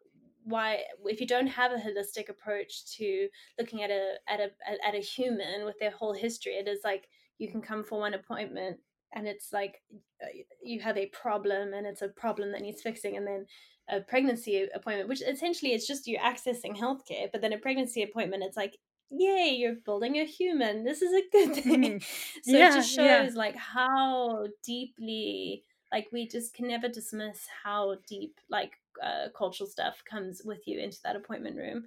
why 0.44 0.80
if 1.04 1.20
you 1.20 1.26
don't 1.26 1.46
have 1.46 1.72
a 1.72 1.76
holistic 1.76 2.28
approach 2.28 2.96
to 2.96 3.28
looking 3.58 3.82
at 3.82 3.90
a 3.90 4.14
at 4.28 4.40
a 4.40 4.50
at 4.86 4.94
a 4.94 4.98
human 4.98 5.64
with 5.64 5.78
their 5.80 5.90
whole 5.90 6.14
history, 6.14 6.52
it 6.52 6.68
is 6.68 6.80
like 6.84 7.08
you 7.38 7.50
can 7.50 7.60
come 7.60 7.82
for 7.84 7.98
one 7.98 8.14
appointment 8.14 8.78
and 9.14 9.26
it's 9.26 9.52
like 9.52 9.82
uh, 10.22 10.28
you 10.62 10.80
have 10.80 10.96
a 10.96 11.06
problem 11.06 11.74
and 11.74 11.86
it's 11.86 12.02
a 12.02 12.08
problem 12.08 12.52
that 12.52 12.62
needs 12.62 12.82
fixing 12.82 13.16
and 13.16 13.26
then 13.26 13.46
a 13.90 14.00
pregnancy 14.00 14.66
appointment 14.74 15.08
which 15.08 15.22
essentially 15.22 15.72
is 15.72 15.86
just 15.86 16.06
you 16.06 16.18
accessing 16.18 16.76
healthcare 16.76 17.30
but 17.30 17.40
then 17.40 17.52
a 17.52 17.58
pregnancy 17.58 18.02
appointment 18.02 18.42
it's 18.42 18.56
like 18.56 18.78
yay 19.12 19.54
you're 19.56 19.74
building 19.76 20.16
a 20.16 20.24
human 20.24 20.84
this 20.84 21.02
is 21.02 21.12
a 21.12 21.28
good 21.30 21.54
thing 21.54 21.98
so 22.42 22.56
Yeah, 22.56 22.58
it 22.58 22.70
just 22.72 22.90
yeah. 22.90 23.28
shows 23.28 23.34
like 23.34 23.56
how 23.56 24.46
deeply 24.62 25.64
like 25.92 26.08
we 26.12 26.26
just 26.26 26.54
can 26.54 26.68
never 26.68 26.88
dismiss 26.88 27.46
how 27.64 27.96
deep 28.06 28.40
like 28.48 28.72
uh, 29.02 29.28
cultural 29.36 29.68
stuff 29.68 30.02
comes 30.08 30.42
with 30.44 30.66
you 30.66 30.78
into 30.80 30.98
that 31.02 31.16
appointment 31.16 31.56
room 31.56 31.84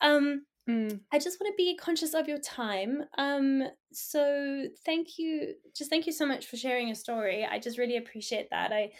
um 0.00 0.46
Mm. 0.68 1.04
I 1.12 1.18
just 1.18 1.40
want 1.40 1.52
to 1.52 1.56
be 1.56 1.76
conscious 1.76 2.14
of 2.14 2.26
your 2.26 2.38
time. 2.38 3.04
Um, 3.18 3.64
so 3.92 4.68
thank 4.84 5.18
you, 5.18 5.54
just 5.74 5.88
thank 5.90 6.06
you 6.06 6.12
so 6.12 6.26
much 6.26 6.46
for 6.46 6.56
sharing 6.56 6.88
your 6.88 6.96
story. 6.96 7.44
I 7.44 7.60
just 7.60 7.78
really 7.78 7.96
appreciate 7.96 8.50
that. 8.50 8.72
I, 8.72 8.92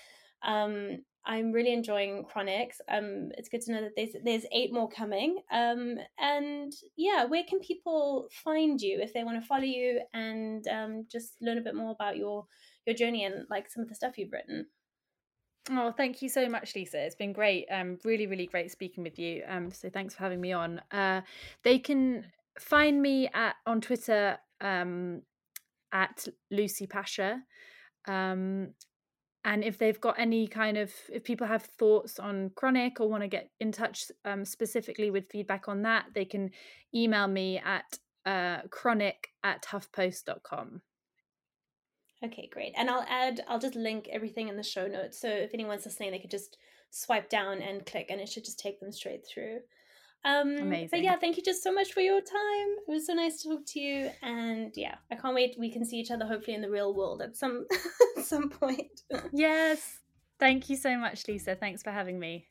um, 0.42 1.04
I'm 1.26 1.52
really 1.52 1.72
enjoying 1.72 2.24
Chronics. 2.24 2.80
Um, 2.88 3.30
it's 3.38 3.48
good 3.48 3.62
to 3.62 3.72
know 3.72 3.80
that 3.80 3.92
there's 3.96 4.14
there's 4.24 4.46
eight 4.52 4.72
more 4.72 4.88
coming. 4.88 5.38
Um, 5.50 5.96
and 6.18 6.72
yeah, 6.96 7.24
where 7.24 7.44
can 7.48 7.60
people 7.60 8.28
find 8.44 8.80
you 8.80 9.00
if 9.00 9.14
they 9.14 9.24
want 9.24 9.40
to 9.40 9.46
follow 9.46 9.62
you 9.62 10.00
and 10.12 10.66
um, 10.68 11.06
just 11.10 11.34
learn 11.40 11.58
a 11.58 11.62
bit 11.62 11.74
more 11.74 11.92
about 11.92 12.16
your 12.16 12.46
your 12.86 12.94
journey 12.94 13.24
and 13.24 13.46
like 13.48 13.70
some 13.70 13.82
of 13.82 13.88
the 13.88 13.94
stuff 13.94 14.18
you've 14.18 14.32
written? 14.32 14.66
Oh, 15.70 15.92
thank 15.92 16.20
you 16.20 16.28
so 16.28 16.46
much, 16.48 16.74
Lisa. 16.74 16.98
It's 16.98 17.14
been 17.14 17.32
great. 17.32 17.66
Um, 17.70 17.98
really, 18.04 18.26
really 18.26 18.46
great 18.46 18.70
speaking 18.70 19.02
with 19.02 19.18
you. 19.18 19.42
Um, 19.48 19.70
so 19.72 19.88
thanks 19.88 20.14
for 20.14 20.20
having 20.20 20.40
me 20.40 20.52
on. 20.52 20.80
Uh, 20.90 21.22
they 21.62 21.78
can 21.78 22.26
find 22.58 23.00
me 23.00 23.28
at 23.32 23.56
on 23.66 23.80
Twitter 23.80 24.36
um, 24.60 25.22
at 25.90 26.28
Lucy 26.50 26.86
Pasha. 26.86 27.40
Um, 28.06 28.74
and 29.44 29.62
if 29.62 29.76
they've 29.76 30.00
got 30.00 30.18
any 30.18 30.46
kind 30.46 30.78
of, 30.78 30.90
if 31.12 31.22
people 31.22 31.46
have 31.46 31.62
thoughts 31.62 32.18
on 32.18 32.50
chronic 32.54 32.98
or 32.98 33.08
want 33.08 33.22
to 33.22 33.28
get 33.28 33.50
in 33.60 33.72
touch 33.72 34.10
um, 34.24 34.44
specifically 34.44 35.10
with 35.10 35.30
feedback 35.30 35.68
on 35.68 35.82
that, 35.82 36.06
they 36.14 36.24
can 36.24 36.50
email 36.94 37.26
me 37.26 37.58
at 37.58 37.98
uh, 38.24 38.62
chronic 38.70 39.28
at 39.42 39.62
huffpost.com. 39.64 40.80
Okay, 42.24 42.48
great. 42.50 42.72
And 42.76 42.88
I'll 42.88 43.04
add, 43.06 43.42
I'll 43.46 43.58
just 43.58 43.74
link 43.74 44.08
everything 44.10 44.48
in 44.48 44.56
the 44.56 44.62
show 44.62 44.86
notes. 44.86 45.20
So 45.20 45.28
if 45.28 45.52
anyone's 45.52 45.84
listening, 45.84 46.12
they 46.12 46.18
could 46.18 46.30
just 46.30 46.56
swipe 46.90 47.28
down 47.28 47.60
and 47.60 47.84
click, 47.84 48.06
and 48.08 48.20
it 48.20 48.28
should 48.30 48.46
just 48.46 48.58
take 48.58 48.80
them 48.80 48.92
straight 48.92 49.26
through. 49.26 49.58
Um, 50.24 50.70
But 50.90 51.02
yeah, 51.02 51.16
thank 51.16 51.36
you 51.36 51.42
just 51.42 51.62
so 51.62 51.70
much 51.70 51.92
for 51.92 52.00
your 52.00 52.20
time. 52.20 52.68
It 52.88 52.90
was 52.90 53.06
so 53.06 53.12
nice 53.12 53.42
to 53.42 53.50
talk 53.50 53.66
to 53.66 53.80
you. 53.80 54.10
And 54.22 54.72
yeah, 54.74 54.94
I 55.12 55.16
can't 55.16 55.34
wait. 55.34 55.56
We 55.58 55.70
can 55.70 55.84
see 55.84 55.98
each 55.98 56.10
other 56.10 56.24
hopefully 56.24 56.54
in 56.54 56.62
the 56.62 56.70
real 56.70 56.94
world 56.94 57.20
at 57.20 57.36
some 57.36 57.66
some 58.24 58.48
point. 58.48 59.02
Yes. 59.32 59.98
Thank 60.40 60.68
you 60.68 60.76
so 60.76 60.98
much, 60.98 61.26
Lisa. 61.28 61.54
Thanks 61.54 61.82
for 61.82 61.90
having 61.90 62.18
me. 62.18 62.46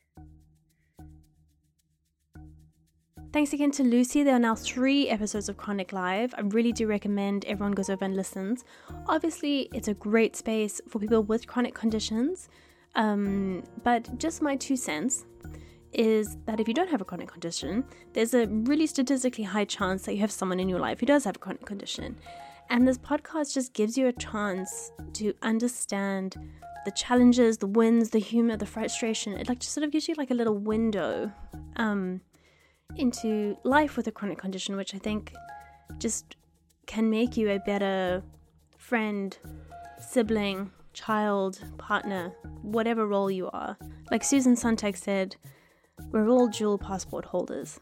Thanks 3.32 3.52
again 3.52 3.72
to 3.72 3.82
Lucy. 3.82 4.22
There 4.22 4.36
are 4.36 4.38
now 4.38 4.54
three 4.54 5.08
episodes 5.08 5.48
of 5.48 5.56
Chronic 5.56 5.92
Live. 5.92 6.34
I 6.38 6.42
really 6.42 6.72
do 6.72 6.86
recommend 6.86 7.44
everyone 7.46 7.72
goes 7.72 7.90
over 7.90 8.04
and 8.04 8.16
listens. 8.16 8.64
Obviously, 9.08 9.68
it's 9.74 9.88
a 9.88 9.94
great 9.94 10.36
space 10.36 10.80
for 10.88 11.00
people 11.00 11.22
with 11.24 11.46
chronic 11.46 11.74
conditions. 11.74 12.48
Um, 12.94 13.64
but 13.82 14.18
just 14.18 14.40
my 14.40 14.54
two 14.54 14.76
cents 14.76 15.26
is 15.92 16.36
that 16.46 16.60
if 16.60 16.68
you 16.68 16.74
don't 16.74 16.90
have 16.90 17.00
a 17.00 17.04
chronic 17.04 17.28
condition, 17.28 17.84
there's 18.12 18.34
a 18.34 18.46
really 18.46 18.86
statistically 18.86 19.44
high 19.44 19.64
chance 19.64 20.04
that 20.04 20.14
you 20.14 20.20
have 20.20 20.30
someone 20.30 20.60
in 20.60 20.68
your 20.68 20.78
life 20.78 21.00
who 21.00 21.06
does 21.06 21.24
have 21.24 21.34
a 21.36 21.38
chronic 21.38 21.64
condition. 21.64 22.16
And 22.70 22.88
this 22.88 22.98
podcast 22.98 23.54
just 23.54 23.72
gives 23.72 23.96
you 23.96 24.08
a 24.08 24.12
chance 24.12 24.92
to 25.14 25.34
understand 25.42 26.36
the 26.84 26.90
challenges, 26.90 27.58
the 27.58 27.66
wins, 27.66 28.10
the 28.10 28.18
humor, 28.18 28.56
the 28.56 28.66
frustration. 28.66 29.34
It 29.34 29.48
like 29.48 29.60
just 29.60 29.72
sort 29.72 29.84
of 29.84 29.90
gives 29.90 30.08
you 30.08 30.14
like 30.16 30.30
a 30.30 30.34
little 30.34 30.58
window 30.58 31.32
um, 31.76 32.20
into 32.96 33.56
life 33.64 33.96
with 33.96 34.06
a 34.06 34.12
chronic 34.12 34.38
condition, 34.38 34.76
which 34.76 34.94
I 34.94 34.98
think 34.98 35.32
just 35.98 36.36
can 36.86 37.10
make 37.10 37.36
you 37.36 37.50
a 37.50 37.58
better 37.58 38.22
friend, 38.76 39.36
sibling, 39.98 40.70
child, 40.92 41.62
partner, 41.78 42.32
whatever 42.62 43.06
role 43.06 43.30
you 43.30 43.48
are. 43.52 43.76
Like 44.10 44.22
Susan 44.22 44.56
Sontag 44.56 44.96
said, 44.96 45.36
we're 46.10 46.28
all 46.28 46.48
dual 46.48 46.78
passport 46.78 47.24
holders. 47.24 47.80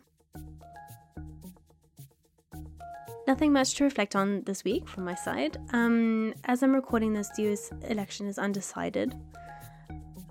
Nothing 3.32 3.54
much 3.54 3.76
to 3.76 3.84
reflect 3.84 4.14
on 4.14 4.42
this 4.42 4.62
week 4.62 4.86
from 4.86 5.06
my 5.06 5.14
side. 5.14 5.56
Um, 5.72 6.34
as 6.44 6.62
I'm 6.62 6.74
recording 6.74 7.14
this, 7.14 7.30
the 7.34 7.50
US 7.50 7.70
election 7.88 8.26
is 8.26 8.38
undecided. 8.38 9.14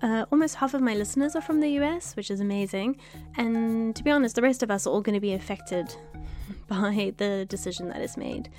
Uh, 0.00 0.24
almost 0.30 0.54
half 0.54 0.72
of 0.72 0.80
my 0.80 0.94
listeners 0.94 1.34
are 1.34 1.42
from 1.42 1.58
the 1.58 1.70
US, 1.80 2.14
which 2.14 2.30
is 2.30 2.38
amazing. 2.38 3.00
And 3.36 3.96
to 3.96 4.04
be 4.04 4.12
honest, 4.12 4.36
the 4.36 4.42
rest 4.42 4.62
of 4.62 4.70
us 4.70 4.86
are 4.86 4.90
all 4.90 5.00
going 5.00 5.16
to 5.16 5.20
be 5.20 5.32
affected 5.32 5.92
by 6.68 7.12
the 7.16 7.44
decision 7.46 7.88
that 7.88 8.02
is 8.02 8.16
made, 8.16 8.50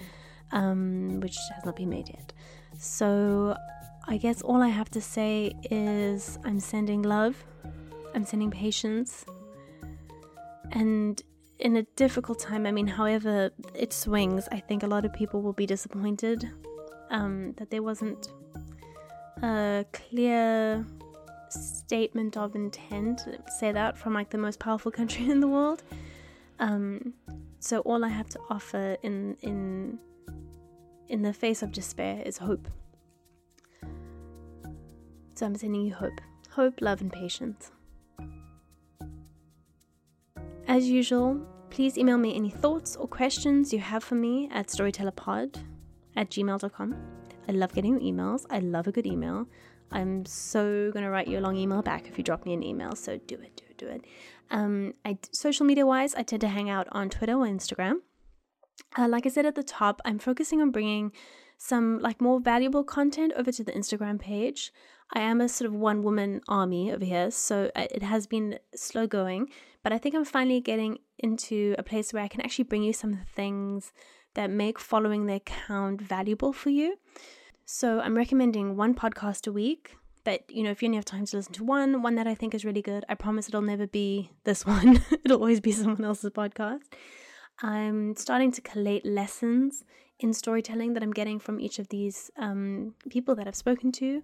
um, 0.52 1.22
which 1.22 1.38
has 1.56 1.64
not 1.64 1.78
been 1.78 1.90
made 1.90 2.10
yet. 2.10 2.34
So 2.78 3.56
I 4.10 4.18
guess 4.18 4.42
all 4.42 4.62
I 4.62 4.68
have 4.68 4.90
to 4.90 5.00
say 5.00 5.54
is 5.72 6.38
I'm 6.44 6.60
sending 6.60 7.02
love, 7.02 7.42
I'm 8.14 8.26
sending 8.26 8.52
patience, 8.52 9.24
and 10.74 11.24
in 11.60 11.78
a 11.78 11.84
difficult 11.96 12.40
time, 12.40 12.66
I 12.66 12.72
mean, 12.72 12.88
however 12.88 13.52
it 13.74 13.94
swings, 13.94 14.48
I 14.52 14.60
think 14.60 14.84
a 14.84 14.88
lot 14.88 15.06
of 15.06 15.14
people 15.14 15.42
will 15.42 15.54
be 15.54 15.66
disappointed 15.66 16.50
um, 17.10 17.54
that 17.58 17.70
there 17.70 17.84
wasn't 17.84 18.28
a 19.42 19.86
clear 19.94 20.86
statement 21.50 22.38
of 22.38 22.56
intent, 22.56 23.22
say 23.60 23.72
that, 23.72 23.98
from 23.98 24.14
like 24.14 24.30
the 24.30 24.38
most 24.38 24.60
powerful 24.60 24.92
country 25.00 25.30
in 25.30 25.40
the 25.40 25.48
world. 25.48 25.84
Um, 26.60 27.14
so 27.60 27.80
all 27.80 28.04
I 28.04 28.10
have 28.10 28.30
to 28.30 28.40
offer 28.50 28.98
in 29.04 29.38
in 29.42 30.00
in 31.08 31.22
the 31.22 31.34
face 31.34 31.62
of 31.62 31.72
despair 31.72 32.22
is 32.26 32.38
hope. 32.38 32.68
So 35.36 35.46
I'm 35.46 35.56
sending 35.56 35.82
you 35.82 35.94
hope, 35.94 36.20
hope, 36.50 36.82
love, 36.82 37.02
and 37.02 37.12
patience. 37.12 37.72
As 40.68 40.90
usual, 40.90 41.42
please 41.70 41.98
email 41.98 42.18
me 42.18 42.36
any 42.36 42.50
thoughts 42.50 42.96
or 42.96 43.08
questions 43.08 43.74
you 43.74 43.80
have 43.80 44.04
for 44.04 44.16
me 44.16 44.50
at 44.52 44.68
storytellerpod 44.68 45.62
at 46.16 46.30
gmail.com. 46.30 46.96
I 47.50 47.52
love 47.52 47.74
getting 47.74 48.00
your 48.00 48.14
emails. 48.14 48.46
I 48.50 48.60
love 48.60 48.88
a 48.88 48.92
good 48.92 49.06
email. 49.06 49.46
I'm 49.92 50.26
so 50.26 50.90
gonna 50.94 51.10
write 51.10 51.28
you 51.28 51.38
a 51.38 51.42
long 51.42 51.58
email 51.58 51.82
back 51.82 52.08
if 52.08 52.18
you 52.18 52.24
drop 52.24 52.46
me 52.46 52.54
an 52.54 52.64
email. 52.64 52.96
So 52.96 53.18
do 53.18 53.36
it, 53.36 53.56
do 53.58 53.66
it, 53.70 53.78
do 53.78 53.88
it. 53.88 54.06
Um, 54.52 54.94
I 55.04 55.18
social 55.32 55.66
media 55.66 55.86
wise, 55.86 56.16
I 56.16 56.24
tend 56.24 56.42
to 56.42 56.48
hang 56.48 56.70
out 56.70 56.88
on 56.92 57.10
Twitter 57.10 57.34
or 57.34 57.46
Instagram. 57.46 57.98
Uh, 58.98 59.08
like 59.08 59.26
I 59.26 59.30
said 59.30 59.46
at 59.46 59.56
the 59.56 59.64
top, 59.64 60.02
I'm 60.06 60.18
focusing 60.18 60.62
on 60.62 60.72
bringing 60.72 61.12
some 61.58 62.00
like 62.00 62.22
more 62.22 62.40
valuable 62.40 62.84
content 62.84 63.34
over 63.36 63.52
to 63.52 63.64
the 63.64 63.72
Instagram 63.74 64.20
page. 64.20 64.72
I 65.14 65.20
am 65.20 65.42
a 65.42 65.50
sort 65.50 65.68
of 65.68 65.76
one 65.76 66.04
woman 66.04 66.42
army 66.48 66.92
over 66.92 67.06
here, 67.06 67.30
so 67.32 67.70
uh, 67.76 67.88
it 67.92 68.02
has 68.02 68.26
been 68.28 68.60
slow 68.76 69.06
going, 69.06 69.50
but 69.84 69.94
I 69.94 69.98
think 69.98 70.16
I'm 70.16 70.26
finally 70.26 70.62
getting 70.62 71.00
into 71.20 71.76
a 71.78 71.84
place 71.84 72.14
where 72.14 72.24
I 72.24 72.28
can 72.28 72.42
actually 72.42 72.66
bring 72.66 72.84
you 72.84 72.94
some 72.94 73.20
things 73.36 73.92
that 74.34 74.50
make 74.50 74.80
following 74.80 75.26
the 75.26 75.36
account 75.36 76.02
valuable 76.02 76.54
for 76.54 76.70
you. 76.70 76.98
So 77.66 78.00
I'm 78.00 78.16
recommending 78.16 78.76
one 78.76 78.96
podcast 78.96 79.48
a 79.48 79.52
week. 79.52 79.96
But 80.24 80.50
you 80.50 80.64
know, 80.64 80.72
if 80.72 80.82
you 80.82 80.88
only 80.88 80.96
have 80.96 81.06
time 81.06 81.26
to 81.26 81.38
listen 81.38 81.54
to 81.54 81.64
one, 81.64 82.02
one 82.02 82.16
that 82.16 82.28
I 82.28 82.36
think 82.36 82.56
is 82.56 82.64
really 82.64 82.82
good, 82.82 83.04
I 83.10 83.16
promise 83.16 83.50
it'll 83.50 83.62
never 83.62 83.86
be 83.86 84.32
this 84.46 84.66
one. 84.66 85.04
it'll 85.24 85.40
always 85.40 85.60
be 85.60 85.72
someone 85.72 86.04
else's 86.04 86.32
podcast. 86.32 86.82
I'm 87.62 88.16
starting 88.16 88.52
to 88.54 88.62
collate 88.62 89.06
lessons 89.06 89.84
in 90.20 90.34
storytelling 90.34 90.94
that 90.94 91.04
I'm 91.04 91.12
getting 91.12 91.40
from 91.40 91.60
each 91.60 91.78
of 91.78 91.90
these 91.90 92.32
um, 92.38 92.96
people 93.10 93.36
that 93.36 93.48
I've 93.48 93.56
spoken 93.56 93.92
to. 93.94 94.24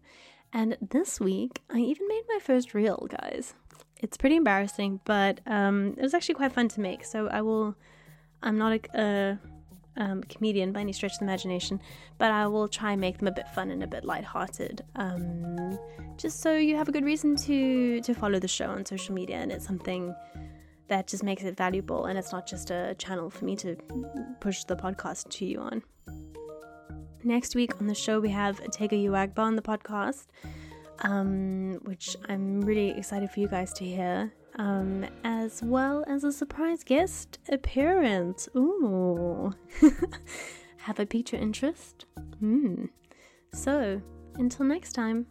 And 0.52 0.78
this 0.82 1.20
week, 1.20 1.62
I 1.70 1.78
even 1.78 2.08
made 2.08 2.24
my 2.28 2.40
first 2.42 2.74
reel, 2.74 3.08
guys. 3.10 3.54
It's 4.00 4.18
pretty 4.18 4.38
embarrassing, 4.38 5.02
but 5.04 5.42
um, 5.46 5.94
it 5.98 6.02
was 6.02 6.14
actually 6.14 6.36
quite 6.36 6.54
fun 6.54 6.68
to 6.70 6.80
make. 6.80 7.04
So 7.04 7.28
I 7.28 7.42
will. 7.42 7.76
I'm 8.42 8.58
not 8.58 8.72
a, 8.72 8.80
a 9.00 9.40
um, 9.98 10.24
comedian 10.24 10.72
by 10.72 10.80
any 10.80 10.94
stretch 10.94 11.14
of 11.14 11.20
the 11.20 11.26
imagination, 11.26 11.82
but 12.18 12.32
I 12.32 12.48
will 12.48 12.70
try 12.70 12.94
and 12.94 13.02
make 13.02 13.18
them 13.18 13.28
a 13.28 13.32
bit 13.32 13.50
fun 13.50 13.70
and 13.70 13.84
a 13.84 13.88
bit 13.88 14.06
lighthearted, 14.06 14.84
um, 14.96 15.78
just 16.18 16.42
so 16.42 16.56
you 16.56 16.78
have 16.78 16.88
a 16.88 16.92
good 16.92 17.04
reason 17.04 17.36
to 17.36 18.00
to 18.02 18.14
follow 18.14 18.40
the 18.40 18.48
show 18.48 18.68
on 18.68 18.86
social 18.86 19.14
media, 19.14 19.38
and 19.38 19.52
it's 19.52 19.66
something 19.66 20.16
that 20.88 21.08
just 21.08 21.24
makes 21.24 21.44
it 21.44 21.58
valuable, 21.58 22.06
and 22.06 22.18
it's 22.18 22.32
not 22.32 22.48
just 22.48 22.72
a 22.72 22.96
channel 22.98 23.30
for 23.30 23.46
me 23.46 23.56
to 23.58 23.76
push 24.40 24.64
the 24.64 24.76
podcast 24.76 25.30
to 25.30 25.46
you 25.46 25.60
on. 25.60 25.84
Next 27.24 27.54
week 27.54 27.80
on 27.82 27.88
the 27.88 27.96
show, 27.96 28.22
we 28.22 28.30
have 28.30 28.62
Tega 28.72 28.96
Uwagba 28.96 29.40
on 29.40 29.58
the 29.58 29.62
podcast, 29.62 30.28
um, 31.00 31.80
which 31.84 32.16
I'm 32.28 32.62
really 32.62 32.92
excited 32.92 33.32
for 33.32 33.40
you 33.40 33.48
guys 33.48 33.74
to 33.74 33.86
hear 33.86 34.34
um, 34.60 35.06
as 35.24 35.64
well 35.64 36.04
as 36.08 36.24
a 36.24 36.32
surprise 36.32 36.84
guest 36.84 37.40
appearance. 37.50 38.50
Ooh. 38.56 39.54
Have 40.78 40.98
piqued 41.10 41.32
your 41.32 41.42
interest? 41.42 42.06
Hmm. 42.40 42.86
So, 43.54 44.02
until 44.36 44.66
next 44.66 44.94
time. 44.94 45.28